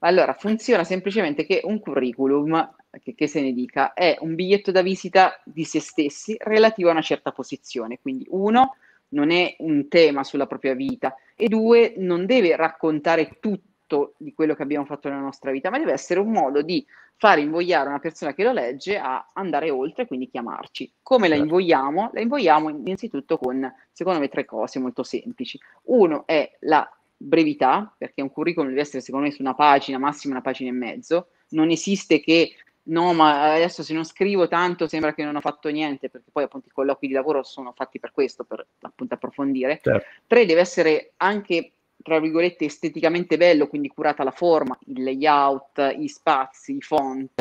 Allora, 0.00 0.34
funziona 0.34 0.84
semplicemente 0.84 1.46
che 1.46 1.62
un 1.64 1.80
curriculum, 1.80 2.74
che, 3.02 3.14
che, 3.14 3.26
se 3.26 3.40
ne 3.40 3.52
dica, 3.52 3.94
è 3.94 4.18
un 4.20 4.34
biglietto 4.34 4.70
da 4.70 4.82
visita 4.82 5.40
di 5.44 5.64
se 5.64 5.80
stessi 5.80 6.36
relativo 6.38 6.90
a 6.90 6.92
una 6.92 7.00
certa 7.00 7.32
posizione. 7.32 7.98
Quindi, 8.02 8.26
uno, 8.28 8.76
non 9.08 9.30
è 9.30 9.56
un 9.60 9.88
tema 9.88 10.22
sulla 10.22 10.46
propria 10.46 10.74
vita, 10.74 11.14
e 11.34 11.48
due, 11.48 11.94
non 11.96 12.26
deve 12.26 12.54
raccontare 12.54 13.38
tutto 13.40 14.14
di 14.18 14.34
quello 14.34 14.54
che 14.54 14.62
abbiamo 14.62 14.84
fatto 14.84 15.08
nella 15.08 15.20
nostra 15.22 15.50
vita, 15.50 15.70
ma 15.70 15.78
deve 15.78 15.92
essere 15.92 16.20
un 16.20 16.30
modo 16.30 16.60
di 16.60 16.84
fare 17.16 17.40
invogliare 17.40 17.88
una 17.88 17.98
persona 17.98 18.34
che 18.34 18.42
lo 18.42 18.52
legge 18.52 18.98
a 18.98 19.30
andare 19.32 19.70
oltre, 19.70 20.06
quindi 20.06 20.28
chiamarci. 20.28 20.92
Come 21.02 21.28
la 21.28 21.36
certo. 21.36 21.50
invogliamo? 21.50 22.10
La 22.12 22.20
invogliamo 22.20 22.68
innanzitutto 22.68 23.38
con, 23.38 23.72
secondo 23.92 24.20
me, 24.20 24.28
tre 24.28 24.44
cose 24.44 24.78
molto 24.78 25.02
semplici. 25.02 25.58
Uno 25.84 26.26
è 26.26 26.50
la 26.60 26.88
brevità, 27.16 27.94
perché 27.96 28.20
un 28.20 28.30
curriculum 28.30 28.68
deve 28.68 28.82
essere, 28.82 29.00
secondo 29.00 29.26
me, 29.26 29.32
su 29.32 29.42
una 29.42 29.54
pagina, 29.54 29.98
massimo 29.98 30.34
una 30.34 30.42
pagina 30.42 30.70
e 30.70 30.74
mezzo. 30.74 31.28
Non 31.50 31.70
esiste 31.70 32.20
che 32.20 32.56
no, 32.86 33.14
ma 33.14 33.54
adesso 33.54 33.82
se 33.82 33.94
non 33.94 34.04
scrivo 34.04 34.48
tanto 34.48 34.86
sembra 34.86 35.14
che 35.14 35.24
non 35.24 35.36
ho 35.36 35.40
fatto 35.40 35.68
niente, 35.68 36.10
perché 36.10 36.30
poi 36.30 36.44
appunto 36.44 36.68
i 36.68 36.72
colloqui 36.72 37.06
di 37.06 37.14
lavoro 37.14 37.42
sono 37.42 37.72
fatti 37.74 37.98
per 37.98 38.12
questo, 38.12 38.44
per 38.44 38.66
appunto 38.80 39.14
approfondire. 39.14 39.78
Certo. 39.80 40.06
Tre, 40.26 40.44
deve 40.44 40.60
essere 40.60 41.12
anche 41.18 41.72
tra 42.04 42.20
virgolette, 42.20 42.66
esteticamente 42.66 43.38
bello, 43.38 43.66
quindi 43.66 43.88
curata 43.88 44.22
la 44.22 44.30
forma, 44.30 44.78
il 44.88 45.02
layout, 45.02 45.94
i 45.98 46.06
spazi, 46.06 46.76
i 46.76 46.80
font, 46.82 47.32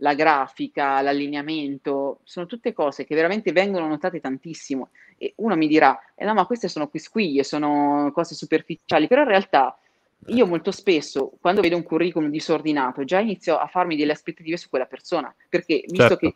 la 0.00 0.14
grafica, 0.14 1.00
l'allineamento, 1.00 2.18
sono 2.24 2.46
tutte 2.46 2.72
cose 2.72 3.04
che 3.04 3.14
veramente 3.14 3.52
vengono 3.52 3.86
notate 3.86 4.20
tantissimo. 4.20 4.88
E 5.16 5.34
uno 5.36 5.54
mi 5.54 5.68
dirà, 5.68 5.96
eh 6.16 6.24
no, 6.24 6.34
ma 6.34 6.46
queste 6.46 6.66
sono 6.66 6.88
quisquiglie, 6.88 7.44
sono 7.44 8.10
cose 8.12 8.34
superficiali, 8.34 9.06
però 9.06 9.22
in 9.22 9.28
realtà 9.28 9.78
io 10.26 10.46
molto 10.46 10.72
spesso, 10.72 11.32
quando 11.40 11.60
vedo 11.60 11.76
un 11.76 11.84
curriculum 11.84 12.28
disordinato, 12.28 13.04
già 13.04 13.20
inizio 13.20 13.56
a 13.56 13.68
farmi 13.68 13.94
delle 13.94 14.12
aspettative 14.12 14.56
su 14.56 14.68
quella 14.68 14.86
persona, 14.86 15.32
perché 15.48 15.84
visto 15.86 16.08
certo. 16.08 16.16
che 16.16 16.34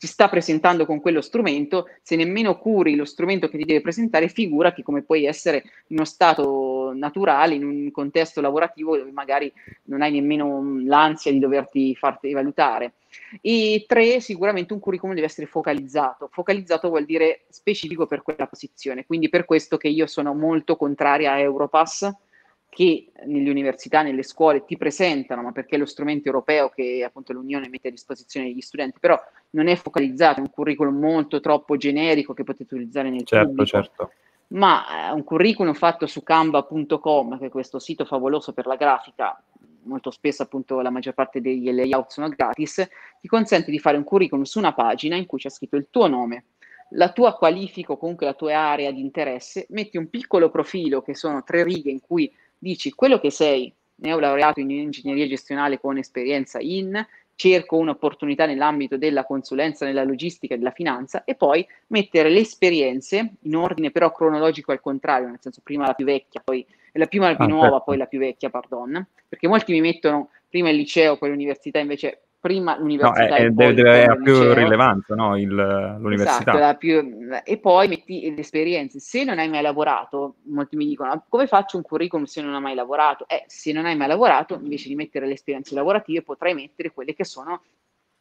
si 0.00 0.06
sta 0.06 0.30
presentando 0.30 0.86
con 0.86 0.98
quello 0.98 1.20
strumento, 1.20 1.86
se 2.00 2.16
nemmeno 2.16 2.56
curi 2.56 2.94
lo 2.94 3.04
strumento 3.04 3.50
che 3.50 3.58
ti 3.58 3.66
deve 3.66 3.82
presentare, 3.82 4.28
figurati 4.28 4.82
come 4.82 5.02
puoi 5.02 5.26
essere 5.26 5.62
in 5.88 5.96
uno 5.96 6.06
stato 6.06 6.94
naturale, 6.94 7.56
in 7.56 7.64
un 7.64 7.90
contesto 7.90 8.40
lavorativo 8.40 8.96
dove 8.96 9.10
magari 9.10 9.52
non 9.84 10.00
hai 10.00 10.10
nemmeno 10.10 10.80
l'ansia 10.86 11.30
di 11.30 11.38
doverti 11.38 11.94
farti 11.94 12.32
valutare. 12.32 12.94
E 13.42 13.84
tre, 13.86 14.20
sicuramente 14.20 14.72
un 14.72 14.78
curriculum 14.78 15.14
deve 15.14 15.26
essere 15.26 15.46
focalizzato. 15.46 16.30
Focalizzato 16.32 16.88
vuol 16.88 17.04
dire 17.04 17.42
specifico 17.50 18.06
per 18.06 18.22
quella 18.22 18.46
posizione, 18.46 19.04
quindi 19.04 19.28
per 19.28 19.44
questo 19.44 19.76
che 19.76 19.88
io 19.88 20.06
sono 20.06 20.32
molto 20.32 20.76
contraria 20.76 21.32
a 21.32 21.40
Europass, 21.40 22.10
che 22.70 23.10
nelle 23.26 23.50
università, 23.50 24.00
nelle 24.00 24.22
scuole 24.22 24.64
ti 24.64 24.76
presentano, 24.76 25.42
ma 25.42 25.52
perché 25.52 25.74
è 25.74 25.78
lo 25.78 25.84
strumento 25.84 26.28
europeo 26.28 26.70
che 26.70 27.02
appunto 27.04 27.32
l'Unione 27.32 27.68
mette 27.68 27.88
a 27.88 27.90
disposizione 27.90 28.46
degli 28.46 28.60
studenti, 28.60 28.98
però 29.00 29.20
non 29.50 29.66
è 29.66 29.74
focalizzato, 29.74 30.38
è 30.38 30.42
un 30.42 30.50
curriculum 30.50 30.96
molto 30.96 31.40
troppo 31.40 31.76
generico 31.76 32.32
che 32.32 32.44
potete 32.44 32.72
utilizzare 32.74 33.10
nel 33.10 33.24
certo, 33.24 33.48
pubblico. 33.48 33.68
Certo. 33.68 34.12
Ma 34.48 35.08
eh, 35.08 35.12
un 35.12 35.24
curriculum 35.24 35.74
fatto 35.74 36.06
su 36.06 36.22
canva.com, 36.22 37.38
che 37.38 37.46
è 37.46 37.50
questo 37.50 37.80
sito 37.80 38.04
favoloso 38.04 38.52
per 38.52 38.66
la 38.66 38.76
grafica, 38.76 39.42
molto 39.82 40.12
spesso 40.12 40.44
appunto 40.44 40.80
la 40.80 40.90
maggior 40.90 41.14
parte 41.14 41.40
degli 41.40 41.72
layout 41.72 42.10
sono 42.10 42.28
gratis, 42.28 42.88
ti 43.20 43.26
consente 43.26 43.72
di 43.72 43.80
fare 43.80 43.96
un 43.96 44.04
curriculum 44.04 44.44
su 44.44 44.58
una 44.58 44.74
pagina 44.74 45.16
in 45.16 45.26
cui 45.26 45.38
c'è 45.38 45.50
scritto 45.50 45.76
il 45.76 45.88
tuo 45.90 46.06
nome, 46.06 46.44
la 46.90 47.10
tua 47.10 47.34
qualifica 47.34 47.92
o 47.92 47.96
comunque 47.96 48.26
la 48.26 48.34
tua 48.34 48.56
area 48.56 48.92
di 48.92 49.00
interesse, 49.00 49.66
metti 49.70 49.96
un 49.96 50.08
piccolo 50.08 50.50
profilo 50.50 51.02
che 51.02 51.14
sono 51.14 51.42
tre 51.42 51.64
righe 51.64 51.90
in 51.90 52.00
cui 52.00 52.32
dici 52.60 52.92
quello 52.92 53.18
che 53.18 53.30
sei, 53.30 53.72
neolaureato 53.96 54.60
in 54.60 54.70
ingegneria 54.70 55.26
gestionale 55.26 55.80
con 55.80 55.98
esperienza 55.98 56.58
in, 56.60 57.04
cerco 57.34 57.78
un'opportunità 57.78 58.44
nell'ambito 58.44 58.98
della 58.98 59.24
consulenza, 59.24 59.86
nella 59.86 60.04
logistica 60.04 60.54
e 60.54 60.58
della 60.58 60.72
finanza 60.72 61.24
e 61.24 61.34
poi 61.34 61.66
mettere 61.86 62.28
le 62.28 62.40
esperienze 62.40 63.36
in 63.40 63.56
ordine 63.56 63.90
però 63.90 64.12
cronologico 64.12 64.72
al 64.72 64.80
contrario, 64.80 65.28
nel 65.28 65.38
senso 65.40 65.62
prima 65.64 65.86
la 65.86 65.94
più 65.94 66.04
vecchia, 66.04 66.42
poi 66.44 66.64
la 66.92 67.06
prima 67.06 67.28
la 67.28 67.36
più 67.36 67.46
ah, 67.46 67.48
nuova, 67.48 67.68
certo. 67.68 67.84
poi 67.84 67.96
la 67.96 68.06
più 68.06 68.18
vecchia, 68.18 68.50
pardon, 68.50 69.06
perché 69.26 69.48
molti 69.48 69.72
mi 69.72 69.80
mettono 69.80 70.28
prima 70.50 70.68
il 70.68 70.76
liceo, 70.76 71.16
poi 71.16 71.30
l'università, 71.30 71.78
invece 71.78 72.24
prima 72.40 72.76
l'università 72.78 73.28
no, 73.28 73.34
è, 73.34 73.50
deve, 73.50 73.74
deve 73.74 73.90
avere 73.90 74.22
più 74.22 74.52
rilevanza 74.54 75.14
no? 75.14 75.36
Il, 75.36 75.48
l'università 75.48 76.54
esatto, 76.54 76.78
più, 76.78 77.28
e 77.44 77.58
poi 77.58 77.86
metti 77.86 78.34
le 78.34 78.40
esperienze 78.40 78.98
se 78.98 79.24
non 79.24 79.38
hai 79.38 79.48
mai 79.48 79.60
lavorato 79.60 80.36
molti 80.44 80.76
mi 80.76 80.86
dicono 80.86 81.24
come 81.28 81.46
faccio 81.46 81.76
un 81.76 81.82
curriculum 81.82 82.24
se 82.24 82.40
non 82.40 82.54
hai 82.54 82.60
mai 82.62 82.74
lavorato 82.74 83.28
eh, 83.28 83.44
se 83.46 83.72
non 83.72 83.84
hai 83.84 83.94
mai 83.94 84.08
lavorato 84.08 84.54
invece 84.54 84.88
di 84.88 84.94
mettere 84.94 85.26
le 85.26 85.34
esperienze 85.34 85.74
lavorative 85.74 86.22
potrai 86.22 86.54
mettere 86.54 86.92
quelle 86.92 87.14
che 87.14 87.24
sono 87.24 87.60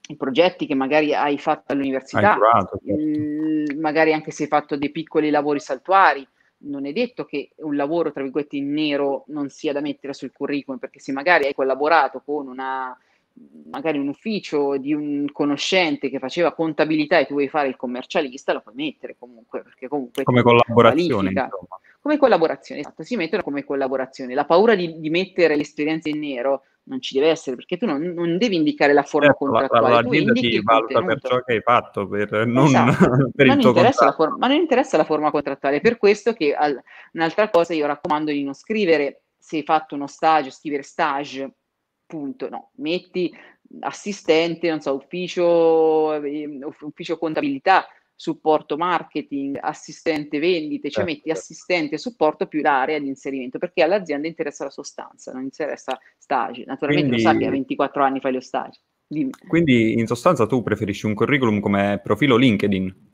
i 0.09 0.17
progetti 0.17 0.65
che 0.65 0.75
magari 0.75 1.13
hai 1.15 1.37
fatto 1.37 1.71
all'università 1.71 2.33
curato, 2.33 2.79
certo. 2.83 3.01
il, 3.01 3.77
magari 3.79 4.11
anche 4.11 4.31
se 4.31 4.43
hai 4.43 4.49
fatto 4.49 4.75
dei 4.75 4.91
piccoli 4.91 5.29
lavori 5.29 5.59
saltuari 5.59 6.27
non 6.61 6.85
è 6.85 6.91
detto 6.91 7.23
che 7.23 7.51
un 7.57 7.77
lavoro 7.77 8.11
tra 8.11 8.21
virgolette 8.21 8.57
in 8.57 8.73
nero 8.73 9.23
non 9.27 9.49
sia 9.49 9.71
da 9.71 9.79
mettere 9.79 10.13
sul 10.13 10.33
curriculum 10.33 10.77
perché 10.77 10.99
se 10.99 11.13
magari 11.13 11.45
hai 11.45 11.53
collaborato 11.53 12.21
con 12.25 12.47
una 12.47 12.97
magari 13.69 13.97
un 13.97 14.07
ufficio 14.07 14.77
di 14.77 14.93
un 14.93 15.27
conoscente 15.31 16.09
che 16.09 16.19
faceva 16.19 16.53
contabilità 16.53 17.19
e 17.19 17.25
tu 17.25 17.33
vuoi 17.33 17.47
fare 17.47 17.67
il 17.67 17.75
commercialista, 17.75 18.53
lo 18.53 18.61
puoi 18.61 18.75
mettere 18.75 19.15
comunque, 19.17 19.61
perché 19.61 19.87
comunque... 19.87 20.23
Come 20.23 20.41
collaborazione, 20.41 21.49
Come 22.01 22.17
collaborazione, 22.17 22.81
esatto, 22.81 23.03
si 23.03 23.15
mettono 23.15 23.43
come 23.43 23.63
collaborazione. 23.63 24.33
La 24.33 24.45
paura 24.45 24.75
di, 24.75 24.99
di 24.99 25.09
mettere 25.09 25.55
l'esperienza 25.55 26.09
in 26.09 26.19
nero 26.19 26.63
non 26.89 27.01
ci 27.01 27.13
deve 27.13 27.29
essere, 27.29 27.55
perché 27.55 27.77
tu 27.77 27.85
non, 27.85 28.01
non 28.01 28.37
devi 28.37 28.55
indicare 28.55 28.93
la 28.93 29.03
forma 29.03 29.27
certo, 29.27 29.45
contrattuale. 29.45 29.89
La, 29.89 30.01
l'azienda 30.01 30.33
ti 30.33 30.61
valuta 30.61 31.01
per 31.03 31.19
ciò 31.21 31.41
che 31.41 31.53
hai 31.53 31.61
fatto, 31.61 32.07
per, 32.07 32.47
non 32.47 32.65
esatto. 32.65 33.29
per 33.35 33.45
non 33.45 33.61
forma, 33.61 34.37
Ma 34.37 34.47
non 34.47 34.57
interessa 34.57 34.97
la 34.97 35.03
forma 35.03 35.29
contrattuale, 35.29 35.81
per 35.81 35.97
questo 35.97 36.33
che 36.33 36.53
al, 36.53 36.81
un'altra 37.13 37.49
cosa 37.49 37.73
io 37.73 37.85
raccomando 37.85 38.31
di 38.31 38.43
non 38.43 38.55
scrivere 38.55 39.21
se 39.37 39.57
hai 39.57 39.63
fatto 39.63 39.95
uno 39.95 40.07
stage, 40.07 40.51
scrivere 40.51 40.81
stage, 40.83 41.51
punto, 42.09 42.49
no, 42.49 42.71
metti 42.77 43.31
assistente, 43.81 44.67
non 44.67 44.81
so, 44.81 44.95
ufficio, 44.95 46.13
eh, 46.23 46.59
ufficio 46.81 47.19
contabilità, 47.19 47.85
supporto 48.15 48.75
marketing, 48.77 49.57
assistente 49.61 50.39
vendite, 50.39 50.89
cioè 50.89 51.05
certo. 51.05 51.11
metti 51.11 51.29
assistente 51.29 51.95
e 51.95 51.97
supporto 51.99 52.47
più 52.47 52.61
l'area 52.61 52.99
di 52.99 53.07
inserimento, 53.07 53.59
perché 53.59 53.83
all'azienda 53.83 54.27
interessa 54.27 54.63
la 54.63 54.71
sostanza, 54.71 55.31
non 55.31 55.43
interessa 55.43 55.97
stage. 56.17 56.65
Naturalmente 56.65 57.09
quindi, 57.09 57.23
lo 57.23 57.31
sa 57.31 57.37
che 57.37 57.45
a 57.45 57.51
24 57.51 58.03
anni 58.03 58.19
fai 58.19 58.33
lo 58.33 58.41
stage. 58.41 58.79
Dimmi. 59.07 59.31
Quindi 59.47 59.93
in 59.93 60.07
sostanza 60.07 60.45
tu 60.47 60.61
preferisci 60.63 61.05
un 61.05 61.13
curriculum 61.13 61.59
come 61.59 61.99
profilo 62.03 62.35
LinkedIn? 62.35 63.07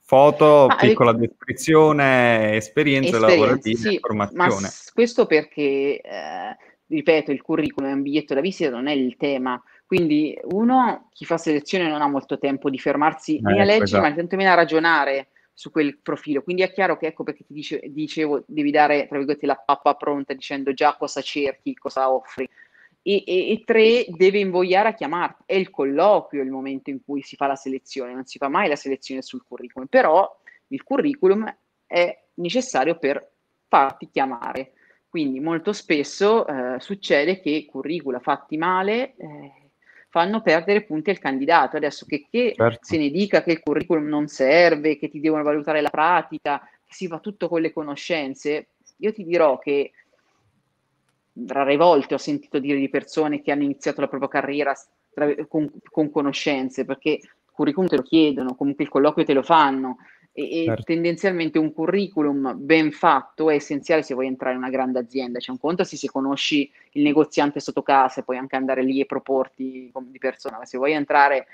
Foto, 0.00 0.66
ah, 0.66 0.74
piccola 0.74 1.12
le... 1.12 1.18
descrizione, 1.18 2.56
esperienze, 2.56 3.18
lavorative, 3.20 3.76
sì, 3.76 3.98
formazione. 4.00 4.68
questo 4.92 5.26
perché, 5.26 6.00
eh, 6.00 6.56
ripeto, 6.90 7.30
il 7.32 7.40
curriculum 7.40 7.90
è 7.90 7.94
un 7.94 8.02
biglietto 8.02 8.34
da 8.34 8.40
visita, 8.42 8.68
non 8.70 8.88
è 8.88 8.92
il 8.92 9.16
tema 9.16 9.62
quindi 9.90 10.38
uno, 10.52 11.08
chi 11.12 11.24
fa 11.24 11.36
selezione 11.36 11.88
non 11.88 12.00
ha 12.00 12.06
molto 12.06 12.38
tempo 12.38 12.70
di 12.70 12.78
fermarsi 12.78 13.38
eh, 13.38 13.40
né 13.42 13.60
a 13.60 13.64
leggere, 13.64 13.82
esatto. 13.82 14.08
ma 14.08 14.14
tantomeno 14.14 14.50
a 14.52 14.54
ragionare 14.54 15.30
su 15.52 15.72
quel 15.72 15.98
profilo. 15.98 16.42
Quindi 16.42 16.62
è 16.62 16.70
chiaro 16.72 16.96
che 16.96 17.08
ecco 17.08 17.24
perché 17.24 17.42
ti 17.44 17.52
dice, 17.52 17.80
dicevo, 17.86 18.44
devi 18.46 18.70
dare, 18.70 19.08
tra 19.08 19.16
virgolette, 19.16 19.46
la 19.46 19.56
pappa 19.56 19.94
pronta 19.94 20.32
dicendo 20.32 20.72
già 20.72 20.94
cosa 20.96 21.20
cerchi, 21.22 21.74
cosa 21.74 22.08
offri. 22.08 22.48
E, 23.02 23.24
e, 23.26 23.50
e, 23.50 23.64
tre, 23.64 24.06
deve 24.10 24.38
invogliare 24.38 24.90
a 24.90 24.94
chiamarti. 24.94 25.42
È 25.44 25.54
il 25.54 25.70
colloquio 25.70 26.40
il 26.40 26.50
momento 26.50 26.90
in 26.90 27.02
cui 27.04 27.22
si 27.22 27.34
fa 27.34 27.48
la 27.48 27.56
selezione, 27.56 28.14
non 28.14 28.26
si 28.26 28.38
fa 28.38 28.46
mai 28.46 28.68
la 28.68 28.76
selezione 28.76 29.22
sul 29.22 29.42
curriculum, 29.42 29.88
però 29.88 30.40
il 30.68 30.84
curriculum 30.84 31.52
è 31.84 32.16
necessario 32.34 32.96
per 32.96 33.28
farti 33.66 34.08
chiamare. 34.08 34.74
Quindi 35.10 35.40
molto 35.40 35.72
spesso 35.72 36.46
eh, 36.46 36.78
succede 36.78 37.40
che 37.40 37.66
curricula 37.68 38.20
fatti 38.20 38.56
male 38.56 39.16
eh, 39.16 39.52
fanno 40.08 40.40
perdere 40.40 40.84
punti 40.84 41.10
al 41.10 41.18
candidato. 41.18 41.76
Adesso 41.76 42.06
che, 42.06 42.26
che 42.30 42.54
certo. 42.56 42.78
se 42.80 42.96
ne 42.96 43.10
dica 43.10 43.42
che 43.42 43.50
il 43.50 43.58
curriculum 43.58 44.06
non 44.06 44.28
serve, 44.28 44.96
che 44.98 45.08
ti 45.08 45.18
devono 45.18 45.42
valutare 45.42 45.80
la 45.80 45.90
pratica, 45.90 46.60
che 46.60 46.94
si 46.94 47.08
fa 47.08 47.18
tutto 47.18 47.48
con 47.48 47.60
le 47.60 47.72
conoscenze, 47.72 48.68
io 48.98 49.12
ti 49.12 49.24
dirò 49.24 49.58
che 49.58 49.90
rare 51.48 51.76
volte 51.76 52.14
ho 52.14 52.18
sentito 52.18 52.60
dire 52.60 52.78
di 52.78 52.88
persone 52.88 53.42
che 53.42 53.50
hanno 53.50 53.64
iniziato 53.64 54.00
la 54.00 54.08
propria 54.08 54.28
carriera 54.28 54.72
con, 55.48 55.68
con 55.90 56.08
conoscenze, 56.12 56.84
perché 56.84 57.10
il 57.10 57.30
curriculum 57.50 57.88
te 57.88 57.96
lo 57.96 58.02
chiedono, 58.02 58.54
comunque 58.54 58.84
il 58.84 58.90
colloquio 58.90 59.24
te 59.24 59.32
lo 59.32 59.42
fanno, 59.42 59.96
e, 60.32 60.64
certo. 60.66 60.82
tendenzialmente 60.84 61.58
un 61.58 61.72
curriculum 61.72 62.54
ben 62.56 62.92
fatto 62.92 63.50
è 63.50 63.54
essenziale 63.54 64.02
se 64.02 64.14
vuoi 64.14 64.26
entrare 64.26 64.54
in 64.54 64.60
una 64.60 64.70
grande 64.70 64.98
azienda. 64.98 65.38
C'è 65.38 65.50
un 65.50 65.58
conto 65.58 65.84
se, 65.84 65.96
se 65.96 66.08
conosci 66.08 66.70
il 66.92 67.02
negoziante 67.02 67.60
sotto 67.60 67.82
casa 67.82 68.20
e 68.20 68.24
puoi 68.24 68.38
anche 68.38 68.56
andare 68.56 68.82
lì 68.82 69.00
e 69.00 69.06
proporti 69.06 69.92
di 69.92 70.18
persona, 70.18 70.58
ma 70.58 70.64
se 70.64 70.78
vuoi 70.78 70.92
entrare 70.92 71.46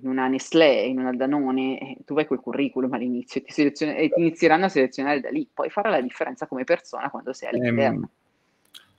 in 0.00 0.08
una 0.08 0.28
Nestlé, 0.28 0.82
in 0.82 0.98
una 0.98 1.12
Danone, 1.12 1.78
eh, 1.78 1.96
tu 2.04 2.14
vai 2.14 2.26
col 2.26 2.40
curriculum 2.40 2.92
all'inizio 2.92 3.42
ti 3.42 3.50
selezion- 3.50 3.94
e 3.96 4.08
ti 4.08 4.20
inizieranno 4.20 4.66
a 4.66 4.68
selezionare 4.68 5.20
da 5.20 5.30
lì, 5.30 5.48
poi 5.52 5.70
farà 5.70 5.90
la 5.90 6.00
differenza 6.00 6.46
come 6.46 6.64
persona 6.64 7.10
quando 7.10 7.32
sei 7.32 7.48
all'interno. 7.48 7.96
Ehm, 7.98 8.08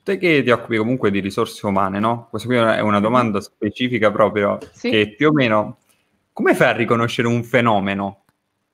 te 0.03 0.17
che 0.17 0.43
ti 0.43 0.49
occupi 0.49 0.77
comunque 0.77 1.09
di 1.11 1.19
risorse 1.19 1.65
umane, 1.65 1.99
no? 1.99 2.27
Questa 2.29 2.47
qui 2.47 2.57
è 2.57 2.81
una 2.81 2.99
domanda 2.99 3.39
specifica 3.39 4.11
proprio, 4.11 4.57
sì. 4.73 4.89
che 4.89 5.13
più 5.15 5.29
o 5.29 5.31
meno, 5.31 5.77
come 6.33 6.53
fai 6.53 6.69
a 6.69 6.75
riconoscere 6.75 7.27
un 7.27 7.43
fenomeno? 7.43 8.23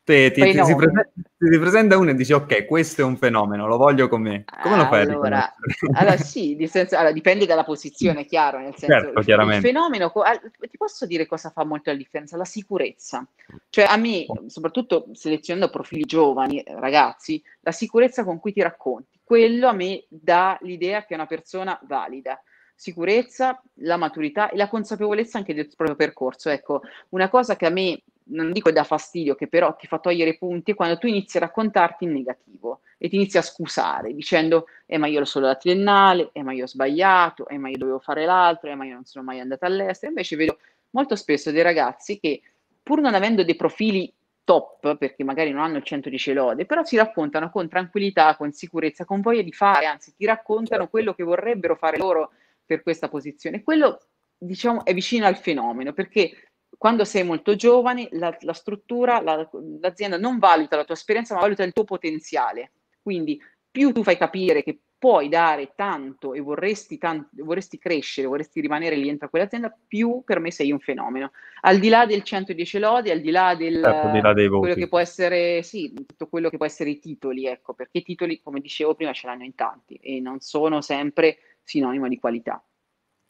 Te, 0.06 0.30
ti, 0.30 0.44
ti, 0.44 0.64
si 0.64 0.76
presenta, 0.76 1.10
ti, 1.36 1.58
presenta, 1.58 1.98
uno 1.98 2.12
e 2.12 2.14
dici 2.14 2.32
ok, 2.32 2.68
questo 2.68 3.02
è 3.02 3.04
un 3.04 3.18
fenomeno, 3.18 3.66
lo 3.66 3.76
voglio 3.78 4.08
con 4.08 4.22
me. 4.22 4.44
Come 4.62 4.78
lo 4.78 4.86
fai? 4.86 5.02
Allora, 5.02 5.52
allora 5.94 6.18
sì, 6.22 6.56
senso, 6.70 6.96
allora, 6.96 7.12
dipende 7.12 7.48
dalla 7.48 7.64
posizione, 7.64 8.26
chiaro, 8.26 8.60
nel 8.60 8.76
senso 8.76 9.14
certo, 9.16 9.20
il, 9.20 9.54
il 9.54 9.62
fenomeno, 9.62 10.12
ti 10.60 10.78
posso 10.78 11.08
dire 11.08 11.26
cosa 11.26 11.50
fa 11.50 11.66
molto 11.66 11.90
la 11.90 11.98
differenza? 11.98 12.38
La 12.38 12.46
sicurezza. 12.46 13.28
Cioè 13.68 13.86
a 13.86 13.98
me, 13.98 14.28
soprattutto 14.46 15.08
selezionando 15.14 15.72
profili 15.72 16.04
giovani, 16.04 16.64
ragazzi, 16.68 17.42
la 17.62 17.72
sicurezza 17.72 18.24
con 18.24 18.40
cui 18.40 18.54
ti 18.54 18.62
racconti, 18.62 19.20
quello 19.24 19.68
a 19.68 19.74
me 19.74 20.06
dà 20.08 20.56
l'idea 20.62 21.04
che 21.06 21.14
è 21.14 21.16
una 21.16 21.26
persona 21.26 21.80
valida 21.82 22.40
sicurezza, 22.76 23.60
la 23.80 23.98
maturità 23.98 24.50
e 24.50 24.58
la 24.58 24.68
consapevolezza 24.68 25.40
anche 25.40 25.56
del 25.56 25.72
proprio 25.76 25.96
percorso. 25.96 26.50
Ecco, 26.50 26.82
una 27.10 27.30
cosa 27.30 27.56
che 27.56 27.66
a 27.66 27.72
me 27.72 28.04
non 28.28 28.52
dico 28.52 28.72
da 28.72 28.84
fastidio, 28.84 29.36
che 29.36 29.48
però 29.48 29.76
ti 29.76 29.88
fa 29.88 30.00
togliere 30.00 30.38
punti, 30.38 30.72
è 30.72 30.76
quando 30.76 30.98
tu 30.98 31.08
inizi 31.08 31.38
a 31.38 31.42
raccontarti 31.42 32.06
in 32.06 32.14
negativo 32.14 32.82
e 32.98 33.10
ti 33.10 33.16
inizi 33.16 33.38
a 33.38 33.42
scusare 33.42 34.14
dicendo 34.14 34.68
eh 34.86 34.98
ma 34.98 35.08
io 35.08 35.18
ero 35.18 35.26
solo 35.26 35.48
la 35.48 35.56
triennale, 35.56 36.30
eh 36.32 36.44
ma 36.44 36.54
io 36.54 36.64
ho 36.64 36.68
sbagliato, 36.68 37.48
eh 37.48 37.58
ma 37.58 37.70
io 37.70 37.78
dovevo 37.78 38.00
fare 38.00 38.26
l'altro, 38.26 38.70
eh 38.70 38.76
ma 38.76 38.86
io 38.86 38.94
non 38.94 39.06
sono 39.06 39.26
mai 39.26 39.40
andata 39.40 39.66
all'estero. 39.66 40.12
Invece 40.12 40.36
vedo 40.36 40.58
molto 40.92 41.16
spesso 41.16 41.52
dei 41.52 41.62
ragazzi 41.62 42.20
che 42.20 42.42
pur 42.82 43.02
non 43.02 43.14
avendo 43.14 43.44
dei 43.44 43.56
profili 43.56 44.12
top, 44.44 44.98
perché 44.98 45.24
magari 45.24 45.52
non 45.52 45.64
hanno 45.64 45.78
il 45.78 45.84
110 45.84 46.34
lode, 46.34 46.66
però 46.66 46.84
si 46.84 46.96
raccontano 46.96 47.50
con 47.50 47.68
tranquillità, 47.68 48.36
con 48.38 48.52
sicurezza, 48.52 49.04
con 49.04 49.22
voglia 49.22 49.42
di 49.42 49.52
fare, 49.52 49.88
anzi 49.88 50.14
ti 50.16 50.26
raccontano 50.26 50.84
certo. 50.84 50.90
quello 50.90 51.14
che 51.14 51.24
vorrebbero 51.24 51.76
fare 51.76 51.98
loro 51.98 52.32
per 52.66 52.84
questa 52.84 53.10
posizione. 53.10 53.64
Quello 53.64 54.00
diciamo 54.38 54.86
è 54.86 54.94
vicino 54.94 55.26
al 55.26 55.38
fenomeno, 55.38 55.94
perché 55.94 56.32
quando 56.78 57.06
sei 57.06 57.24
molto 57.24 57.56
giovane, 57.56 58.08
la, 58.12 58.36
la 58.42 58.54
struttura, 58.54 59.22
la, 59.22 59.48
l'azienda 59.80 60.18
non 60.18 60.40
valuta 60.40 60.76
la 60.76 60.84
tua 60.84 60.96
esperienza, 60.96 61.36
ma 61.36 61.42
valuta 61.42 61.64
il 61.64 61.74
tuo 61.74 61.84
potenziale. 61.84 62.72
Quindi 63.02 63.40
più 63.70 63.92
tu 63.92 64.04
fai 64.04 64.18
capire 64.18 64.64
che 64.64 64.80
puoi 64.98 65.28
dare 65.30 65.74
tanto 65.76 66.34
e 66.34 66.40
vorresti, 66.40 66.98
tanto, 66.98 67.30
vorresti 67.44 67.78
crescere, 67.78 68.28
vorresti 68.28 68.62
rimanere 68.62 68.96
lì 68.96 69.06
dentro 69.06 69.30
quell'azienda, 69.30 69.76
più 69.88 70.24
per 70.26 70.40
me 70.40 70.50
sei 70.50 70.72
un 70.72 70.80
fenomeno. 70.80 71.32
Al 71.62 71.80
di 71.80 71.90
là 71.90 72.06
del 72.06 72.24
110 72.24 72.80
lodi, 72.80 73.12
al 73.12 73.20
di 73.20 73.30
là 73.30 73.54
del 73.56 73.82
certo, 73.84 74.10
di 74.10 74.22
là 74.22 74.34
dei 74.34 74.48
voti. 74.48 74.62
quello 74.62 74.76
che 74.76 74.88
può 74.88 75.00
essere, 75.00 75.62
sì, 75.62 75.94
tutto 75.94 76.28
quello 76.28 76.50
che 76.50 76.58
può 76.58 76.66
essere 76.66 76.90
i 76.90 77.00
titoli, 77.00 77.46
ecco, 77.46 77.74
perché 77.74 78.00
i 78.00 78.04
titoli, 78.04 78.42
come 78.42 78.62
dicevo 78.62 78.96
prima, 78.96 79.14
ce 79.14 79.28
l'hanno 79.28 79.44
in 79.44 79.54
tanti 79.54 79.96
e 80.02 80.20
non 80.20 80.40
sono 80.40 80.82
sempre 80.82 81.38
sinonimo 81.62 82.08
di 82.08 82.18
qualità. 82.18 82.64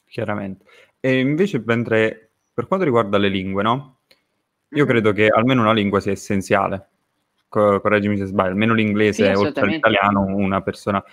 Chiaramente. 0.05 0.65
E 0.99 1.19
invece, 1.19 1.61
mentre 1.65 2.24
per 2.55 2.67
quanto 2.67 2.85
riguarda 2.85 3.17
le 3.17 3.27
lingue, 3.27 3.61
no? 3.63 3.97
Io 4.69 4.85
credo 4.85 5.11
che 5.11 5.27
almeno 5.27 5.61
una 5.61 5.73
lingua 5.73 5.99
sia 5.99 6.13
essenziale. 6.13 6.87
Co- 7.49 7.81
correggimi 7.81 8.17
se 8.17 8.25
sbaglio, 8.25 8.51
almeno 8.51 8.73
l'inglese, 8.73 9.35
sì, 9.35 9.37
oltre 9.37 9.65
all'italiano, 9.65 10.21
una 10.21 10.61
persona. 10.61 11.03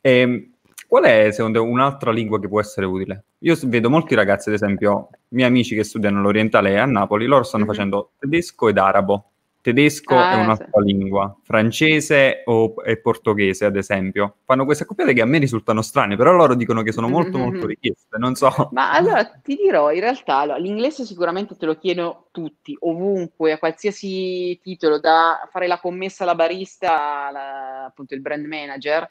E, 0.00 0.10
ehm, 0.20 0.50
qual 0.88 1.04
è, 1.04 1.30
secondo 1.32 1.60
te, 1.60 1.66
un'altra 1.68 2.10
lingua 2.10 2.40
che 2.40 2.48
può 2.48 2.60
essere 2.60 2.86
utile? 2.86 3.24
Io 3.40 3.54
vedo 3.64 3.90
molti 3.90 4.14
ragazzi, 4.14 4.48
ad 4.48 4.54
esempio, 4.54 5.10
miei 5.28 5.48
amici 5.48 5.74
che 5.74 5.84
studiano 5.84 6.22
l'orientale 6.22 6.78
a 6.78 6.86
Napoli, 6.86 7.26
loro 7.26 7.42
stanno 7.42 7.64
mm-hmm. 7.64 7.72
facendo 7.74 8.12
tedesco 8.18 8.68
ed 8.68 8.78
arabo 8.78 9.32
tedesco 9.66 10.14
ah, 10.14 10.32
è 10.32 10.34
un'altra 10.36 10.80
sì. 10.80 10.84
lingua, 10.84 11.36
francese 11.42 12.42
o 12.44 12.74
e 12.84 13.00
portoghese, 13.00 13.64
ad 13.64 13.74
esempio. 13.74 14.36
Fanno 14.44 14.64
queste 14.64 14.84
accoppiate 14.84 15.12
che 15.12 15.22
a 15.22 15.26
me 15.26 15.38
risultano 15.38 15.82
strane, 15.82 16.14
però 16.14 16.30
loro 16.30 16.54
dicono 16.54 16.82
che 16.82 16.92
sono 16.92 17.08
molto, 17.08 17.36
mm-hmm. 17.36 17.48
molto 17.48 17.66
richieste, 17.66 18.16
non 18.16 18.36
so. 18.36 18.68
Ma 18.70 18.92
allora 18.92 19.24
ti 19.24 19.56
dirò, 19.56 19.90
in 19.90 20.00
realtà 20.00 20.36
allora, 20.36 20.58
l'inglese 20.58 21.04
sicuramente 21.04 21.56
te 21.56 21.66
lo 21.66 21.76
chiedono 21.76 22.26
tutti, 22.30 22.76
ovunque, 22.78 23.50
a 23.50 23.58
qualsiasi 23.58 24.56
titolo, 24.62 25.00
da 25.00 25.48
fare 25.50 25.66
la 25.66 25.80
commessa 25.80 26.22
alla 26.22 26.36
barista, 26.36 27.26
alla, 27.26 27.84
appunto 27.86 28.14
il 28.14 28.20
brand 28.20 28.46
manager, 28.46 29.08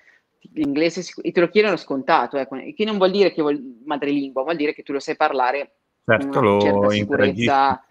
l'inglese 0.53 1.03
te 1.03 1.39
lo 1.41 1.49
chiedono 1.49 1.75
scontato, 1.75 2.37
ecco, 2.37 2.55
che 2.73 2.85
non 2.85 2.95
vuol 2.95 3.11
dire 3.11 3.33
che 3.33 3.41
vuol 3.41 3.61
madrelingua, 3.83 4.43
vuol 4.43 4.55
dire 4.55 4.73
che 4.73 4.83
tu 4.83 4.93
lo 4.93 5.01
sai 5.01 5.17
parlare 5.17 5.73
certo, 6.05 6.29
con 6.29 6.45
una 6.45 6.61
certa 6.61 6.89
sicurezza 6.91 7.83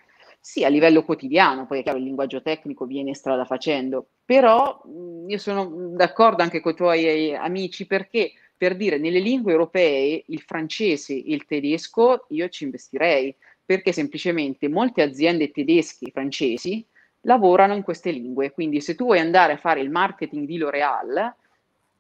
sì, 0.47 0.63
a 0.63 0.69
livello 0.69 1.05
quotidiano, 1.05 1.65
poi 1.65 1.79
è 1.81 1.83
chiaro 1.83 1.97
il 1.97 2.05
linguaggio 2.05 2.43
tecnico 2.43 2.85
viene 2.85 3.15
strada 3.15 3.47
facendo, 3.47 4.09
però 4.27 4.79
io 5.27 5.39
sono 5.39 5.95
d'accordo 5.97 6.43
anche 6.43 6.61
con 6.61 6.73
i 6.73 6.75
tuoi 6.75 7.07
eh, 7.07 7.35
amici 7.35 7.87
perché 7.87 8.31
per 8.55 8.77
dire 8.77 8.99
nelle 8.99 9.21
lingue 9.21 9.53
europee 9.53 10.23
il 10.27 10.43
francese 10.43 11.15
e 11.15 11.23
il 11.33 11.47
tedesco 11.47 12.27
io 12.29 12.51
ci 12.51 12.65
investirei 12.65 13.35
perché 13.65 13.93
semplicemente 13.93 14.69
molte 14.69 15.01
aziende 15.01 15.51
tedesche 15.51 16.09
e 16.09 16.11
francesi 16.11 16.85
lavorano 17.23 17.75
in 17.75 17.83
queste 17.83 18.11
lingue, 18.11 18.51
quindi 18.53 18.83
se 18.83 18.95
tu 18.95 19.05
vuoi 19.05 19.21
andare 19.21 19.55
a 19.55 19.57
fare 19.57 19.81
il 19.81 19.89
marketing 19.89 20.47
di 20.47 20.59
L'Oreal, 20.59 21.35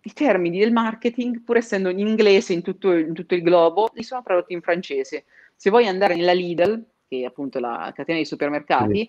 i 0.02 0.12
termini 0.12 0.58
del 0.58 0.70
marketing, 0.70 1.40
pur 1.44 1.56
essendo 1.56 1.88
in 1.88 2.00
inglese 2.00 2.52
in 2.52 2.60
tutto, 2.60 2.92
in 2.92 3.14
tutto 3.14 3.34
il 3.34 3.42
globo, 3.42 3.90
li 3.94 4.02
sono 4.02 4.22
tradotti 4.22 4.52
in 4.52 4.60
francese. 4.60 5.24
Se 5.56 5.70
vuoi 5.70 5.86
andare 5.86 6.14
nella 6.14 6.34
Lidl, 6.34 6.84
che 7.18 7.22
è 7.22 7.26
appunto 7.26 7.58
la 7.58 7.92
catena 7.94 8.18
di 8.18 8.24
supermercati, 8.24 9.08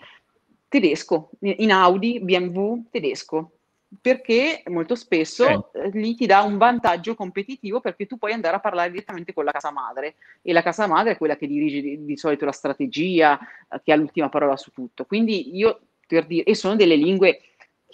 tedesco, 0.68 1.32
in 1.40 1.72
Audi, 1.72 2.20
BMW, 2.20 2.84
tedesco. 2.90 3.52
perché 4.02 4.64
molto 4.68 4.96
spesso 4.96 5.72
eh, 5.74 5.90
lì 5.94 6.16
ti 6.16 6.26
dà 6.26 6.42
un 6.42 6.58
vantaggio 6.58 7.16
competitivo 7.16 7.80
perché 7.80 8.06
tu 8.06 8.18
puoi 8.18 8.34
andare 8.34 8.58
a 8.58 8.60
parlare 8.60 8.92
direttamente 8.92 9.32
con 9.32 9.46
la 9.46 9.52
casa 9.52 9.72
madre 9.72 10.16
e 10.42 10.52
la 10.52 10.62
casa 10.62 10.86
madre 10.86 11.14
è 11.14 11.18
quella 11.18 11.38
che 11.38 11.48
dirige 11.48 11.82
di, 11.82 12.04
di 12.04 12.18
solito 12.18 12.44
la 12.44 12.52
strategia, 12.52 13.40
eh, 13.40 13.80
che 13.84 13.94
ha 13.94 13.96
l'ultima 13.96 14.30
parola 14.30 14.58
su 14.58 14.72
tutto. 14.72 15.06
Quindi 15.06 15.56
io 15.56 15.80
per 16.08 16.26
dire, 16.26 16.44
e 16.44 16.56
sono 16.56 16.76
delle 16.76 16.96
lingue 16.96 17.42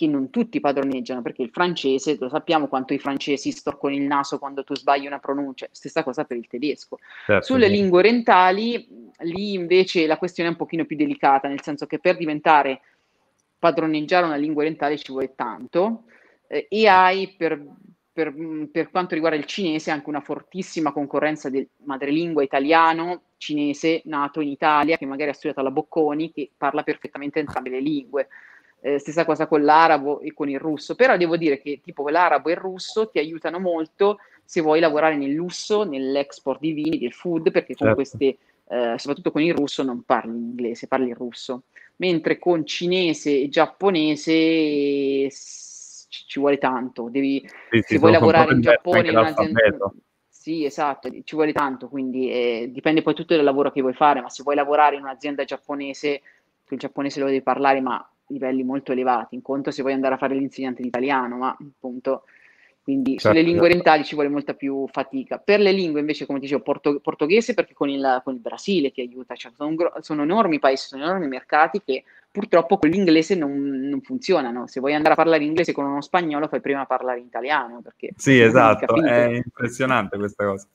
che 0.02 0.08
non 0.08 0.32
tutti 0.32 0.60
padroneggiano, 0.60 1.22
perché 1.22 1.44
il 1.44 1.52
francese, 1.52 2.18
lo 2.20 2.28
sappiamo 2.28 2.68
quanto 2.68 2.96
i 2.96 2.98
francesi 2.98 3.52
storcono 3.52 3.94
il 3.94 4.02
naso 4.02 4.40
quando 4.40 4.64
tu 4.64 4.76
sbagli 4.76 5.06
una 5.06 5.20
pronuncia, 5.20 5.68
stessa 5.72 6.02
cosa 6.02 6.24
per 6.24 6.38
il 6.38 6.48
tedesco. 6.48 6.98
Certo, 7.28 7.46
Sulle 7.46 7.68
lingue 7.68 8.00
orientali, 8.00 9.12
lì 9.20 9.54
invece 9.54 10.08
la 10.08 10.18
questione 10.18 10.50
è 10.50 10.52
un 10.54 10.58
pochino 10.58 10.86
più 10.86 10.96
delicata, 10.96 11.48
nel 11.48 11.62
senso 11.62 11.86
che 11.86 12.00
per 12.00 12.18
diventare 12.18 12.82
padroneggiare 13.60 14.26
una 14.26 14.38
lingua 14.38 14.64
orientale 14.64 14.98
ci 14.98 15.12
vuole 15.12 15.36
tanto 15.36 16.06
eh, 16.48 16.66
e 16.68 16.88
hai 16.88 17.36
per, 17.38 17.64
per, 18.12 18.34
per, 18.72 18.90
quanto 18.90 19.14
riguarda 19.14 19.38
il 19.38 19.46
cinese 19.46 19.92
anche 19.92 20.10
una 20.10 20.22
fortissima 20.22 20.92
concorrenza 20.92 21.52
del 21.52 21.70
madrelingua 21.86 22.42
italiano, 22.42 23.22
cinese, 23.38 24.02
nato 24.06 24.42
in 24.42 24.48
Italia, 24.48 24.98
che 24.98 25.06
magari 25.06 25.30
ha 25.30 25.34
studiato 25.34 25.60
alla 25.60 25.70
Bocconi, 25.70 26.32
che 26.32 26.50
parla 26.58 26.82
perfettamente 26.82 27.38
entrambe 27.38 27.70
le 27.70 27.82
lingue. 27.82 28.30
Eh, 28.84 28.98
stessa 28.98 29.26
cosa 29.26 29.46
con 29.46 29.64
l'arabo 29.64 30.22
e 30.22 30.34
con 30.34 30.50
il 30.50 30.60
russo, 30.60 30.96
però 30.96 31.16
devo 31.16 31.38
dire 31.38 31.62
che 31.62 31.82
tipo 31.84 32.10
l'arabo 32.10 32.50
e 32.50 32.54
il 32.54 32.58
russo 32.58 33.10
ti 33.10 33.20
aiutano 33.20 33.60
molto 33.60 34.18
se 34.44 34.60
vuoi 34.60 34.80
lavorare 34.80 35.16
nel 35.16 35.34
lusso, 35.34 35.84
nell'export 35.84 36.60
di 36.60 36.72
vini, 36.72 36.98
del 36.98 37.14
food, 37.14 37.52
perché 37.52 37.76
con 37.76 37.88
certo. 37.88 37.96
queste, 37.96 38.38
eh, 38.70 38.96
soprattutto 38.98 39.32
con 39.32 39.44
il 39.44 39.54
russo, 39.54 39.84
non 39.84 40.02
parli 40.04 40.36
in 40.36 40.44
inglese, 40.50 40.88
parli 40.88 41.10
il 41.10 41.16
russo 41.16 41.64
mentre 42.02 42.40
con 42.40 42.66
cinese 42.66 43.42
e 43.42 43.48
giapponese 43.48 45.30
ci, 45.30 46.26
ci 46.28 46.40
vuole 46.40 46.58
tanto. 46.58 47.10
Devi, 47.10 47.48
sì, 47.70 47.82
se 47.86 47.98
vuoi 48.00 48.12
lavorare 48.12 48.54
in 48.54 48.62
Giappone 48.62 49.08
in 49.08 49.18
un'azienda... 49.18 49.62
Sì, 50.28 50.66
esatto, 50.66 51.08
ci 51.24 51.36
vuole 51.36 51.54
tanto, 51.54 51.88
quindi 51.88 52.32
eh, 52.32 52.70
dipende 52.72 53.04
poi 53.04 53.14
tutto 53.14 53.36
dal 53.36 53.44
lavoro 53.44 53.72
che 53.72 53.82
vuoi 53.82 53.94
fare, 53.94 54.22
ma 54.22 54.30
se 54.30 54.42
vuoi 54.42 54.56
lavorare 54.56 54.96
in 54.96 55.04
un'azienda 55.04 55.44
giapponese, 55.44 56.22
il 56.68 56.80
giapponese 56.80 57.20
lo 57.20 57.28
devi 57.28 57.44
parlare, 57.44 57.80
ma 57.80 58.11
livelli 58.32 58.64
molto 58.64 58.92
elevati, 58.92 59.36
in 59.36 59.42
conto 59.42 59.72
se 59.72 59.82
vuoi 59.82 59.94
andare 59.94 60.16
a 60.16 60.18
fare 60.18 60.36
l'insegnante 60.36 60.82
di 60.82 60.88
italiano, 60.88 61.38
ma 61.38 61.56
appunto 61.60 62.24
quindi 62.84 63.12
certo. 63.12 63.30
sulle 63.30 63.42
lingue 63.42 63.68
orientali 63.68 64.04
ci 64.04 64.16
vuole 64.16 64.30
molta 64.30 64.56
più 64.56 64.88
fatica. 64.92 65.38
Per 65.38 65.60
le 65.60 65.72
lingue 65.72 66.00
invece, 66.00 66.26
come 66.26 66.40
dicevo, 66.40 66.62
porto- 66.62 67.00
portoghese 67.00 67.54
perché 67.54 67.74
con 67.74 67.90
il, 67.90 68.22
con 68.24 68.34
il, 68.34 68.40
Brasile 68.40 68.92
ti 68.92 69.02
aiuta, 69.02 69.36
cioè, 69.36 69.52
sono, 69.56 69.76
sono, 70.00 70.24
enormi 70.24 70.58
paesi, 70.58 70.88
sono 70.88 71.04
enormi 71.04 71.28
mercati 71.28 71.82
che 71.86 72.04
purtroppo 72.32 72.80
con 72.80 72.90
l'inglese 72.90 73.36
non, 73.36 73.54
non, 73.54 74.02
funzionano. 74.02 74.66
Se 74.66 74.80
vuoi 74.80 74.96
andare 74.96 75.14
a 75.14 75.18
parlare 75.18 75.44
inglese 75.44 75.74
con 75.74 75.86
uno 75.86 76.02
spagnolo, 76.02 76.48
fai 76.48 76.60
prima 76.60 76.88
parlare 76.88 77.20
in 77.20 77.26
italiano. 77.26 77.82
Perché 77.82 78.14
sì, 78.16 78.40
esatto, 78.42 78.96
è 79.04 79.28
impressionante 79.28 80.18
questa 80.18 80.46
cosa. 80.46 80.68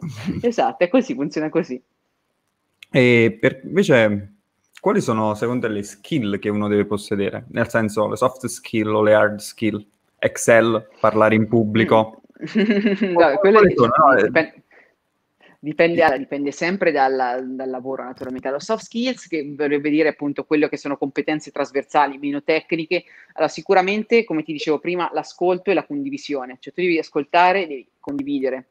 esatto, 0.43 0.85
è 0.85 0.89
così, 0.89 1.13
funziona 1.15 1.49
così. 1.49 1.83
E 2.89 3.37
per, 3.41 3.63
invece, 3.65 4.36
quali 4.87 5.01
sono 5.01 5.35
secondo 5.35 5.67
te 5.67 5.73
le 5.73 5.83
skill 5.83 6.39
che 6.39 6.49
uno 6.49 6.69
deve 6.69 6.85
possedere? 6.85 7.47
Nel 7.49 7.69
senso, 7.69 8.09
le 8.09 8.15
soft 8.15 8.47
skill 8.47 8.95
o 8.95 9.03
le 9.03 9.15
hard 9.15 9.41
skill? 9.41 9.85
Excel, 10.17 10.91
parlare 11.01 11.35
in 11.35 11.49
pubblico. 11.49 12.21
no, 12.39 13.37
quello 13.41 13.63
è, 13.63 13.73
sono, 13.75 13.91
no? 13.97 14.23
dipende, 14.23 14.63
dipende, 15.59 16.19
dipende, 16.19 16.53
sempre 16.53 16.93
dal, 16.93 17.49
dal, 17.49 17.69
lavoro 17.69 18.05
naturalmente. 18.05 18.49
Lo 18.49 18.61
soft 18.61 18.85
skills, 18.85 19.27
che 19.27 19.53
vorrebbe 19.57 19.91
dire 19.91 20.11
appunto 20.11 20.45
quello 20.45 20.69
che 20.69 20.77
sono 20.77 20.97
competenze 20.97 21.51
trasversali, 21.51 22.17
meno 22.19 22.45
tecniche, 22.45 23.03
allora 23.33 23.51
sicuramente, 23.51 24.23
come 24.23 24.45
ti 24.45 24.53
dicevo 24.53 24.79
prima, 24.79 25.11
l'ascolto 25.13 25.73
e 25.73 25.75
la 25.75 25.85
condivisione, 25.85 26.59
cioè 26.61 26.73
tu 26.73 26.81
devi 26.81 26.97
ascoltare, 26.97 27.67
devi 27.67 27.89
condividere, 27.99 28.69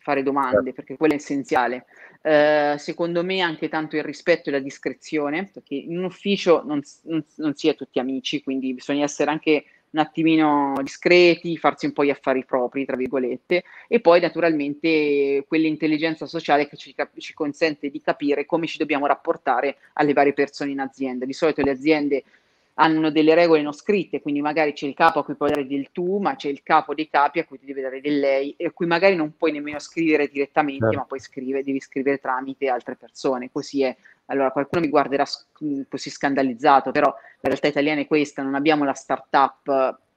fare 0.00 0.22
domande, 0.22 0.72
perché 0.72 0.96
quello 0.96 1.12
è 1.12 1.16
essenziale. 1.16 1.86
Uh, 2.22 2.76
secondo 2.76 3.24
me 3.24 3.40
anche 3.40 3.68
tanto 3.68 3.96
il 3.96 4.02
rispetto 4.02 4.48
e 4.48 4.52
la 4.52 4.58
discrezione, 4.58 5.48
perché 5.52 5.74
in 5.74 5.96
un 5.96 6.04
ufficio 6.04 6.62
non, 6.64 6.82
non, 7.02 7.24
non 7.36 7.54
si 7.54 7.68
è 7.68 7.74
tutti 7.74 7.98
amici, 7.98 8.42
quindi 8.42 8.74
bisogna 8.74 9.04
essere 9.04 9.30
anche 9.30 9.64
un 9.92 10.00
attimino 10.00 10.74
discreti, 10.82 11.56
farsi 11.56 11.86
un 11.86 11.92
po' 11.92 12.04
gli 12.04 12.10
affari 12.10 12.44
propri, 12.44 12.84
tra 12.84 12.96
virgolette, 12.96 13.64
e 13.88 14.00
poi 14.00 14.20
naturalmente 14.20 15.44
quell'intelligenza 15.48 16.26
sociale 16.26 16.68
che 16.68 16.76
ci, 16.76 16.94
cap- 16.94 17.18
ci 17.18 17.34
consente 17.34 17.90
di 17.90 18.00
capire 18.00 18.46
come 18.46 18.66
ci 18.66 18.78
dobbiamo 18.78 19.06
rapportare 19.06 19.78
alle 19.94 20.12
varie 20.12 20.32
persone 20.32 20.70
in 20.70 20.80
azienda. 20.80 21.24
Di 21.24 21.32
solito 21.32 21.62
le 21.62 21.70
aziende 21.70 22.24
hanno 22.80 23.10
delle 23.10 23.34
regole 23.34 23.60
non 23.60 23.74
scritte, 23.74 24.22
quindi 24.22 24.40
magari 24.40 24.72
c'è 24.72 24.86
il 24.86 24.94
capo 24.94 25.18
a 25.18 25.24
cui 25.24 25.34
puoi 25.34 25.50
dare 25.50 25.66
del 25.66 25.90
tu, 25.92 26.18
ma 26.18 26.34
c'è 26.34 26.48
il 26.48 26.62
capo 26.62 26.94
dei 26.94 27.08
capi 27.10 27.38
a 27.38 27.44
cui 27.44 27.58
ti 27.58 27.66
deve 27.66 27.82
dare 27.82 28.00
del 28.00 28.18
lei, 28.18 28.54
e 28.56 28.66
a 28.66 28.70
cui 28.70 28.86
magari 28.86 29.16
non 29.16 29.36
puoi 29.36 29.52
nemmeno 29.52 29.78
scrivere 29.78 30.28
direttamente, 30.28 30.84
certo. 30.84 30.98
ma 30.98 31.04
poi 31.04 31.20
scrivere, 31.20 31.62
devi 31.62 31.78
scrivere 31.78 32.18
tramite 32.18 32.68
altre 32.68 32.96
persone. 32.96 33.50
Così 33.52 33.82
è 33.82 33.94
allora 34.26 34.50
qualcuno 34.50 34.82
mi 34.82 34.88
guarderà 34.88 35.24
così 35.88 36.10
scandalizzato, 36.10 36.90
però 36.90 37.08
la 37.08 37.48
realtà 37.48 37.66
italiana 37.66 38.00
è 38.00 38.06
questa, 38.06 38.42
non 38.42 38.54
abbiamo 38.54 38.84
la 38.84 38.94
startup, 38.94 39.66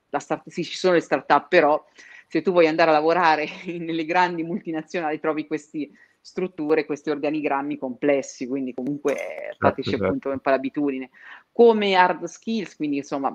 la 0.09 0.19
start, 0.19 0.47
sì 0.49 0.63
ci 0.63 0.77
sono 0.77 0.93
le 0.93 1.01
startup, 1.01 1.47
però 1.49 1.83
se 2.27 2.41
tu 2.41 2.51
vuoi 2.51 2.67
andare 2.67 2.91
a 2.91 2.93
lavorare 2.93 3.45
nelle 3.77 4.05
grandi 4.05 4.43
multinazionali 4.43 5.19
trovi 5.19 5.47
queste 5.47 5.89
strutture, 6.25 6.85
questi 6.85 7.09
organigrammi 7.09 7.77
complessi, 7.77 8.47
quindi 8.47 8.73
comunque 8.73 9.13
certo, 9.15 9.57
fateci 9.57 9.89
certo. 9.89 10.05
appunto 10.05 10.29
un 10.29 10.39
po' 10.39 10.51
l'abitudine 10.51 11.09
come 11.53 11.93
hard 11.93 12.23
skills, 12.25 12.75
quindi 12.75 12.97
insomma 12.97 13.31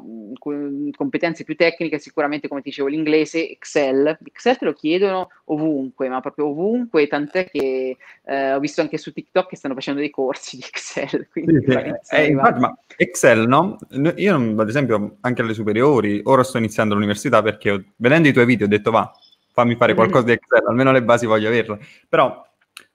competenze 0.96 1.44
più 1.44 1.54
tecniche, 1.54 2.00
sicuramente 2.00 2.48
come 2.48 2.62
dicevo 2.62 2.88
l'inglese, 2.88 3.48
Excel. 3.48 4.18
Excel 4.24 4.58
te 4.58 4.64
lo 4.64 4.72
chiedono 4.72 5.28
ovunque, 5.44 6.08
ma 6.08 6.20
proprio 6.20 6.48
ovunque, 6.48 7.06
tant'è 7.06 7.48
che 7.48 7.96
eh, 8.24 8.52
ho 8.52 8.58
visto 8.58 8.80
anche 8.80 8.98
su 8.98 9.12
TikTok 9.12 9.50
che 9.50 9.56
stanno 9.56 9.74
facendo 9.74 10.00
dei 10.00 10.10
corsi 10.10 10.56
di 10.56 10.64
Excel. 10.66 11.28
Quindi 11.30 11.62
sì, 11.64 11.72
sì. 12.02 12.14
Eh, 12.16 12.26
infatti, 12.26 12.58
ma 12.58 12.76
Excel, 12.96 13.46
no? 13.46 13.78
Io 14.16 14.60
ad 14.60 14.68
esempio 14.68 15.18
anche 15.20 15.42
alle 15.42 15.54
superiori, 15.54 16.20
ora 16.24 16.42
sto 16.42 16.58
iniziando 16.58 16.94
l'università 16.94 17.40
perché 17.40 17.70
ho, 17.70 17.84
vedendo 17.96 18.26
i 18.26 18.32
tuoi 18.32 18.46
video 18.46 18.66
ho 18.66 18.68
detto 18.68 18.90
va, 18.90 19.12
fammi 19.52 19.76
fare 19.76 19.92
mm-hmm. 19.92 20.00
qualcosa 20.00 20.24
di 20.24 20.32
Excel, 20.32 20.66
almeno 20.66 20.90
le 20.90 21.04
basi 21.04 21.24
voglio 21.24 21.46
averle. 21.46 21.78
Però 22.08 22.44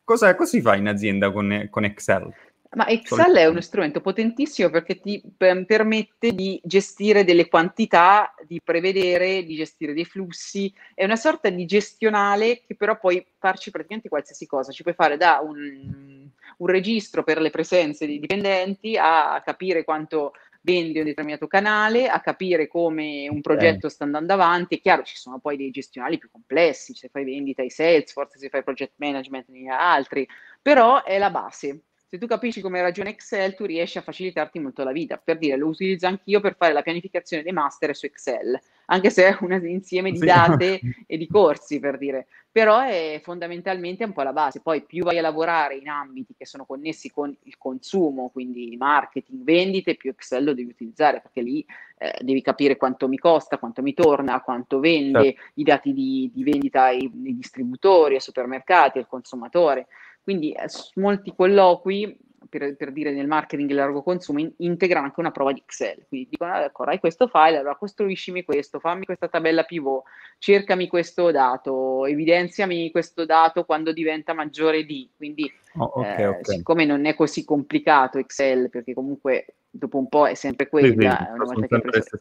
cosa, 0.03 0.36
cosa 0.36 0.49
si 0.49 0.59
fa 0.59 0.76
in 0.76 0.89
azienda 0.89 1.32
con, 1.32 1.67
con 1.69 1.86
Excel? 1.86 2.30
Ma 2.76 2.88
Excel 2.88 3.36
è 3.36 3.45
uno 3.45 3.61
strumento 3.61 4.01
potentissimo 4.01 4.69
perché 4.69 4.99
ti 4.99 5.21
permette 5.38 6.34
di 6.34 6.59
gestire 6.63 7.24
delle 7.24 7.47
quantità, 7.47 8.34
di 8.47 8.61
prevedere, 8.63 9.43
di 9.43 9.55
gestire 9.55 9.93
dei 9.93 10.05
flussi. 10.05 10.74
È 10.95 11.03
una 11.03 11.15
sorta 11.15 11.49
di 11.49 11.65
gestionale 11.65 12.63
che 12.65 12.76
però 12.76 12.97
puoi 12.97 13.24
farci 13.38 13.69
praticamente 13.69 14.09
qualsiasi 14.09 14.47
cosa. 14.47 14.71
Ci 14.71 14.82
puoi 14.82 14.95
fare 14.95 15.17
da 15.17 15.39
un, 15.43 16.28
un 16.57 16.67
registro 16.67 17.24
per 17.24 17.39
le 17.39 17.51
presenze 17.51 18.07
dei 18.07 18.19
dipendenti 18.19 18.97
a 18.97 19.39
capire 19.45 19.84
quanto 19.84 20.34
vendi 20.61 20.97
un 20.97 21.05
determinato 21.05 21.45
canale, 21.45 22.07
a 22.07 22.21
capire 22.21 22.67
come 22.67 23.28
un 23.30 23.41
progetto 23.41 23.88
sta 23.89 24.05
andando 24.05 24.34
avanti. 24.34 24.78
È 24.78 24.82
chiaro, 24.82 25.03
ci 25.03 25.17
sono 25.17 25.39
poi 25.39 25.57
dei 25.57 25.69
gestionali 25.69 26.17
più 26.17 26.32
complessi, 26.32 26.95
se 26.95 27.09
fai 27.09 27.24
vendita 27.24 27.61
ai 27.61 27.69
Salesforce, 27.69 28.39
se 28.39 28.49
fai 28.49 28.63
project 28.63 28.93
management 28.95 29.49
in 29.49 29.69
altri, 29.69 30.28
però 30.59 31.03
è 31.03 31.19
la 31.19 31.30
base 31.30 31.82
se 32.14 32.20
tu 32.20 32.28
capisci 32.28 32.61
come 32.61 32.80
ragiona 32.80 33.09
Excel, 33.09 33.55
tu 33.55 33.66
riesci 33.66 33.97
a 33.97 34.03
facilitarti 34.03 34.59
molto 34.59 34.84
la 34.84 34.91
vita. 34.91 35.18
Per 35.18 35.39
dire, 35.39 35.57
lo 35.57 35.70
utilizzo 35.70 36.05
anch'io 36.05 36.41
per 36.41 36.55
fare 36.55 36.72
la 36.72 36.84
pianificazione 36.84 37.41
dei 37.41 37.53
master 37.53 37.95
su 37.95 38.05
Excel, 38.05 38.55
anche 38.86 39.09
se 39.09 39.30
è 39.30 39.38
un 39.41 39.51
insieme 39.66 40.11
di 40.11 40.20
date 40.20 40.80
e 41.07 41.18
di 41.18 41.26
corsi, 41.26 41.80
per 41.80 41.97
dire. 41.97 42.28
Però 42.51 42.82
è 42.82 43.20
fondamentalmente 43.24 44.03
un 44.03 44.14
po' 44.14 44.22
la 44.22 44.32
base. 44.32 44.61
Poi 44.61 44.84
più 44.84 45.03
vai 45.03 45.18
a 45.18 45.24
lavorare 45.24 45.76
in 45.76 45.89
ambiti 45.89 46.36
che 46.38 46.45
sono 46.45 46.66
connessi 46.66 47.09
con 47.09 47.36
il 47.45 47.57
consumo, 47.57 48.30
quindi 48.30 48.76
marketing, 48.78 49.43
vendite, 49.43 49.95
più 49.95 50.11
Excel 50.11 50.43
lo 50.43 50.53
devi 50.53 50.70
utilizzare, 50.70 51.20
perché 51.20 51.41
lì 51.41 51.66
eh, 51.97 52.14
devi 52.22 52.43
capire 52.43 52.78
quanto 52.78 53.07
mi 53.07 53.18
costa, 53.18 53.57
quanto 53.57 53.82
mi 53.82 53.95
torna, 53.95 54.39
quanto 54.41 54.80
vende, 54.80 55.24
certo. 55.24 55.41
i 55.55 55.64
dati 55.64 55.93
di, 55.93 56.30
di 56.32 56.43
vendita 56.43 56.84
ai, 56.84 57.11
ai 57.11 57.36
distributori, 57.36 58.14
ai 58.14 58.22
supermercati, 58.22 58.99
al 58.99 59.07
consumatore. 59.07 59.88
Quindi 60.24 60.51
eh, 60.53 60.67
molti 60.95 61.34
colloqui, 61.36 62.17
per, 62.49 62.76
per, 62.76 62.91
dire 62.91 63.11
nel 63.11 63.28
marketing 63.28 63.67
di 63.67 63.74
largo 63.74 64.03
consumo, 64.03 64.39
in, 64.39 64.51
integrano 64.57 65.05
anche 65.05 65.19
una 65.19 65.32
prova 65.32 65.51
di 65.51 65.61
Excel. 65.65 66.05
Quindi 66.07 66.30
dicono, 66.30 66.51
ah, 66.53 66.63
ecco, 66.63 66.84
hai 66.84 66.99
questo 66.99 67.28
file, 67.28 67.57
allora 67.57 67.76
costruiscimi 67.76 68.43
questo, 68.43 68.80
fammi 68.80 69.05
questa 69.05 69.28
tabella 69.28 69.63
pivot, 69.63 70.03
cercami 70.38 70.88
questo 70.88 71.32
dato, 71.32 72.05
evidenziami 72.05 72.91
questo 72.91 73.26
dato 73.26 73.65
quando 73.65 73.91
diventa 73.91 74.34
maggiore 74.34 74.86
di. 74.86 75.09
Quindi, 75.15 75.51
oh, 75.78 75.91
okay, 75.95 76.21
eh, 76.21 76.28
okay. 76.28 76.43
siccome 76.43 76.86
non 76.86 77.05
è 77.05 77.15
così 77.15 77.43
complicato 77.43 78.17
Excel, 78.19 78.69
perché 78.69 78.93
comunque 78.93 79.55
dopo 79.69 79.97
un 79.97 80.07
po' 80.07 80.28
è 80.28 80.36
sempre 80.36 80.69
quella, 80.69 80.88
sì, 80.88 81.26
sì, 81.26 81.32
una 81.34 81.43
volta 81.45 81.67
che 81.67 81.82
preso... 81.82 82.19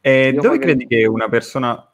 E 0.00 0.32
dove 0.32 0.58
credi 0.58 0.86
che 0.86 1.06
una 1.06 1.28
persona 1.28 1.90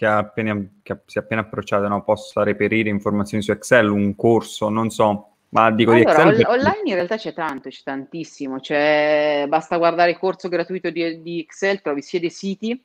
che, 0.00 0.06
appena, 0.06 0.58
che 0.82 1.00
si 1.04 1.18
è 1.18 1.20
appena 1.20 1.42
approcciata 1.42 1.86
no, 1.86 2.02
possa 2.02 2.42
reperire 2.42 2.88
informazioni 2.88 3.42
su 3.42 3.50
Excel, 3.50 3.90
un 3.90 4.16
corso, 4.16 4.70
non 4.70 4.88
so, 4.88 5.32
ma 5.50 5.70
dico 5.70 5.90
allora, 5.90 6.04
di 6.04 6.10
Excel. 6.10 6.36
Perché... 6.36 6.50
Online 6.50 6.80
in 6.84 6.94
realtà 6.94 7.16
c'è 7.18 7.34
tanto, 7.34 7.68
c'è 7.68 7.82
tantissimo, 7.84 8.60
c'è, 8.60 9.44
basta 9.46 9.76
guardare 9.76 10.12
il 10.12 10.18
corso 10.18 10.48
gratuito 10.48 10.88
di, 10.88 11.20
di 11.20 11.40
Excel, 11.40 11.82
trovi 11.82 12.00
sia 12.00 12.18
dei 12.18 12.30
siti 12.30 12.82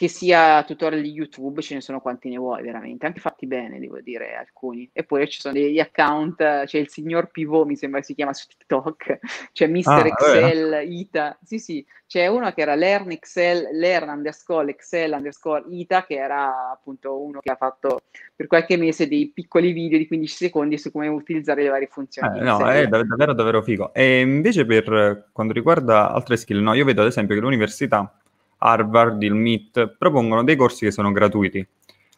che 0.00 0.08
sia 0.08 0.62
tutorial 0.64 1.02
di 1.02 1.10
YouTube, 1.10 1.60
ce 1.60 1.74
ne 1.74 1.80
sono 1.80 2.00
quanti 2.00 2.30
ne 2.30 2.38
vuoi 2.38 2.62
veramente, 2.62 3.04
anche 3.04 3.20
fatti 3.20 3.46
bene, 3.46 3.78
devo 3.78 4.00
dire, 4.00 4.34
alcuni. 4.34 4.88
Eppure 4.92 5.28
ci 5.28 5.40
sono 5.40 5.54
degli 5.54 5.78
account, 5.78 6.64
c'è 6.64 6.78
il 6.78 6.88
signor 6.88 7.30
Pivot, 7.30 7.66
mi 7.66 7.76
sembra 7.76 8.00
si 8.00 8.14
chiama 8.14 8.32
su 8.32 8.46
TikTok, 8.48 9.18
c'è 9.52 9.66
Mr. 9.66 9.88
Ah, 9.88 10.06
Excel, 10.06 10.72
eh. 10.72 10.84
Ita, 10.84 11.38
sì 11.42 11.58
sì, 11.58 11.84
c'è 12.06 12.26
uno 12.26 12.50
che 12.52 12.62
era 12.62 12.74
Learn 12.74 13.10
Excel, 13.10 13.68
Learn 13.72 14.08
underscore 14.08 14.70
Excel 14.70 15.12
underscore 15.12 15.64
Ita, 15.68 16.04
che 16.04 16.14
era 16.14 16.70
appunto 16.70 17.22
uno 17.22 17.40
che 17.40 17.50
ha 17.50 17.56
fatto 17.56 18.00
per 18.34 18.46
qualche 18.46 18.76
mese 18.76 19.06
dei 19.06 19.28
piccoli 19.28 19.72
video 19.72 19.98
di 19.98 20.06
15 20.06 20.34
secondi 20.34 20.78
su 20.78 20.90
come 20.90 21.08
utilizzare 21.08 21.62
le 21.62 21.68
varie 21.68 21.88
funzioni. 21.88 22.38
Eh, 22.38 22.42
no, 22.42 22.66
è 22.68 22.86
davvero 22.86 23.34
davvero 23.34 23.62
figo. 23.62 23.92
E 23.92 24.20
invece 24.20 24.64
per 24.64 25.28
quanto 25.32 25.52
riguarda 25.52 26.10
altre 26.10 26.36
skill, 26.36 26.60
no, 26.60 26.72
io 26.74 26.84
vedo 26.84 27.02
ad 27.02 27.08
esempio 27.08 27.34
che 27.34 27.40
l'università 27.40 28.19
Harvard, 28.62 29.22
il 29.22 29.34
MIT, 29.34 29.96
propongono 29.98 30.44
dei 30.44 30.56
corsi 30.56 30.84
che 30.84 30.90
sono 30.90 31.12
gratuiti. 31.12 31.66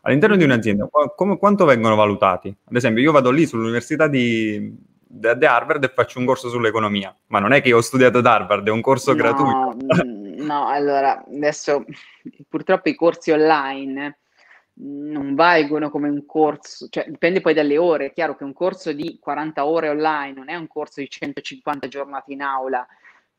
All'interno 0.03 0.37
di 0.37 0.45
un'azienda, 0.45 0.89
qu- 0.91 1.39
quanto 1.39 1.65
vengono 1.65 1.95
valutati? 1.95 2.49
Ad 2.49 2.77
esempio, 2.77 3.03
io 3.03 3.13
vado 3.13 3.31
lì 3.31 3.47
sull'università 3.47 4.09
di, 4.09 4.75
di 5.07 5.47
Harvard 5.47 5.85
e 5.85 5.93
faccio 5.95 6.19
un 6.19 6.25
corso 6.25 6.49
sull'economia, 6.49 7.15
ma 7.27 7.39
non 7.39 7.53
è 7.53 7.63
che 7.63 7.69
io 7.69 7.77
ho 7.77 7.83
studiato 7.83 8.19
ad 8.19 8.27
Harvard, 8.27 8.67
è 8.67 8.71
un 8.71 8.81
corso 8.81 9.13
no, 9.13 9.17
gratuito. 9.17 9.77
Mm, 10.05 10.41
no, 10.45 10.67
allora, 10.67 11.25
adesso 11.25 11.85
purtroppo 12.49 12.89
i 12.89 12.97
corsi 12.97 13.31
online 13.31 14.19
non 14.75 15.35
valgono 15.35 15.91
come 15.91 16.09
un 16.09 16.25
corso, 16.27 16.89
cioè 16.89 17.05
dipende 17.09 17.41
poi 17.41 17.55
dalle 17.55 17.79
ore, 17.79 18.07
è 18.07 18.13
chiaro 18.13 18.37
che 18.37 18.45
un 18.45 18.55
corso 18.55 18.93
di 18.93 19.19
40 19.21 19.67
ore 19.67 19.89
online 19.89 20.33
non 20.33 20.49
è 20.49 20.57
un 20.57 20.67
corso 20.67 21.01
di 21.01 21.09
150 21.09 21.89
giornate 21.89 22.33
in 22.33 22.43
aula, 22.43 22.85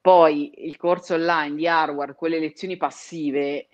poi 0.04 0.52
il 0.68 0.76
corso 0.76 1.14
online 1.14 1.56
di 1.56 1.66
hardware, 1.66 2.14
quelle 2.14 2.38
lezioni 2.38 2.76
passive, 2.76 3.70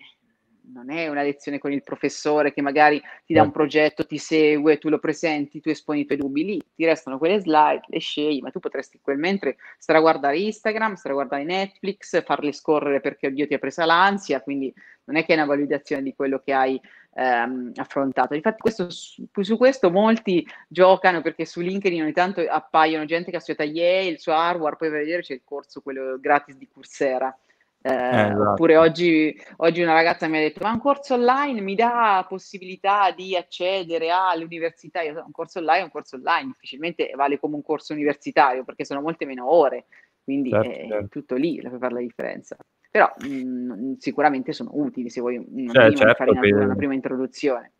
non 0.72 0.88
è 0.88 1.08
una 1.08 1.22
lezione 1.22 1.58
con 1.58 1.72
il 1.72 1.82
professore 1.82 2.52
che 2.52 2.62
magari 2.62 3.02
ti 3.26 3.34
dà 3.34 3.42
un 3.42 3.50
progetto, 3.50 4.06
ti 4.06 4.16
segue, 4.16 4.78
tu 4.78 4.88
lo 4.88 5.00
presenti, 5.00 5.60
tu 5.60 5.70
esponi 5.70 6.02
i 6.02 6.06
tuoi 6.06 6.18
dubbi 6.18 6.44
lì, 6.44 6.62
ti 6.76 6.84
restano 6.84 7.18
quelle 7.18 7.40
slide, 7.40 7.80
le 7.88 7.98
scegli, 7.98 8.38
ma 8.42 8.50
tu 8.50 8.60
potresti 8.60 9.00
quel 9.02 9.18
mentre 9.18 9.56
stare 9.76 9.98
a 9.98 10.02
guardare 10.02 10.38
Instagram, 10.38 10.94
stare 10.94 11.14
a 11.14 11.16
guardare 11.16 11.42
Netflix, 11.42 12.22
farli 12.22 12.52
scorrere 12.52 13.00
perché 13.00 13.26
oddio 13.26 13.48
ti 13.48 13.54
ha 13.54 13.58
presa 13.58 13.84
l'ansia, 13.84 14.40
quindi 14.40 14.72
non 15.06 15.16
è 15.16 15.24
che 15.24 15.32
è 15.32 15.36
una 15.36 15.46
validazione 15.46 16.04
di 16.04 16.14
quello 16.14 16.38
che 16.38 16.52
hai 16.52 16.80
ehm, 17.14 17.72
affrontato. 17.76 18.34
Infatti 18.34 18.60
questo, 18.60 18.90
su, 18.90 19.26
su, 19.32 19.56
questo 19.56 19.90
molti 19.90 20.46
giocano 20.68 21.20
perché 21.20 21.44
su 21.44 21.60
LinkedIn 21.60 22.02
ogni 22.02 22.12
tanto 22.12 22.40
appaiono 22.48 23.04
gente 23.04 23.30
che 23.30 23.36
ha 23.36 23.40
studiato 23.40 23.70
Yale, 23.70 24.06
il 24.06 24.18
suo 24.18 24.32
hardware, 24.32 24.76
poi 24.76 24.88
vai 24.88 24.98
a 24.98 25.02
vedere 25.02 25.22
c'è 25.22 25.34
il 25.34 25.42
corso, 25.44 25.80
quello 25.80 26.18
gratis 26.18 26.56
di 26.56 26.68
Coursera. 26.68 27.36
Eh, 27.82 27.90
eh, 27.90 28.26
esatto. 28.26 28.50
Oppure 28.50 28.76
oggi, 28.76 29.34
oggi, 29.56 29.80
una 29.80 29.94
ragazza 29.94 30.28
mi 30.28 30.36
ha 30.36 30.40
detto: 30.40 30.62
Ma 30.62 30.72
un 30.72 30.80
corso 30.80 31.14
online 31.14 31.62
mi 31.62 31.74
dà 31.74 32.26
possibilità 32.28 33.10
di 33.10 33.34
accedere 33.34 34.10
all'università? 34.10 35.00
Io, 35.00 35.22
un 35.24 35.32
corso 35.32 35.60
online 35.60 35.80
è 35.80 35.84
un 35.84 35.90
corso 35.90 36.16
online, 36.16 36.48
difficilmente 36.48 37.10
vale 37.16 37.38
come 37.38 37.54
un 37.54 37.62
corso 37.62 37.94
universitario 37.94 38.64
perché 38.64 38.84
sono 38.84 39.00
molte 39.00 39.24
meno 39.24 39.50
ore, 39.50 39.86
quindi 40.22 40.50
certo, 40.50 40.68
è 40.68 40.86
certo. 40.88 41.08
tutto 41.08 41.36
lì 41.36 41.58
che 41.58 41.70
fa 41.78 41.88
la 41.88 42.00
differenza 42.00 42.56
però 42.90 43.12
mh, 43.18 43.26
mm, 43.26 43.92
sicuramente 43.98 44.52
sono 44.52 44.70
utili 44.74 45.08
se 45.10 45.20
vuoi 45.20 45.36
una, 45.36 45.72
cioè, 45.72 45.86
prima, 45.92 46.14
certo, 46.14 46.32
per... 46.40 46.54
una 46.54 46.74
prima 46.74 46.94
introduzione. 46.94 47.72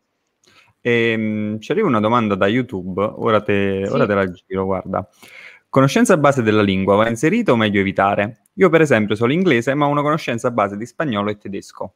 Ehm, 0.81 1.59
ci 1.59 1.71
arriva 1.71 1.87
una 1.87 1.99
domanda 1.99 2.35
da 2.35 2.47
YouTube, 2.47 3.01
ora 3.01 3.41
te, 3.41 3.83
sì. 3.85 3.91
ora 3.91 4.05
te 4.05 4.13
la 4.13 4.31
giro, 4.31 4.65
guarda. 4.65 5.07
Conoscenza 5.69 6.17
base 6.17 6.41
della 6.41 6.61
lingua 6.61 6.95
va 6.95 7.07
inserita 7.07 7.51
o 7.51 7.55
meglio 7.55 7.79
evitare? 7.79 8.41
Io 8.55 8.69
per 8.69 8.81
esempio 8.81 9.15
so 9.15 9.25
l'inglese 9.25 9.73
ma 9.73 9.85
ho 9.85 9.89
una 9.89 10.01
conoscenza 10.01 10.51
base 10.51 10.75
di 10.75 10.85
spagnolo 10.85 11.29
e 11.29 11.37
tedesco. 11.37 11.93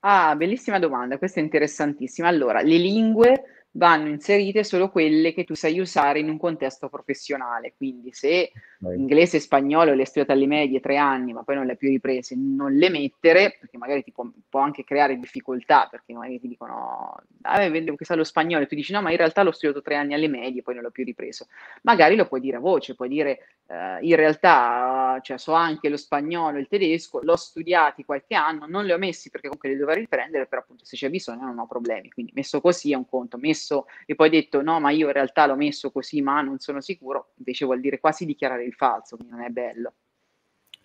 Ah, 0.00 0.34
bellissima 0.34 0.80
domanda, 0.80 1.16
questa 1.16 1.38
è 1.38 1.42
interessantissima. 1.42 2.26
Allora, 2.26 2.60
le 2.60 2.76
lingue 2.76 3.61
vanno 3.72 4.08
inserite 4.08 4.64
solo 4.64 4.90
quelle 4.90 5.32
che 5.32 5.44
tu 5.44 5.54
sai 5.54 5.78
usare 5.78 6.18
in 6.18 6.28
un 6.28 6.38
contesto 6.38 6.88
professionale. 6.88 7.74
Quindi 7.76 8.12
se 8.12 8.52
Vai. 8.78 8.98
inglese 8.98 9.38
e 9.38 9.40
spagnolo 9.40 9.94
le 9.94 10.00
hai 10.00 10.06
studiate 10.06 10.32
alle 10.32 10.46
medie 10.46 10.80
tre 10.80 10.96
anni, 10.96 11.32
ma 11.32 11.42
poi 11.42 11.56
non 11.56 11.64
le 11.64 11.72
hai 11.72 11.76
più 11.76 11.88
riprese, 11.88 12.34
non 12.36 12.74
le 12.74 12.90
mettere, 12.90 13.56
perché 13.58 13.78
magari 13.78 14.02
ti 14.02 14.12
può, 14.12 14.28
può 14.48 14.60
anche 14.60 14.84
creare 14.84 15.18
difficoltà, 15.18 15.88
perché 15.90 16.12
magari 16.12 16.40
ti 16.40 16.48
dicono, 16.48 17.16
ah, 17.42 17.68
vedo 17.68 17.94
che 17.94 18.04
sa 18.04 18.14
lo 18.14 18.24
spagnolo, 18.24 18.64
e 18.64 18.66
tu 18.66 18.74
dici 18.74 18.92
no, 18.92 19.00
ma 19.00 19.10
in 19.10 19.16
realtà 19.16 19.42
l'ho 19.42 19.52
studiato 19.52 19.82
tre 19.82 19.96
anni 19.96 20.14
alle 20.14 20.28
medie, 20.28 20.62
poi 20.62 20.74
non 20.74 20.82
l'ho 20.82 20.90
più 20.90 21.04
ripreso. 21.04 21.46
Magari 21.82 22.16
lo 22.16 22.26
puoi 22.26 22.40
dire 22.40 22.56
a 22.56 22.60
voce, 22.60 22.94
puoi 22.94 23.08
dire 23.08 23.38
eh, 23.68 23.98
in 24.02 24.16
realtà 24.16 25.18
cioè, 25.22 25.38
so 25.38 25.52
anche 25.52 25.88
lo 25.88 25.96
spagnolo 25.96 26.58
e 26.58 26.60
il 26.60 26.68
tedesco, 26.68 27.20
l'ho 27.22 27.36
studiati 27.36 28.04
qualche 28.04 28.34
anno, 28.34 28.66
non 28.66 28.84
li 28.84 28.92
ho 28.92 28.98
messi 28.98 29.30
perché 29.30 29.48
comunque 29.48 29.70
li 29.70 29.76
dovrei 29.76 30.00
riprendere, 30.00 30.46
però 30.46 30.60
appunto 30.60 30.84
se 30.84 30.96
c'è 30.96 31.08
bisogno 31.08 31.44
non 31.44 31.58
ho 31.58 31.66
problemi. 31.66 32.10
Quindi 32.10 32.32
messo 32.34 32.60
così 32.60 32.92
è 32.92 32.96
un 32.96 33.08
conto, 33.08 33.38
messo 33.38 33.61
e 34.06 34.14
poi 34.14 34.30
detto 34.30 34.62
no, 34.62 34.80
ma 34.80 34.90
io 34.90 35.06
in 35.06 35.12
realtà 35.12 35.46
l'ho 35.46 35.56
messo 35.56 35.90
così, 35.90 36.20
ma 36.20 36.40
non 36.40 36.58
sono 36.58 36.80
sicuro, 36.80 37.32
invece 37.36 37.64
vuol 37.64 37.80
dire 37.80 38.00
quasi 38.00 38.24
dichiarare 38.24 38.64
il 38.64 38.74
falso, 38.74 39.16
quindi 39.16 39.34
non 39.34 39.44
è 39.44 39.48
bello. 39.48 39.92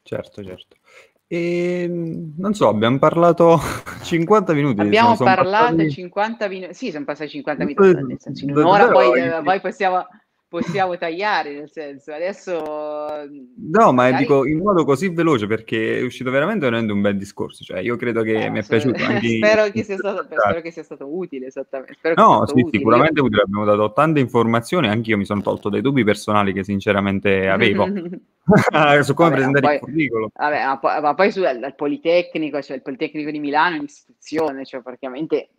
Certo, 0.04 0.44
certo. 0.44 0.76
E 1.30 1.84
ehm, 1.84 2.36
non 2.38 2.54
so, 2.54 2.70
abbiamo 2.70 2.98
parlato 3.00 3.60
50 4.04 4.54
minuti. 4.54 4.80
Abbiamo 4.80 5.16
parlato 5.18 5.76
passati... 5.76 5.92
50 5.92 6.48
minuti, 6.48 6.74
sì, 6.74 6.92
sono 6.92 7.04
passati 7.04 7.30
50 7.30 7.66
minuti, 7.66 8.04
nel 8.06 8.20
senso 8.20 8.46
in 8.46 8.56
un'ora 8.56 8.90
poi, 8.90 9.20
eh, 9.20 9.42
poi 9.44 9.60
possiamo 9.60 10.08
possiamo 10.48 10.98
tagliare, 10.98 11.54
nel 11.54 11.70
senso, 11.72 12.14
adesso... 12.14 12.54
No, 12.58 13.92
ma 13.92 14.04
magari... 14.04 14.24
dico 14.24 14.46
in 14.46 14.60
modo 14.60 14.86
così 14.86 15.10
veloce 15.10 15.48
perché 15.48 16.00
è 16.00 16.02
uscito 16.02 16.32
veramente 16.32 16.66
un 16.68 17.02
bel 17.02 17.18
discorso, 17.18 17.64
cioè 17.64 17.80
io 17.80 17.96
credo 17.96 18.22
che 18.22 18.46
eh, 18.46 18.50
mi 18.50 18.60
è 18.60 18.66
piaciuto. 18.66 19.04
Anche 19.04 19.38
spero, 19.38 19.70
che 19.70 19.84
sia 19.84 19.98
stato, 19.98 20.24
spero 20.24 20.62
che 20.62 20.72
sia 20.72 20.84
stato 20.84 21.08
utile, 21.08 21.48
esattamente. 21.48 21.96
Spero 21.96 22.16
no, 22.22 22.46
sì, 22.48 22.54
utile. 22.54 22.78
sicuramente 22.78 23.22
utile, 23.22 23.42
abbiamo 23.42 23.66
dato 23.66 23.92
tante 23.94 24.20
informazioni, 24.20 24.88
anche 24.88 25.10
io 25.10 25.18
mi 25.18 25.26
sono 25.26 25.42
tolto 25.42 25.70
dei 25.70 25.82
dubbi 25.82 26.04
personali 26.04 26.54
che 26.54 26.64
sinceramente 26.64 27.50
avevo. 27.50 27.86
su 29.04 29.14
come 29.14 29.30
vabbè, 29.30 29.42
presentare 29.42 29.66
poi, 29.66 29.76
il 29.76 29.80
curriculum. 29.82 30.30
Vabbè, 30.34 30.66
ma 30.66 30.80
poi, 30.80 31.02
ma 31.02 31.14
poi 31.14 31.32
su, 31.32 31.42
al 31.44 31.74
Politecnico, 31.76 32.62
cioè 32.62 32.78
il 32.78 32.82
Politecnico 32.82 33.30
di 33.30 33.40
Milano 33.40 33.76
è 33.76 33.80
un'istituzione, 33.80 34.66
cioè 34.66 34.82
praticamente 34.82 35.50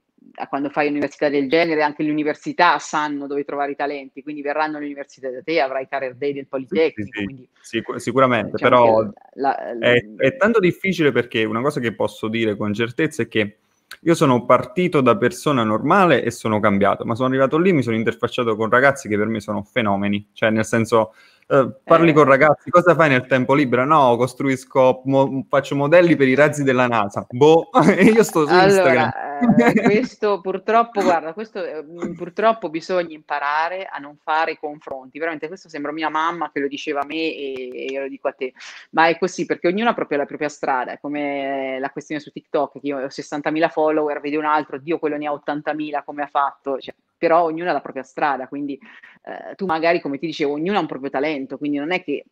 quando 0.49 0.70
fai 0.70 0.87
un'università 0.87 1.29
del 1.29 1.49
genere, 1.49 1.83
anche 1.83 2.03
le 2.03 2.11
università 2.11 2.79
sanno 2.79 3.26
dove 3.26 3.45
trovare 3.45 3.72
i 3.72 3.76
talenti, 3.76 4.22
quindi 4.22 4.43
verranno 4.43 4.76
all'università 4.76 5.31
da 5.31 5.43
te, 5.43 5.61
avrai 5.61 5.89
career 5.89 6.14
day 6.14 6.33
del 6.33 6.47
Politecnico. 6.47 7.18
Sì, 7.18 7.26
sì, 7.26 7.49
Sic- 7.61 8.01
sicuramente, 8.01 8.53
diciamo 8.53 8.70
però 8.70 9.03
la, 9.35 9.57
la, 9.76 9.87
è, 9.93 10.05
è, 10.16 10.37
tanto 10.37 10.61
difficile 10.61 11.12
perché 11.12 11.45
una 11.45 11.61
cosa 11.61 11.81
che 11.81 11.95
posso 11.95 12.29
dire 12.29 12.57
con 12.57 12.72
certezza 12.72 13.22
è 13.22 13.29
che 13.29 13.57
io 14.03 14.14
sono 14.14 14.45
partito 14.45 15.01
da 15.01 15.16
persona 15.16 15.64
normale 15.64 16.22
e 16.22 16.31
sono 16.31 16.61
cambiato, 16.61 17.05
ma 17.05 17.14
sono 17.14 17.29
arrivato 17.29 17.59
lì 17.59 17.72
mi 17.72 17.83
sono 17.83 17.97
interfacciato 17.97 18.55
con 18.55 18.68
ragazzi 18.70 19.09
che 19.09 19.16
per 19.16 19.26
me 19.26 19.41
sono 19.41 19.62
fenomeni, 19.62 20.29
cioè 20.33 20.51
nel 20.51 20.64
senso 20.64 21.12
Uh, 21.49 21.72
parli 21.83 22.11
eh. 22.11 22.12
con 22.12 22.24
ragazzi, 22.24 22.68
cosa 22.68 22.95
fai 22.95 23.09
nel 23.09 23.26
tempo 23.26 23.55
libero? 23.55 23.87
No, 23.87 24.18
costruisco, 24.18 25.01
mo- 25.07 25.47
faccio 25.49 25.76
modelli 25.76 26.14
per 26.14 26.29
i 26.29 26.35
razzi 26.35 26.62
della 26.62 26.87
NASA. 26.87 27.24
Boh, 27.31 27.70
io 28.05 28.22
sto 28.22 28.47
su 28.47 28.53
allora, 28.53 28.66
Instagram. 28.66 29.11
Eh, 29.41 29.82
questo 29.82 30.41
purtroppo, 30.41 31.03
guarda, 31.03 31.32
questo 31.32 31.64
eh, 31.64 31.84
purtroppo 32.16 32.68
bisogna 32.70 33.14
imparare 33.14 33.86
a 33.86 33.99
non 33.99 34.16
fare 34.16 34.59
confronti. 34.59 35.18
Veramente, 35.18 35.49
questo 35.49 35.68
sembra 35.68 35.93
mia 35.93 36.09
mamma 36.09 36.51
che 36.51 36.61
lo 36.61 36.68
diceva 36.68 37.01
a 37.01 37.07
me 37.07 37.16
e, 37.16 37.70
e 37.72 37.84
io 37.84 38.01
lo 38.03 38.09
dico 38.09 38.28
a 38.28 38.32
te. 38.32 38.53
Ma 38.91 39.09
è 39.09 39.18
così 39.18 39.47
perché 39.47 39.68
ognuno 39.68 39.91
ha 39.91 39.95
proprio 39.95 40.18
la 40.18 40.26
propria 40.26 40.49
strada. 40.49 40.93
È 40.93 41.01
come 41.01 41.78
la 41.78 41.91
questione 41.91 42.20
su 42.20 42.30
TikTok, 42.30 42.80
che 42.80 42.86
io 42.86 42.99
ho 42.99 43.07
60.000 43.07 43.68
follower, 43.68 44.20
vedi 44.20 44.36
un 44.36 44.45
altro, 44.45 44.78
Dio, 44.78 44.99
quello 44.99 45.16
ne 45.16 45.26
ha 45.26 45.32
80.000, 45.32 46.03
come 46.05 46.22
ha 46.22 46.28
fatto? 46.28 46.78
Cioè, 46.78 46.95
però 47.16 47.43
ognuno 47.43 47.70
ha 47.70 47.72
la 47.72 47.80
propria 47.80 48.05
strada, 48.05 48.47
quindi 48.47 48.78
eh, 49.24 49.55
tu 49.57 49.66
magari, 49.66 50.01
come 50.01 50.18
ti 50.18 50.26
dicevo, 50.26 50.53
ognuno 50.53 50.78
ha 50.78 50.80
un 50.80 50.86
proprio 50.86 51.11
talento, 51.11 51.59
quindi 51.59 51.78
non 51.78 51.91
è 51.91 52.03
che 52.03 52.24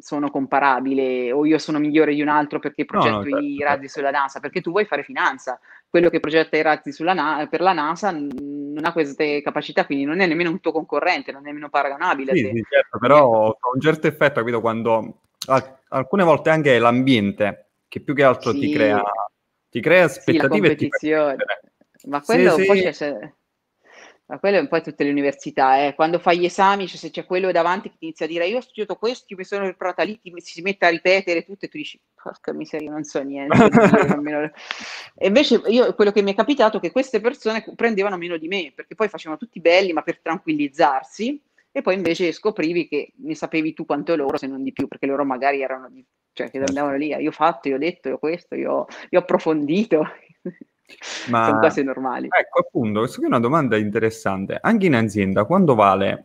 sono 0.00 0.30
comparabile 0.30 1.32
o 1.32 1.44
io 1.44 1.58
sono 1.58 1.78
migliore 1.78 2.14
di 2.14 2.22
un 2.22 2.28
altro 2.28 2.58
perché 2.58 2.84
progetto 2.84 3.16
no, 3.16 3.22
no, 3.22 3.30
certo, 3.30 3.44
i 3.44 3.58
razzi 3.60 3.80
certo. 3.80 3.98
sulla 3.98 4.10
NASA, 4.10 4.40
perché 4.40 4.60
tu 4.60 4.70
vuoi 4.70 4.84
fare 4.84 5.02
finanza, 5.02 5.58
quello 5.88 6.10
che 6.10 6.20
progetta 6.20 6.56
i 6.56 6.62
razzi 6.62 7.02
na- 7.02 7.46
per 7.50 7.60
la 7.60 7.72
NASA 7.72 8.10
non 8.10 8.84
ha 8.84 8.92
queste 8.92 9.42
capacità, 9.42 9.86
quindi 9.86 10.04
non 10.04 10.20
è 10.20 10.26
nemmeno 10.26 10.50
un 10.50 10.60
tuo 10.60 10.72
concorrente, 10.72 11.32
non 11.32 11.42
è 11.42 11.46
nemmeno 11.46 11.68
paragonabile. 11.68 12.34
Sì, 12.34 12.50
sì 12.52 12.64
certo, 12.68 12.98
però 12.98 13.48
ha 13.50 13.70
un 13.72 13.80
certo 13.80 14.06
effetto, 14.06 14.40
capito, 14.40 14.60
quando 14.60 15.20
alcune 15.88 16.24
volte 16.24 16.50
anche 16.50 16.78
l'ambiente 16.78 17.66
che 17.88 18.00
più 18.00 18.14
che 18.14 18.24
altro 18.24 18.52
sì. 18.52 18.60
ti 18.60 18.70
crea 18.70 19.02
ti 19.68 19.80
crea 19.80 20.04
aspettative 20.04 20.68
sì, 20.68 20.72
e 20.72 20.76
ti 20.76 20.90
Ma 22.06 22.20
quello 22.20 22.54
poi 22.64 22.92
c'è 22.92 23.32
ma 24.26 24.38
quello 24.38 24.56
è 24.56 24.60
un 24.60 24.68
po' 24.68 24.80
tutte 24.80 25.04
le 25.04 25.10
università, 25.10 25.84
eh. 25.84 25.94
quando 25.94 26.18
fai 26.18 26.38
gli 26.38 26.46
esami, 26.46 26.86
cioè 26.86 26.96
se 26.96 27.10
c'è 27.10 27.26
quello 27.26 27.52
davanti 27.52 27.90
che 27.90 27.96
ti 27.98 28.04
inizia 28.06 28.24
a 28.24 28.28
dire 28.28 28.46
io 28.46 28.56
ho 28.56 28.62
studiato 28.62 28.96
questo, 28.96 29.34
mi 29.36 29.44
sono 29.44 29.64
preparata 29.64 30.02
lì, 30.02 30.18
ti, 30.18 30.32
si 30.38 30.62
mette 30.62 30.86
a 30.86 30.88
ripetere 30.88 31.44
tutto 31.44 31.66
e 31.66 31.68
tu 31.68 31.76
dici 31.76 32.00
porca 32.14 32.52
miseria, 32.54 32.90
non 32.90 33.04
so 33.04 33.22
niente. 33.22 33.54
e 35.14 35.26
invece 35.26 35.60
io, 35.66 35.94
quello 35.94 36.10
che 36.10 36.22
mi 36.22 36.32
è 36.32 36.34
capitato 36.34 36.78
è 36.78 36.80
che 36.80 36.90
queste 36.90 37.20
persone 37.20 37.64
prendevano 37.76 38.16
meno 38.16 38.38
di 38.38 38.48
me, 38.48 38.72
perché 38.74 38.94
poi 38.94 39.08
facevano 39.08 39.38
tutti 39.38 39.60
belli, 39.60 39.92
ma 39.92 40.02
per 40.02 40.20
tranquillizzarsi, 40.20 41.42
e 41.70 41.82
poi 41.82 41.94
invece 41.94 42.32
scoprivi 42.32 42.88
che 42.88 43.12
ne 43.16 43.34
sapevi 43.34 43.74
tu 43.74 43.84
quanto 43.84 44.16
loro, 44.16 44.38
se 44.38 44.46
non 44.46 44.62
di 44.62 44.72
più, 44.72 44.88
perché 44.88 45.06
loro 45.06 45.24
magari 45.24 45.60
erano, 45.60 45.90
di, 45.90 46.02
cioè 46.32 46.46
che 46.46 46.58
certo. 46.58 46.70
andavano 46.70 46.96
lì, 46.96 47.08
io 47.08 47.28
ho 47.28 47.32
fatto, 47.32 47.68
io 47.68 47.74
ho 47.74 47.78
detto, 47.78 48.08
io 48.08 48.14
ho 48.14 48.18
questo, 48.18 48.54
io, 48.54 48.86
io 49.10 49.18
ho 49.18 49.22
approfondito, 49.22 50.06
Ma, 51.28 51.46
Sono 51.46 51.58
cose 51.60 51.82
normali. 51.82 52.28
Ecco, 52.30 52.60
appunto, 52.60 53.00
questa 53.00 53.22
è 53.22 53.26
una 53.26 53.40
domanda 53.40 53.76
interessante. 53.76 54.58
Anche 54.60 54.86
in 54.86 54.94
azienda, 54.94 55.44
quando 55.44 55.74
vale 55.74 56.24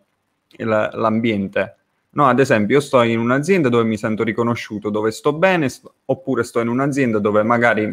il, 0.57 0.89
l'ambiente? 0.93 1.76
No, 2.12 2.26
ad 2.28 2.39
esempio, 2.39 2.76
io 2.76 2.82
sto 2.82 3.03
in 3.03 3.20
un'azienda 3.20 3.70
dove 3.70 3.84
mi 3.84 3.95
sento 3.95 4.24
riconosciuto, 4.24 4.89
dove 4.89 5.12
sto 5.12 5.32
bene, 5.32 5.70
sto, 5.70 5.93
oppure 6.05 6.43
sto 6.43 6.60
in 6.60 6.68
un'azienda 6.68 7.20
dove 7.20 7.43
magari 7.43 7.86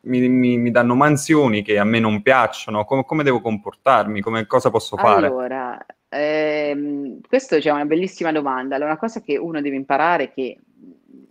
mi, 0.00 0.28
mi, 0.28 0.56
mi, 0.56 0.70
danno 0.70 0.94
mansioni 0.94 1.62
che 1.62 1.78
a 1.78 1.84
me 1.84 1.98
non 2.00 2.22
piacciono, 2.22 2.86
come, 2.86 3.04
come 3.04 3.22
devo 3.22 3.42
comportarmi, 3.42 4.22
come, 4.22 4.46
cosa 4.46 4.70
posso 4.70 4.96
fare? 4.96 5.26
Allora, 5.26 5.84
ehm, 6.08 7.20
questa 7.28 7.56
è 7.56 7.70
una 7.70 7.84
bellissima 7.84 8.32
domanda. 8.32 8.74
Allora, 8.74 8.92
una 8.92 8.98
cosa 8.98 9.20
che 9.20 9.36
uno 9.36 9.60
deve 9.60 9.76
imparare 9.76 10.24
è 10.24 10.32
che 10.32 10.58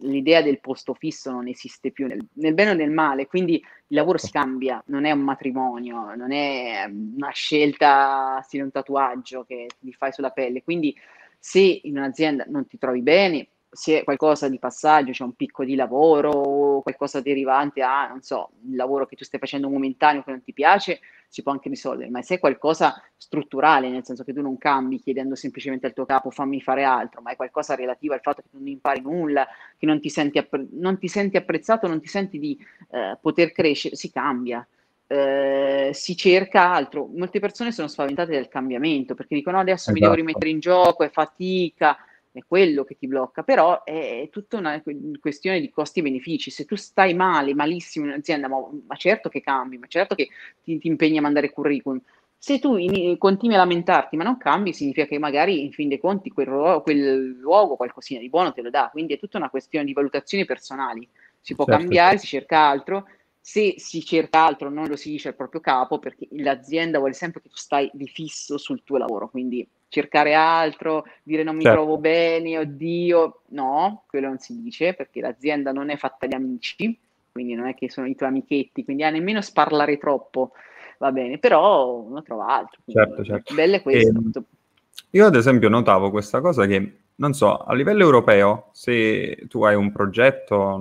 l'idea 0.01 0.41
del 0.41 0.59
posto 0.59 0.93
fisso 0.93 1.31
non 1.31 1.47
esiste 1.47 1.91
più 1.91 2.07
nel, 2.07 2.25
nel, 2.33 2.53
bene 2.53 2.71
o 2.71 2.73
nel 2.73 2.91
male, 2.91 3.27
quindi 3.27 3.55
il 3.55 3.95
lavoro 3.95 4.17
si 4.17 4.31
cambia, 4.31 4.81
non 4.87 5.05
è 5.05 5.11
un 5.11 5.21
matrimonio, 5.21 6.13
non 6.15 6.31
è 6.31 6.85
una 6.87 7.31
scelta, 7.31 8.43
sì, 8.47 8.59
un 8.59 8.71
tatuaggio 8.71 9.43
che 9.43 9.67
ti 9.79 9.93
fai 9.93 10.11
sulla 10.11 10.31
pelle, 10.31 10.63
quindi 10.63 10.95
se 11.39 11.81
in 11.83 11.97
un'azienda 11.97 12.45
non 12.47 12.67
ti 12.67 12.77
trovi 12.77 13.01
bene, 13.01 13.47
se 13.69 13.99
è 13.99 14.03
qualcosa 14.03 14.49
di 14.49 14.59
passaggio, 14.59 15.11
c'è 15.11 15.23
un 15.23 15.33
picco 15.33 15.63
di 15.63 15.75
lavoro, 15.75 16.81
qualcosa 16.81 17.21
derivante 17.21 17.81
a, 17.81 18.07
non 18.07 18.21
so, 18.21 18.51
il 18.67 18.75
lavoro 18.75 19.05
che 19.05 19.15
tu 19.15 19.23
stai 19.23 19.39
facendo 19.39 19.69
momentaneo 19.69 20.23
che 20.23 20.31
non 20.31 20.43
ti 20.43 20.53
piace, 20.53 20.99
si 21.27 21.43
può 21.43 21.51
anche 21.51 21.69
risolvere, 21.69 22.09
ma 22.09 22.21
se 22.21 22.35
è 22.35 22.39
qualcosa 22.39 23.01
strutturale, 23.15 23.89
nel 23.89 24.05
senso 24.05 24.23
che 24.23 24.33
tu 24.33 24.41
non 24.41 24.57
cambi 24.57 24.99
chiedendo 24.99 25.35
semplicemente 25.35 25.85
al 25.85 25.93
tuo 25.93 26.05
capo 26.05 26.29
fammi 26.29 26.61
fare 26.61 26.83
altro, 26.83 27.21
ma 27.21 27.31
è 27.31 27.35
qualcosa 27.35 27.75
relativo 27.75 28.13
al 28.13 28.21
fatto 28.21 28.41
che 28.41 28.49
tu 28.49 28.57
non 28.57 28.67
impari 28.67 29.01
nulla, 29.01 29.47
che 29.77 29.85
non 29.85 29.99
ti 29.99 30.09
senti, 30.09 30.37
appre- 30.37 30.67
non 30.71 30.97
ti 30.97 31.07
senti 31.07 31.37
apprezzato, 31.37 31.87
non 31.87 31.99
ti 31.99 32.07
senti 32.07 32.39
di 32.39 32.57
eh, 32.91 33.17
poter 33.19 33.51
crescere, 33.51 33.95
si 33.95 34.11
cambia. 34.11 34.65
Eh, 35.09 35.91
si 35.93 36.17
cerca 36.17 36.73
altro. 36.73 37.09
Molte 37.15 37.39
persone 37.39 37.71
sono 37.71 37.87
spaventate 37.87 38.33
dal 38.33 38.49
cambiamento 38.49 39.15
perché 39.15 39.35
dicono 39.35 39.57
adesso 39.57 39.91
esatto. 39.91 39.93
mi 39.93 39.99
devo 40.01 40.13
esatto. 40.13 40.27
rimettere 40.27 40.51
in 40.51 40.59
gioco, 40.59 41.03
è 41.03 41.09
fatica, 41.09 41.97
è 42.31 42.41
quello 42.45 42.83
che 42.83 42.97
ti 42.97 43.07
blocca, 43.07 43.43
però 43.43 43.83
è 43.83 44.27
tutta 44.31 44.57
una 44.57 44.81
questione 45.19 45.59
di 45.59 45.69
costi 45.69 45.99
e 45.99 46.03
benefici. 46.03 46.51
Se 46.51 46.65
tu 46.65 46.75
stai 46.75 47.13
male, 47.13 47.53
malissimo 47.53 48.05
in 48.05 48.11
un'azienda, 48.11 48.47
ma, 48.47 48.57
ma 48.85 48.95
certo 48.95 49.29
che 49.29 49.41
cambi, 49.41 49.77
ma 49.77 49.87
certo 49.87 50.15
che 50.15 50.29
ti, 50.63 50.77
ti 50.77 50.87
impegni 50.87 51.17
a 51.17 51.21
mandare 51.21 51.51
curriculum. 51.51 52.01
Se 52.37 52.59
tu 52.59 52.77
in, 52.77 53.17
continui 53.17 53.55
a 53.55 53.59
lamentarti 53.59 54.15
ma 54.15 54.23
non 54.23 54.37
cambi, 54.37 54.71
significa 54.71 55.07
che 55.07 55.17
magari 55.17 55.63
in 55.63 55.71
fin 55.71 55.89
dei 55.89 55.99
conti 55.99 56.29
quel, 56.29 56.81
quel 56.83 57.37
luogo 57.39 57.75
qualcosina 57.75 58.19
di 58.19 58.29
buono 58.29 58.53
te 58.53 58.61
lo 58.61 58.69
dà. 58.69 58.89
Quindi 58.91 59.13
è 59.13 59.19
tutta 59.19 59.37
una 59.37 59.49
questione 59.49 59.85
di 59.85 59.93
valutazioni 59.93 60.45
personali. 60.45 61.07
Si 61.41 61.55
può 61.55 61.65
certo. 61.65 61.79
cambiare, 61.79 62.17
si 62.17 62.27
cerca 62.27 62.59
altro 62.59 63.07
se 63.47 63.75
si 63.77 64.03
cerca 64.03 64.43
altro 64.43 64.69
non 64.69 64.89
lo 64.89 64.97
si 64.97 65.09
dice 65.09 65.29
al 65.29 65.35
proprio 65.35 65.61
capo 65.61 65.99
perché 65.99 66.27
l'azienda 66.31 66.97
vuole 66.97 67.13
sempre 67.13 67.39
che 67.39 67.47
tu 67.47 67.55
stai 67.55 67.89
di 67.93 68.05
fisso 68.09 68.57
sul 68.57 68.83
tuo 68.83 68.97
lavoro, 68.97 69.29
quindi 69.29 69.65
cercare 69.89 70.33
altro, 70.33 71.05
dire 71.23 71.43
non 71.43 71.55
mi 71.55 71.63
certo. 71.63 71.77
trovo 71.77 71.97
bene, 71.97 72.57
oddio, 72.57 73.41
no, 73.49 74.03
quello 74.07 74.27
non 74.27 74.39
si 74.39 74.61
dice 74.61 74.93
perché 74.93 75.21
l'azienda 75.21 75.71
non 75.71 75.89
è 75.89 75.97
fatta 75.97 76.27
di 76.27 76.35
amici, 76.35 76.97
quindi 77.31 77.53
non 77.53 77.67
è 77.67 77.75
che 77.75 77.89
sono 77.89 78.07
i 78.07 78.15
tuoi 78.15 78.29
amichetti, 78.29 78.83
quindi 78.83 79.03
a 79.03 79.09
nemmeno 79.09 79.41
sparlare 79.41 79.97
troppo 79.97 80.51
va 80.97 81.11
bene, 81.11 81.37
però 81.37 81.99
uno 81.99 82.21
trova 82.23 82.47
altro. 82.47 82.81
Certo, 82.85 83.23
certo. 83.23 83.53
Bello 83.53 83.75
è 83.75 83.81
questo. 83.81 84.19
E, 84.33 84.41
io 85.11 85.25
ad 85.25 85.35
esempio 85.35 85.69
notavo 85.69 86.09
questa 86.09 86.41
cosa 86.41 86.65
che, 86.65 86.97
non 87.15 87.33
so, 87.33 87.57
a 87.57 87.73
livello 87.73 88.03
europeo, 88.03 88.69
se 88.73 89.45
tu 89.47 89.63
hai 89.63 89.75
un 89.75 89.91
progetto, 89.91 90.77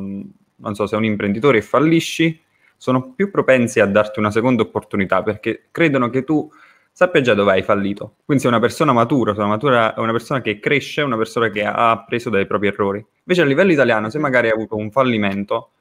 non 0.57 0.75
so, 0.75 0.87
sei 0.87 0.99
un 0.99 1.05
imprenditore 1.05 1.59
e 1.59 1.63
fallisci, 1.63 2.41
sono 2.77 3.13
più 3.13 3.31
propensi 3.31 3.81
a 3.81 3.87
darti 3.87 4.19
una 4.19 4.31
seconda 4.31 4.63
opportunità 4.63 5.23
perché 5.23 5.69
credono 5.71 6.11
che 6.11 6.25
tu 6.25 6.51
sappia 6.97 7.21
già 7.21 7.35
dove 7.35 7.53
hai 7.53 7.63
fallito. 7.63 8.15
Quindi 8.25 8.43
sei 8.43 8.53
una 8.53 8.61
persona 8.61 8.95
matura, 8.95 9.35
sei 9.35 9.43
una, 9.43 9.53
matura, 9.53 9.93
una 9.99 10.13
persona 10.13 10.41
che 10.41 10.59
cresce, 10.59 11.03
una 11.03 11.19
persona 11.19 11.51
che 11.51 11.63
ha 11.63 11.91
appreso 11.91 12.31
dai 12.31 12.47
propri 12.47 12.69
errori. 12.69 13.05
Invece 13.19 13.43
a 13.43 13.45
livello 13.45 13.71
italiano, 13.71 14.09
se 14.09 14.19
magari 14.19 14.47
hai 14.47 14.55
avuto 14.55 14.77
un 14.77 14.91
fallimento, 14.91 15.73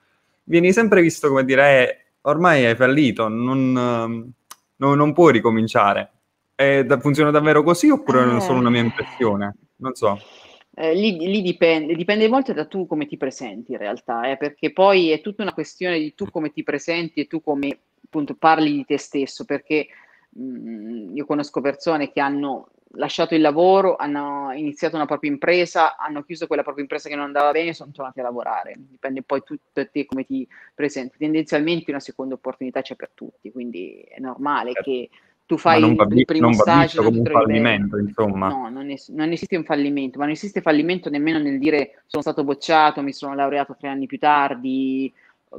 vieni 0.43 0.73
sempre 0.73 1.01
visto 1.01 1.29
come 1.29 1.45
dire, 1.45 1.63
eh, 1.63 1.97
ormai 2.23 2.65
hai 2.65 2.75
fallito, 2.75 3.29
non, 3.29 3.71
non, 3.71 4.33
non 4.75 5.13
puoi 5.13 5.31
ricominciare. 5.31 6.11
E 6.53 6.85
funziona 6.99 7.31
davvero 7.31 7.63
così 7.63 7.89
oppure 7.89 8.21
eh. 8.21 8.35
è 8.35 8.41
solo 8.41 8.59
una 8.59 8.69
mia 8.69 8.81
impressione? 8.81 9.55
Non 9.77 9.93
so. 9.93 10.19
Eh, 10.73 10.93
lì, 10.95 11.15
lì 11.17 11.41
dipende, 11.41 11.95
dipende 11.95 12.27
molto 12.27 12.51
da 12.51 12.65
tu 12.65 12.87
come 12.87 13.05
ti 13.05 13.15
presenti 13.15 13.71
in 13.71 13.77
realtà, 13.77 14.29
eh, 14.29 14.35
perché 14.35 14.73
poi 14.73 15.11
è 15.11 15.21
tutta 15.21 15.43
una 15.43 15.53
questione 15.53 15.97
di 15.97 16.13
tu 16.13 16.29
come 16.29 16.51
ti 16.51 16.61
presenti 16.61 17.21
e 17.21 17.27
tu 17.27 17.41
come 17.41 17.79
appunto 18.03 18.35
parli 18.35 18.73
di 18.73 18.83
te 18.83 18.97
stesso, 18.97 19.45
perché 19.45 19.87
mh, 20.35 20.43
mm, 20.43 21.15
io 21.15 21.25
conosco 21.25 21.61
persone 21.61 22.11
che 22.11 22.19
hanno 22.19 22.69
lasciato 22.97 23.35
il 23.35 23.41
lavoro, 23.41 23.95
hanno 23.95 24.51
iniziato 24.53 24.95
una 24.95 25.05
propria 25.05 25.31
impresa, 25.31 25.97
hanno 25.97 26.23
chiuso 26.23 26.47
quella 26.47 26.63
propria 26.63 26.83
impresa 26.83 27.09
che 27.09 27.15
non 27.15 27.25
andava 27.25 27.51
bene 27.51 27.69
e 27.69 27.73
sono 27.73 27.91
tornati 27.91 28.19
a 28.19 28.23
lavorare. 28.23 28.75
Dipende 28.77 29.21
poi 29.23 29.41
tutto 29.43 29.69
da 29.73 29.85
te 29.85 30.05
come 30.05 30.25
ti 30.25 30.47
presenti. 30.73 31.17
Tendenzialmente 31.17 31.91
una 31.91 31.99
seconda 31.99 32.35
opportunità 32.35 32.81
c'è 32.81 32.95
per 32.95 33.11
tutti, 33.13 33.51
quindi 33.51 33.99
è 34.01 34.19
normale 34.19 34.71
certo. 34.71 34.89
che 34.89 35.09
tu 35.45 35.57
fai 35.57 35.83
il, 35.83 35.95
va, 35.95 36.07
il 36.09 36.25
primo 36.25 36.47
non 36.47 36.55
stage 36.55 36.97
come 36.97 37.19
un 37.19 37.25
fallimento, 37.25 37.95
bene. 37.97 38.07
insomma. 38.07 38.47
No, 38.47 38.69
non, 38.69 38.89
es- 38.89 39.09
non, 39.09 39.31
esiste 39.31 39.55
un 39.55 39.63
fallimento, 39.63 40.17
ma 40.17 40.25
non 40.25 40.33
esiste 40.33 40.61
fallimento 40.61 41.09
nemmeno 41.09 41.37
nel 41.37 41.59
dire 41.59 42.03
sono 42.07 42.23
stato 42.23 42.43
bocciato, 42.43 43.03
mi 43.03 43.13
sono 43.13 43.35
laureato 43.35 43.75
tre 43.77 43.89
anni 43.89 44.07
più 44.07 44.17
tardi, 44.17 45.13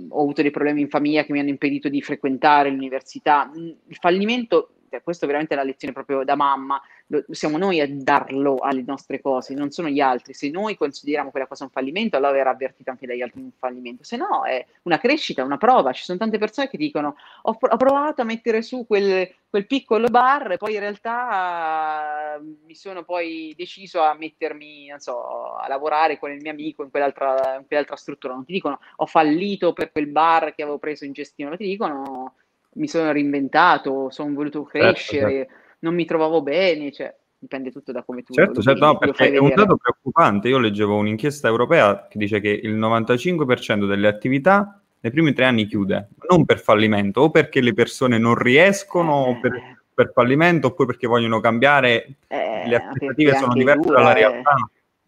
ho 0.09 0.21
avuto 0.21 0.43
dei 0.43 0.51
problemi 0.51 0.83
in 0.83 0.89
famiglia 0.89 1.25
che 1.25 1.33
mi 1.33 1.41
hanno 1.41 1.49
impedito 1.49 1.89
di 1.89 2.03
frequentare 2.03 2.71
l'università. 2.71 3.51
Il 3.55 3.97
fallimento 3.99 4.71
cioè, 4.89 5.03
questo 5.03 5.25
è 5.25 5.27
veramente 5.27 5.55
la 5.55 5.63
lezione 5.63 5.93
proprio 5.93 6.25
da 6.25 6.35
mamma, 6.35 6.81
lo, 7.09 7.25
siamo 7.31 7.59
noi 7.59 7.81
a 7.81 7.87
darlo 7.89 8.57
alle 8.59 8.83
nostre 8.85 9.21
cose, 9.21 9.55
non 9.55 9.71
sono 9.71 9.89
gli 9.89 10.01
altri. 10.01 10.35
Se 10.35 10.51
noi 10.51 10.77
consideriamo 10.77 11.31
quella 11.31 11.47
cosa 11.47 11.65
un 11.65 11.71
fallimento, 11.71 12.17
allora 12.17 12.33
verrà 12.33 12.51
avvertito 12.51 12.91
anche 12.91 13.07
dagli 13.07 13.23
altri 13.23 13.41
un 13.41 13.51
fallimento. 13.57 14.03
Se 14.03 14.17
no, 14.17 14.45
è 14.45 14.65
una 14.83 14.99
crescita, 14.99 15.45
una 15.45 15.57
prova. 15.57 15.93
Ci 15.93 16.05
sono 16.05 16.19
tante 16.19 16.39
persone 16.39 16.69
che 16.69 16.77
dicono: 16.77 17.17
Ho, 17.43 17.57
ho 17.59 17.77
provato 17.77 18.23
a 18.23 18.25
mettere 18.25 18.63
su 18.63 18.87
quel, 18.87 19.29
quel, 19.49 19.67
piccolo 19.67 20.09
bar, 20.09 20.53
e 20.53 20.57
poi 20.57 20.75
in 20.75 20.81
realtà 20.81 22.39
uh, 22.39 22.57
mi 22.67 22.75
sono 22.75 23.05
poi 23.05 23.55
deciso 23.57 24.01
a 24.01 24.15
mettermi, 24.15 24.89
non 24.89 24.99
so, 24.99 25.55
a 25.55 25.69
lavorare 25.69 26.19
con 26.19 26.31
il 26.31 26.41
mio 26.41 26.51
amico 26.51 26.83
in 26.83 26.91
quell'altra, 26.91 27.57
in 27.57 27.67
quell'altra 27.67 27.97
struttura. 27.97 28.35
Non 28.35 28.45
ti 28.45 28.53
dicono 28.53 28.81
ho 28.97 29.07
fallito 29.07 29.73
per 29.73 29.93
quel 29.93 30.09
bar 30.09 30.55
che 30.55 30.63
avevo 30.63 30.79
preso 30.79 31.05
in 31.05 31.13
gestione, 31.13 31.57
ti 31.57 31.67
dicono 31.67 32.35
mi 32.77 32.89
sono 32.89 33.13
reinventato, 33.13 34.11
sono 34.11 34.33
voluto 34.35 34.63
crescere, 34.63 35.31
certo, 35.31 35.53
certo. 35.53 35.77
non 35.81 35.95
mi 35.95 36.05
trovavo 36.05 36.43
bene, 36.43 36.93
cioè 36.93 37.15
dipende 37.39 37.71
tutto 37.71 37.93
da 37.93 38.03
come 38.03 38.23
tu 38.23 38.33
certo, 38.33 38.55
lo, 38.55 38.63
certo, 38.63 38.85
no, 38.85 38.99
perché 38.99 39.31
è 39.31 39.39
un 39.39 39.53
dato 39.55 39.77
preoccupante. 39.77 40.49
Io 40.49 40.59
leggevo 40.59 40.97
un'inchiesta 40.97 41.49
europea 41.49 42.07
che 42.09 42.19
dice 42.19 42.41
che 42.41 42.49
il 42.49 42.77
95% 42.77 43.87
delle 43.87 44.09
attività 44.09 44.81
nei 45.01 45.13
primi 45.13 45.33
tre 45.33 45.45
anni 45.45 45.67
chiude, 45.67 46.09
non 46.29 46.45
per 46.45 46.59
fallimento, 46.59 47.21
o 47.23 47.31
perché 47.31 47.61
le 47.61 47.75
persone 47.75 48.19
non 48.19 48.35
riescono, 48.35 49.27
eh, 49.27 49.31
o 49.31 49.41
per, 49.41 49.53
per, 49.95 50.11
fallimento, 50.13 50.69
oppure 50.69 50.89
perché 50.89 51.07
vogliono 51.07 51.39
cambiare, 51.41 52.17
eh, 52.27 52.67
le 52.67 52.77
aspettative 52.77 53.37
sono 53.37 53.53
diverse 53.53 53.81
dura, 53.83 53.99
dalla 53.99 54.13
realtà. 54.13 54.55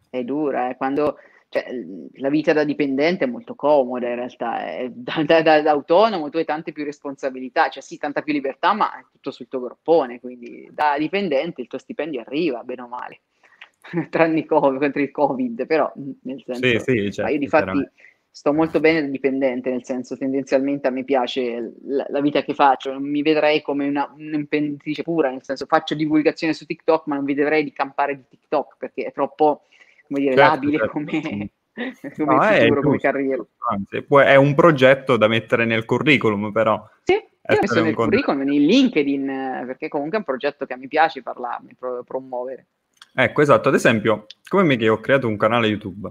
È, 0.09 0.19
è 0.19 0.25
dura, 0.25 0.71
eh. 0.71 0.77
quando 0.77 1.16
cioè, 1.51 1.66
la 2.14 2.28
vita 2.28 2.53
da 2.53 2.62
dipendente 2.64 3.24
è 3.24 3.28
molto 3.28 3.55
comoda 3.55 4.07
in 4.09 4.16
realtà, 4.16 4.66
è, 4.66 4.90
da, 4.90 5.22
da, 5.24 5.40
da, 5.40 5.62
da, 5.62 5.70
autonomo 5.70 6.28
tu 6.28 6.36
hai 6.36 6.44
tante 6.44 6.72
più 6.72 6.84
responsabilità, 6.84 7.70
cioè 7.70 7.82
sì, 7.82 7.96
tanta 7.96 8.20
più 8.20 8.34
libertà, 8.34 8.74
ma 8.74 8.99
è 8.99 9.05
tutto 9.11 9.30
sul 9.30 9.49
tuo 9.49 9.61
groppone, 9.61 10.20
quindi 10.20 10.68
da 10.70 10.96
dipendente 10.99 11.62
il 11.62 11.66
tuo 11.66 11.78
stipendio 11.78 12.20
arriva, 12.20 12.62
bene 12.64 12.82
o 12.82 12.88
male, 12.88 13.20
tranne 14.11 14.44
contro 14.44 15.01
il 15.01 15.11
Covid, 15.11 15.66
però 15.66 15.90
nel 16.22 16.42
senso, 16.44 16.66
sì, 16.66 16.78
sì, 16.78 17.12
certo, 17.12 17.32
io 17.32 17.38
di 17.38 17.49
fatti 17.49 17.90
sto 18.30 18.53
molto 18.53 18.78
bene 18.78 19.01
da 19.01 19.09
dipendente, 19.09 19.70
nel 19.70 19.84
senso 19.84 20.16
tendenzialmente 20.18 20.86
a 20.86 20.90
me 20.90 21.03
piace 21.03 21.72
la, 21.86 22.07
la 22.11 22.20
vita 22.20 22.42
che 22.42 22.53
faccio, 22.53 22.92
non 22.92 23.03
mi 23.03 23.22
vedrei 23.22 23.62
come 23.62 23.88
una, 23.88 24.12
un'imprenditrice 24.14 25.03
pura, 25.03 25.30
nel 25.30 25.42
senso 25.42 25.64
faccio 25.64 25.94
divulgazione 25.94 26.53
su 26.53 26.66
TikTok, 26.66 27.07
ma 27.07 27.16
non 27.16 27.24
vi 27.24 27.34
vedrei 27.34 27.64
di 27.64 27.72
campare 27.72 28.16
di 28.16 28.22
TikTok 28.28 28.76
perché 28.78 29.05
è 29.05 29.12
troppo 29.12 29.62
come 30.09 30.21
dire, 30.21 30.35
certo, 30.35 30.51
labile 30.51 30.77
certo. 30.79 30.93
come, 30.93 31.11
come 32.17 32.35
no, 32.35 32.43
futuro, 32.43 32.83
come 32.83 32.99
carriera. 32.99 33.47
Anzi, 33.71 34.05
è 34.25 34.37
un 34.37 34.55
progetto 34.55 35.17
da 35.17 35.29
mettere 35.29 35.65
nel 35.65 35.85
curriculum, 35.85 36.51
però. 36.51 36.83
Sì, 37.05 37.13
io 37.13 37.23
ho 37.43 37.59
messo 37.61 37.83
nel 37.83 37.95
curriculum, 37.95 38.51
in 38.51 38.67
LinkedIn, 38.67 39.65
perché 39.67 39.89
comunque 39.89 40.17
è 40.17 40.21
un 40.21 40.27
progetto 40.27 40.67
che 40.67 40.77
mi 40.77 40.89
piace 40.89 41.23
parlarne, 41.23 41.75
pro- 41.79 42.03
promuovere. 42.03 42.67
Ecco, 43.15 43.43
esatto. 43.43 43.69
Ad 43.69 43.75
esempio, 43.75 44.27
come 44.49 44.63
me 44.63 44.77
che 44.77 44.89
ho 44.89 45.01
creato 45.01 45.29
un 45.29 45.37
canale 45.37 45.67
YouTube, 45.67 46.11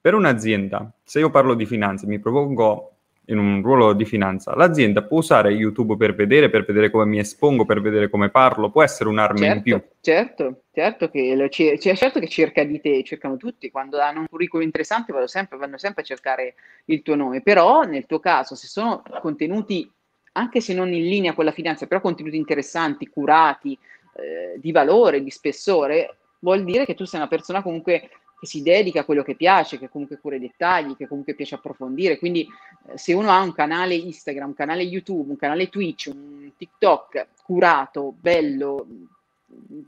per 0.00 0.14
un'azienda, 0.14 0.92
se 1.02 1.18
io 1.18 1.30
parlo 1.30 1.54
di 1.54 1.66
finanze, 1.66 2.06
mi 2.06 2.18
propongo 2.18 2.93
in 3.26 3.38
un 3.38 3.62
ruolo 3.62 3.94
di 3.94 4.04
finanza, 4.04 4.54
l'azienda 4.54 5.02
può 5.02 5.18
usare 5.18 5.50
YouTube 5.50 5.96
per 5.96 6.14
vedere, 6.14 6.50
per 6.50 6.64
vedere 6.64 6.90
come 6.90 7.06
mi 7.06 7.18
espongo, 7.18 7.64
per 7.64 7.80
vedere 7.80 8.10
come 8.10 8.28
parlo, 8.28 8.70
può 8.70 8.82
essere 8.82 9.08
un'arma 9.08 9.38
certo, 9.38 9.56
in 9.56 9.62
più. 9.62 9.82
Certo, 10.00 10.62
certo 10.72 11.08
che, 11.08 11.34
lo, 11.34 11.48
cioè, 11.48 11.78
certo 11.78 12.20
che 12.20 12.28
cerca 12.28 12.64
di 12.64 12.80
te, 12.80 13.02
cercano 13.02 13.36
tutti, 13.36 13.70
quando 13.70 13.98
hanno 13.98 14.20
un 14.20 14.28
curriculum 14.28 14.64
interessante 14.64 15.12
vanno 15.12 15.26
sempre, 15.26 15.56
vanno 15.56 15.78
sempre 15.78 16.02
a 16.02 16.04
cercare 16.04 16.54
il 16.86 17.02
tuo 17.02 17.14
nome, 17.14 17.40
però 17.40 17.82
nel 17.82 18.06
tuo 18.06 18.20
caso 18.20 18.54
se 18.54 18.66
sono 18.66 19.02
contenuti 19.20 19.90
anche 20.36 20.60
se 20.60 20.74
non 20.74 20.92
in 20.92 21.04
linea 21.04 21.32
con 21.32 21.44
la 21.44 21.52
finanza, 21.52 21.86
però 21.86 22.00
contenuti 22.00 22.36
interessanti, 22.36 23.08
curati, 23.08 23.78
eh, 24.16 24.58
di 24.58 24.72
valore, 24.72 25.22
di 25.22 25.30
spessore, 25.30 26.16
vuol 26.40 26.64
dire 26.64 26.84
che 26.84 26.94
tu 26.94 27.04
sei 27.04 27.20
una 27.20 27.28
persona 27.28 27.62
comunque 27.62 28.10
che 28.38 28.46
si 28.46 28.62
dedica 28.62 29.00
a 29.00 29.04
quello 29.04 29.22
che 29.22 29.34
piace, 29.34 29.78
che 29.78 29.88
comunque 29.88 30.18
cura 30.18 30.36
i 30.36 30.40
dettagli, 30.40 30.96
che 30.96 31.06
comunque 31.06 31.34
piace 31.34 31.54
approfondire. 31.54 32.18
Quindi 32.18 32.46
eh, 32.86 32.98
se 32.98 33.12
uno 33.12 33.30
ha 33.30 33.40
un 33.40 33.52
canale 33.52 33.94
Instagram, 33.94 34.48
un 34.48 34.54
canale 34.54 34.82
YouTube, 34.82 35.30
un 35.30 35.36
canale 35.36 35.68
Twitch, 35.68 36.10
un 36.12 36.50
TikTok 36.56 37.26
curato, 37.42 38.14
bello, 38.18 38.86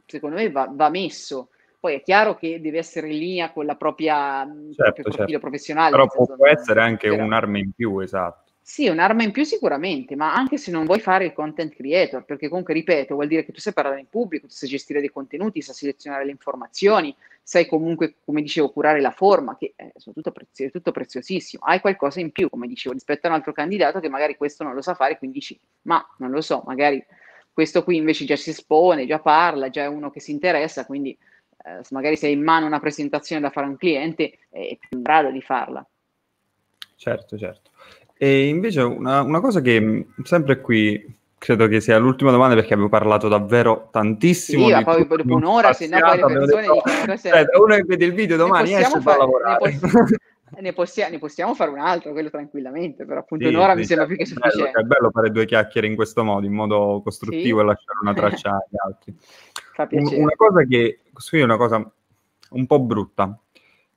secondo 0.07 0.37
me 0.37 0.51
va, 0.51 0.69
va 0.71 0.89
messo. 0.89 1.49
Poi 1.79 1.95
è 1.95 2.03
chiaro 2.03 2.37
che 2.37 2.61
deve 2.61 2.79
essere 2.79 3.09
in 3.11 3.19
linea 3.19 3.53
con 3.53 3.65
la 3.67 3.77
propria 3.77 4.45
certo, 4.75 5.03
profilo 5.03 5.27
certo. 5.27 5.39
professionale. 5.39 5.91
Però 5.91 6.07
può 6.07 6.47
essere 6.47 6.81
anche 6.81 7.09
un'arma 7.09 7.59
in 7.59 7.73
più, 7.73 8.01
esatto. 8.01 8.46
Sì, 8.69 8.89
un'arma 8.89 9.23
in 9.23 9.31
più 9.31 9.45
sicuramente, 9.45 10.17
ma 10.17 10.35
anche 10.35 10.59
se 10.59 10.73
non 10.73 10.87
vuoi 10.87 10.99
fare 10.99 11.27
il 11.27 11.33
content 11.33 11.73
creator, 11.73 12.25
perché 12.25 12.49
comunque, 12.49 12.75
ripeto, 12.75 13.15
vuol 13.15 13.29
dire 13.29 13.45
che 13.45 13.53
tu 13.53 13.61
sai 13.61 13.73
parlare 13.73 14.01
in 14.01 14.09
pubblico, 14.09 14.49
tu 14.49 14.55
sai 14.55 14.69
gestire 14.69 14.99
dei 14.99 15.09
contenuti, 15.09 15.63
sai 15.63 15.73
selezionare 15.73 16.25
le 16.25 16.33
informazioni, 16.33 17.15
sai 17.45 17.69
comunque, 17.69 18.17
come 18.25 18.43
dicevo, 18.43 18.73
curare 18.73 19.01
la 19.01 19.13
forma, 19.13 19.57
che 19.57 19.75
è 19.77 19.93
soprattutto 19.95 20.33
prezio- 20.33 20.71
tutto 20.73 20.91
preziosissimo. 20.91 21.63
Hai 21.65 21.79
qualcosa 21.81 22.19
in 22.19 22.33
più, 22.33 22.51
come 22.51 22.67
dicevo, 22.67 22.93
rispetto 22.93 23.29
a 23.29 23.31
un 23.31 23.37
altro 23.37 23.53
candidato 23.53 24.01
che 24.01 24.09
magari 24.09 24.37
questo 24.37 24.65
non 24.65 24.75
lo 24.75 24.83
sa 24.83 24.95
fare, 24.95 25.17
quindi 25.17 25.39
dici, 25.39 25.57
ma 25.83 26.05
non 26.19 26.33
lo 26.33 26.41
so, 26.41 26.65
magari 26.67 27.07
questo 27.53 27.85
qui 27.85 27.95
invece 27.95 28.25
già 28.25 28.35
si 28.35 28.51
espone, 28.51 29.07
già 29.07 29.21
parla, 29.21 29.71
già 29.71 29.85
è 29.85 29.89
uno 29.89 30.11
che 30.11 30.19
si 30.19 30.33
interessa, 30.33 30.85
quindi 30.87 31.17
eh, 31.65 31.83
magari 31.91 32.17
se 32.17 32.27
hai 32.27 32.33
in 32.33 32.43
mano 32.43 32.67
una 32.67 32.81
presentazione 32.81 33.41
da 33.41 33.51
fare 33.51 33.67
a 33.67 33.71
un 33.71 33.77
cliente 33.77 34.39
è 34.51 34.77
più 34.77 34.99
in 34.99 35.03
grado 35.03 35.31
di 35.31 35.41
farla. 35.41 35.87
Certo, 36.97 37.39
certo. 37.39 37.71
E 38.19 38.47
invece 38.49 38.81
una, 38.81 39.21
una 39.21 39.41
cosa 39.41 39.61
che 39.61 39.81
mm, 39.81 40.01
sempre 40.23 40.61
qui 40.61 41.15
credo 41.39 41.69
che 41.69 41.81
sia 41.81 41.99
l'ultima 41.99 42.31
domanda 42.31 42.55
perché 42.55 42.73
abbiamo 42.73 42.91
parlato 42.91 43.29
davvero 43.29 43.89
tantissimo. 43.91 44.67
Sì, 44.67 44.73
ma 44.73 44.83
poi 44.83 45.07
dopo 45.07 45.35
un'ora, 45.35 45.73
se 45.73 45.87
no 45.87 45.99
poi 46.01 46.17
le 46.17 46.25
persone 46.25 46.63
dicono... 46.63 47.13
Aspetta, 47.13 47.61
uno 47.61 47.75
che 47.75 47.85
vede 47.85 48.05
il 48.05 48.15
video 48.15 48.37
domani 48.37 48.75
esce 48.75 49.01
fare, 49.01 49.19
lavorare. 49.19 49.79
Ne, 50.59 50.73
possiamo, 50.73 50.73
ne, 50.73 50.73
possiamo, 50.73 51.11
ne, 51.11 51.19
possiamo, 51.19 51.55
fare 51.55 51.71
un 51.73 51.79
altro, 51.81 52.13
quello 52.13 52.31
tranquillamente, 52.31 53.05
però 53.05 53.19
appunto 53.19 53.49
sì, 53.49 53.53
un'ora 53.53 53.73
sì, 53.73 53.79
mi 53.79 53.85
sembra 53.85 54.07
più 54.07 54.17
che 54.17 54.27
sufficiente. 54.27 54.71
Bello, 54.71 54.85
è 54.85 54.87
bello 54.87 55.11
fare 55.11 55.31
due 55.31 55.45
chiacchiere 55.45 55.89
in 55.89 55.97
questo 55.97 56.23
modo, 56.23 56.47
in 56.47 56.53
modo 56.53 57.01
costruttivo 57.03 57.59
sì. 57.59 57.65
e 57.65 57.67
lasciare 57.67 57.99
una 58.01 58.15
traccia 58.15 58.51
agli 58.51 58.77
altri. 58.87 59.15
Fa 59.75 59.87
piacere. 59.87 60.23
Una 60.23 60.35
cosa 60.37 60.63
che, 60.63 61.01
qui 61.13 61.41
è 61.41 61.43
una 61.43 61.57
cosa 61.57 61.93
un 62.51 62.67
po' 62.67 62.81
brutta. 62.81 63.37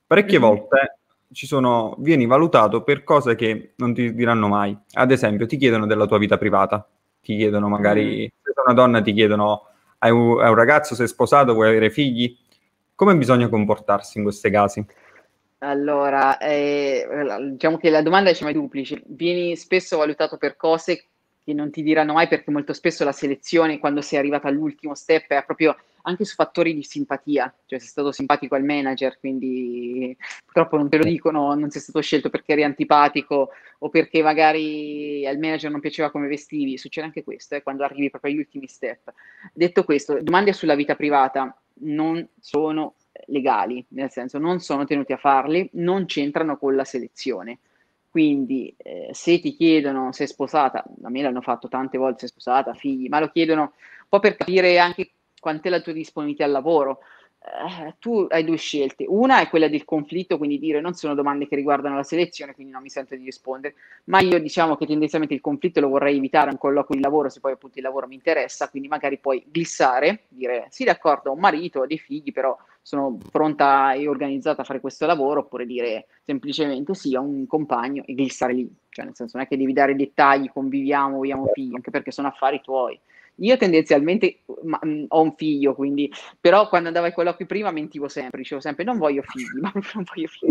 Parecchie 0.06 0.40
mm-hmm. 0.40 0.48
volte 0.48 0.98
ci 1.32 1.46
sono, 1.46 1.94
vieni 1.98 2.26
valutato 2.26 2.82
per 2.82 3.04
cose 3.04 3.34
che 3.34 3.72
non 3.76 3.94
ti 3.94 4.14
diranno 4.14 4.48
mai. 4.48 4.76
Ad 4.92 5.10
esempio, 5.10 5.46
ti 5.46 5.56
chiedono 5.56 5.86
della 5.86 6.06
tua 6.06 6.18
vita 6.18 6.38
privata, 6.38 6.86
ti 7.22 7.36
chiedono 7.36 7.68
magari, 7.68 8.04
mm. 8.04 8.42
se 8.42 8.52
sei 8.54 8.64
una 8.64 8.74
donna, 8.74 9.00
ti 9.02 9.12
chiedono 9.12 9.66
hai 9.98 10.10
un, 10.10 10.40
hai 10.40 10.48
un 10.48 10.54
ragazzo, 10.54 10.94
sei 10.94 11.06
sposato, 11.06 11.54
vuoi 11.54 11.68
avere 11.68 11.90
figli? 11.90 12.36
Come 12.94 13.16
bisogna 13.16 13.48
comportarsi 13.48 14.18
in 14.18 14.24
questi 14.24 14.50
casi? 14.50 14.84
Allora, 15.58 16.38
eh, 16.38 17.06
diciamo 17.50 17.76
che 17.76 17.90
la 17.90 18.02
domanda 18.02 18.30
è 18.30 18.52
duplice. 18.52 19.02
Vieni 19.06 19.56
spesso 19.56 19.98
valutato 19.98 20.38
per 20.38 20.56
cose 20.56 21.04
che 21.42 21.52
non 21.52 21.70
ti 21.70 21.82
diranno 21.82 22.14
mai 22.14 22.28
perché 22.28 22.50
molto 22.50 22.72
spesso 22.72 23.04
la 23.04 23.12
selezione, 23.12 23.78
quando 23.78 24.00
sei 24.00 24.18
arrivato 24.18 24.46
all'ultimo 24.46 24.94
step, 24.94 25.28
è 25.28 25.44
proprio 25.44 25.76
anche 26.02 26.24
su 26.24 26.34
fattori 26.34 26.74
di 26.74 26.82
simpatia, 26.82 27.52
cioè 27.66 27.78
sei 27.78 27.88
stato 27.88 28.12
simpatico 28.12 28.54
al 28.54 28.64
manager, 28.64 29.18
quindi 29.18 30.16
purtroppo 30.44 30.76
non 30.76 30.88
te 30.88 30.96
lo 30.96 31.04
dicono, 31.04 31.54
non 31.54 31.70
sei 31.70 31.80
stato 31.80 32.00
scelto 32.00 32.30
perché 32.30 32.52
eri 32.52 32.64
antipatico 32.64 33.50
o 33.78 33.88
perché 33.88 34.22
magari 34.22 35.26
al 35.26 35.38
manager 35.38 35.70
non 35.70 35.80
piaceva 35.80 36.10
come 36.10 36.28
vestivi, 36.28 36.78
succede 36.78 37.06
anche 37.06 37.24
questo 37.24 37.54
eh, 37.54 37.62
quando 37.62 37.84
arrivi 37.84 38.10
proprio 38.10 38.32
agli 38.32 38.38
ultimi 38.38 38.66
step. 38.66 39.12
Detto 39.52 39.84
questo, 39.84 40.20
domande 40.22 40.52
sulla 40.52 40.74
vita 40.74 40.96
privata 40.96 41.56
non 41.82 42.26
sono 42.38 42.94
legali, 43.26 43.84
nel 43.90 44.10
senso 44.10 44.38
non 44.38 44.60
sono 44.60 44.84
tenuti 44.84 45.12
a 45.12 45.16
farli, 45.16 45.68
non 45.74 46.06
c'entrano 46.06 46.56
con 46.56 46.74
la 46.74 46.84
selezione. 46.84 47.58
Quindi 48.10 48.74
eh, 48.76 49.10
se 49.12 49.38
ti 49.38 49.54
chiedono 49.54 50.10
se 50.10 50.24
è 50.24 50.26
sposata, 50.26 50.84
a 51.02 51.10
me 51.10 51.22
l'hanno 51.22 51.42
fatto 51.42 51.68
tante 51.68 51.96
volte, 51.96 52.20
se 52.20 52.26
è 52.26 52.28
sposata, 52.28 52.74
figli, 52.74 53.08
ma 53.08 53.20
lo 53.20 53.28
chiedono 53.28 53.62
un 53.62 54.08
po' 54.08 54.18
per 54.18 54.36
capire 54.36 54.78
anche 54.78 55.12
quant'è 55.40 55.68
la 55.68 55.80
tua 55.80 55.92
disponibilità 55.92 56.44
al 56.44 56.52
lavoro. 56.52 57.00
Eh, 57.42 57.94
tu 57.98 58.26
hai 58.28 58.44
due 58.44 58.58
scelte. 58.58 59.06
Una 59.08 59.40
è 59.40 59.48
quella 59.48 59.66
del 59.66 59.86
conflitto, 59.86 60.36
quindi 60.36 60.58
dire 60.58 60.82
non 60.82 60.92
sono 60.92 61.14
domande 61.14 61.48
che 61.48 61.56
riguardano 61.56 61.96
la 61.96 62.02
selezione, 62.02 62.54
quindi 62.54 62.70
non 62.70 62.82
mi 62.82 62.90
sento 62.90 63.16
di 63.16 63.24
rispondere, 63.24 63.74
ma 64.04 64.20
io 64.20 64.38
diciamo 64.38 64.76
che 64.76 64.84
tendenzialmente 64.84 65.34
il 65.34 65.40
conflitto 65.40 65.80
lo 65.80 65.88
vorrei 65.88 66.18
evitare 66.18 66.50
un 66.50 66.58
colloquio 66.58 66.98
di 66.98 67.02
lavoro, 67.02 67.30
se 67.30 67.40
poi 67.40 67.52
appunto 67.52 67.78
il 67.78 67.84
lavoro 67.84 68.06
mi 68.06 68.14
interessa, 68.14 68.68
quindi 68.68 68.88
magari 68.88 69.18
puoi 69.18 69.42
glissare, 69.50 70.24
dire 70.28 70.66
sì 70.68 70.84
d'accordo, 70.84 71.30
ho 71.30 71.32
un 71.32 71.40
marito, 71.40 71.80
ho 71.80 71.86
dei 71.86 71.98
figli, 71.98 72.30
però 72.30 72.54
sono 72.82 73.18
pronta 73.30 73.94
e 73.94 74.06
organizzata 74.06 74.60
a 74.60 74.64
fare 74.64 74.80
questo 74.80 75.06
lavoro, 75.06 75.40
oppure 75.40 75.64
dire 75.64 76.08
semplicemente 76.22 76.94
sì, 76.94 77.14
ho 77.16 77.22
un 77.22 77.46
compagno 77.46 78.02
e 78.04 78.12
glissare 78.12 78.52
lì, 78.52 78.70
cioè 78.90 79.06
nel 79.06 79.14
senso 79.14 79.38
non 79.38 79.46
è 79.46 79.48
che 79.48 79.56
devi 79.56 79.72
dare 79.72 79.96
dettagli, 79.96 80.50
conviviamo, 80.50 81.16
abbiamo 81.16 81.46
figli, 81.54 81.74
anche 81.74 81.90
perché 81.90 82.10
sono 82.10 82.28
affari 82.28 82.60
tuoi. 82.60 83.00
Io 83.40 83.56
tendenzialmente 83.56 84.40
ma, 84.62 84.78
mh, 84.82 84.88
mm, 84.88 85.04
ho 85.08 85.22
un 85.22 85.34
figlio, 85.34 85.74
quindi, 85.74 86.10
però 86.40 86.68
quando 86.68 86.88
andavo 86.88 87.06
ai 87.06 87.12
colloqui 87.12 87.46
prima 87.46 87.70
mentivo 87.70 88.08
sempre, 88.08 88.38
dicevo 88.40 88.60
sempre 88.60 88.84
non 88.84 88.98
voglio 88.98 89.22
figli, 89.22 89.58
ma 89.60 89.70
non 89.74 90.04
voglio 90.14 90.28
figli, 90.28 90.50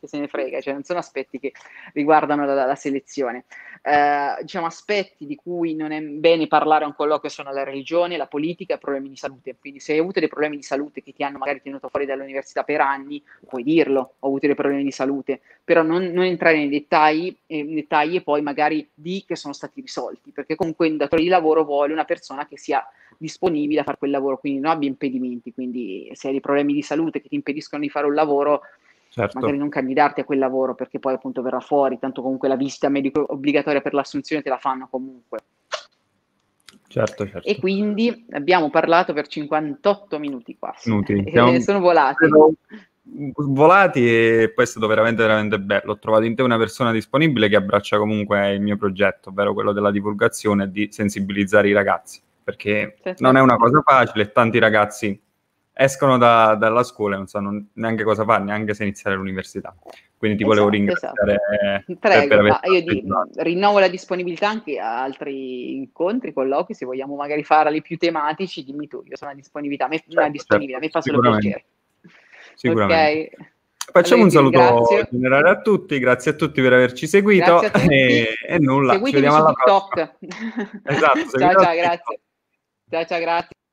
che 0.00 0.06
se 0.06 0.18
ne 0.18 0.28
frega, 0.28 0.60
cioè 0.60 0.72
non 0.72 0.82
sono 0.82 0.98
aspetti 0.98 1.38
che 1.38 1.52
riguardano 1.92 2.44
la, 2.44 2.64
la 2.64 2.74
selezione. 2.74 3.44
Eh, 3.82 4.38
diciamo 4.40 4.66
aspetti 4.66 5.26
di 5.26 5.36
cui 5.36 5.74
non 5.74 5.92
è 5.92 6.00
bene 6.00 6.46
parlare 6.46 6.84
a 6.84 6.86
un 6.86 6.94
colloquio 6.94 7.30
sono 7.30 7.52
la 7.52 7.64
religione, 7.64 8.16
la 8.16 8.26
politica 8.26 8.74
e 8.74 8.78
problemi 8.78 9.08
di 9.10 9.16
salute, 9.16 9.56
quindi 9.60 9.80
se 9.80 9.92
hai 9.92 9.98
avuto 9.98 10.20
dei 10.20 10.28
problemi 10.28 10.56
di 10.56 10.62
salute 10.62 11.02
che 11.02 11.12
ti 11.12 11.22
hanno 11.22 11.38
magari 11.38 11.60
tenuto 11.62 11.88
fuori 11.88 12.06
dall'università 12.06 12.62
per 12.62 12.80
anni, 12.80 13.22
puoi 13.46 13.62
dirlo, 13.62 14.14
ho 14.18 14.26
avuto 14.26 14.46
dei 14.46 14.54
problemi 14.54 14.82
di 14.82 14.90
salute, 14.90 15.40
però 15.64 15.82
non, 15.82 16.04
non 16.04 16.24
entrare 16.24 16.58
nei 16.58 16.68
dettagli, 16.68 17.34
eh, 17.46 17.64
dettagli 17.64 18.16
e 18.16 18.22
poi 18.22 18.42
magari 18.42 18.86
di 18.92 19.24
che 19.26 19.34
sono 19.34 19.54
stati 19.54 19.80
risolti, 19.80 20.30
perché 20.30 20.56
comunque 20.56 20.88
un 20.88 20.98
datore 20.98 21.22
di 21.22 21.28
lavoro 21.28 21.64
vuole 21.64 21.94
una 21.94 22.04
persona 22.04 22.46
che 22.46 22.58
sia 22.58 22.86
disponibile 23.16 23.80
a 23.80 23.84
fare 23.84 23.96
quel 23.96 24.10
lavoro, 24.10 24.38
quindi 24.38 24.60
non 24.60 24.72
abbia 24.72 24.88
impedimenti, 24.88 25.54
quindi 25.54 26.10
se 26.12 26.26
hai 26.26 26.34
dei 26.34 26.42
problemi 26.42 26.74
di 26.74 26.82
salute 26.82 27.22
che 27.22 27.28
ti 27.28 27.34
impediscono 27.34 27.80
di 27.80 27.88
fare 27.88 28.06
un 28.06 28.12
lavoro, 28.12 28.60
certo. 29.08 29.38
magari 29.38 29.56
non 29.56 29.70
candidarti 29.70 30.20
a 30.20 30.24
quel 30.24 30.38
lavoro 30.38 30.74
perché 30.74 30.98
poi 30.98 31.14
appunto 31.14 31.40
verrà 31.40 31.60
fuori, 31.60 31.98
tanto 31.98 32.20
comunque 32.20 32.48
la 32.48 32.56
visita 32.56 32.90
medico 32.90 33.24
obbligatoria 33.26 33.80
per 33.80 33.94
l'assunzione 33.94 34.42
te 34.42 34.50
la 34.50 34.58
fanno 34.58 34.86
comunque. 34.90 35.38
Certo, 36.88 37.26
certo. 37.26 37.48
E 37.48 37.58
quindi 37.58 38.26
abbiamo 38.32 38.68
parlato 38.68 39.14
per 39.14 39.26
58 39.26 40.18
minuti 40.18 40.56
quasi. 40.58 40.90
Minuti. 40.90 41.24
Siamo... 41.32 41.60
sono 41.60 41.80
volati 41.80 42.26
volati 43.06 44.06
e 44.06 44.52
poi 44.54 44.64
è 44.64 44.66
stato 44.66 44.86
veramente 44.86 45.22
veramente 45.22 45.60
bello. 45.60 45.92
Ho 45.92 45.98
trovato 45.98 46.24
in 46.24 46.34
te 46.34 46.42
una 46.42 46.58
persona 46.58 46.90
disponibile 46.90 47.48
che 47.48 47.56
abbraccia 47.56 47.98
comunque 47.98 48.52
il 48.52 48.60
mio 48.60 48.76
progetto, 48.76 49.28
ovvero 49.28 49.52
quello 49.52 49.72
della 49.72 49.90
divulgazione 49.90 50.64
e 50.64 50.70
di 50.70 50.88
sensibilizzare 50.90 51.68
i 51.68 51.72
ragazzi, 51.72 52.20
perché 52.42 52.96
sì, 53.02 53.14
non 53.18 53.36
è 53.36 53.40
una 53.40 53.56
cosa 53.56 53.82
facile, 53.84 54.32
tanti 54.32 54.58
ragazzi 54.58 55.20
escono 55.76 56.18
da, 56.18 56.54
dalla 56.54 56.84
scuola 56.84 57.16
e 57.16 57.18
non 57.18 57.26
sanno 57.26 57.66
neanche 57.74 58.04
cosa 58.04 58.24
fare, 58.24 58.44
neanche 58.44 58.74
se 58.74 58.84
iniziare 58.84 59.16
l'università. 59.16 59.74
Quindi 60.16 60.38
ti 60.38 60.44
volevo 60.44 60.70
esatto, 60.70 60.76
ringraziare. 60.76 61.84
Esatto. 61.86 61.98
Prego, 62.00 62.28
per, 62.28 62.60
per 62.60 62.72
io 62.72 62.82
di, 62.82 63.04
rinnovo 63.36 63.78
la 63.80 63.88
disponibilità 63.88 64.48
anche 64.48 64.78
a 64.78 65.02
altri 65.02 65.74
incontri, 65.74 66.32
colloqui, 66.32 66.74
se 66.74 66.86
vogliamo 66.86 67.16
magari 67.16 67.44
farli 67.44 67.82
più 67.82 67.98
tematici, 67.98 68.64
dimmi 68.64 68.86
tu, 68.86 69.02
io 69.04 69.16
sono 69.16 69.32
a 69.32 69.34
disponibilità, 69.34 69.88
me, 69.88 70.02
certo, 70.08 70.30
disponibile, 70.30 70.80
certo, 70.80 70.86
mi 70.86 70.90
fa 70.90 71.00
solo 71.02 71.20
piacere 71.20 71.64
sicuramente. 72.54 73.30
Okay. 73.34 73.52
Facciamo 73.92 74.22
allora, 74.22 74.40
un 74.40 74.50
saluto 74.50 74.58
ringrazio. 74.58 75.08
generale 75.10 75.50
a 75.50 75.60
tutti, 75.60 75.98
grazie 75.98 76.30
a 76.30 76.34
tutti 76.34 76.62
per 76.62 76.72
averci 76.72 77.06
seguito 77.06 77.60
e, 77.88 78.28
e, 78.46 78.58
nulla, 78.58 78.94
Seguitemi 78.94 79.06
ci 79.08 79.14
vediamo 79.14 79.36
alla 79.36 79.54
TikTok. 79.54 80.16
prossima. 80.18 80.80
esatto, 80.84 81.18
ciao 81.38 81.62
ciao, 81.62 81.74
grazie. 81.74 82.20
Ciao 82.90 83.04
ciao, 83.04 83.20
grazie. 83.20 83.63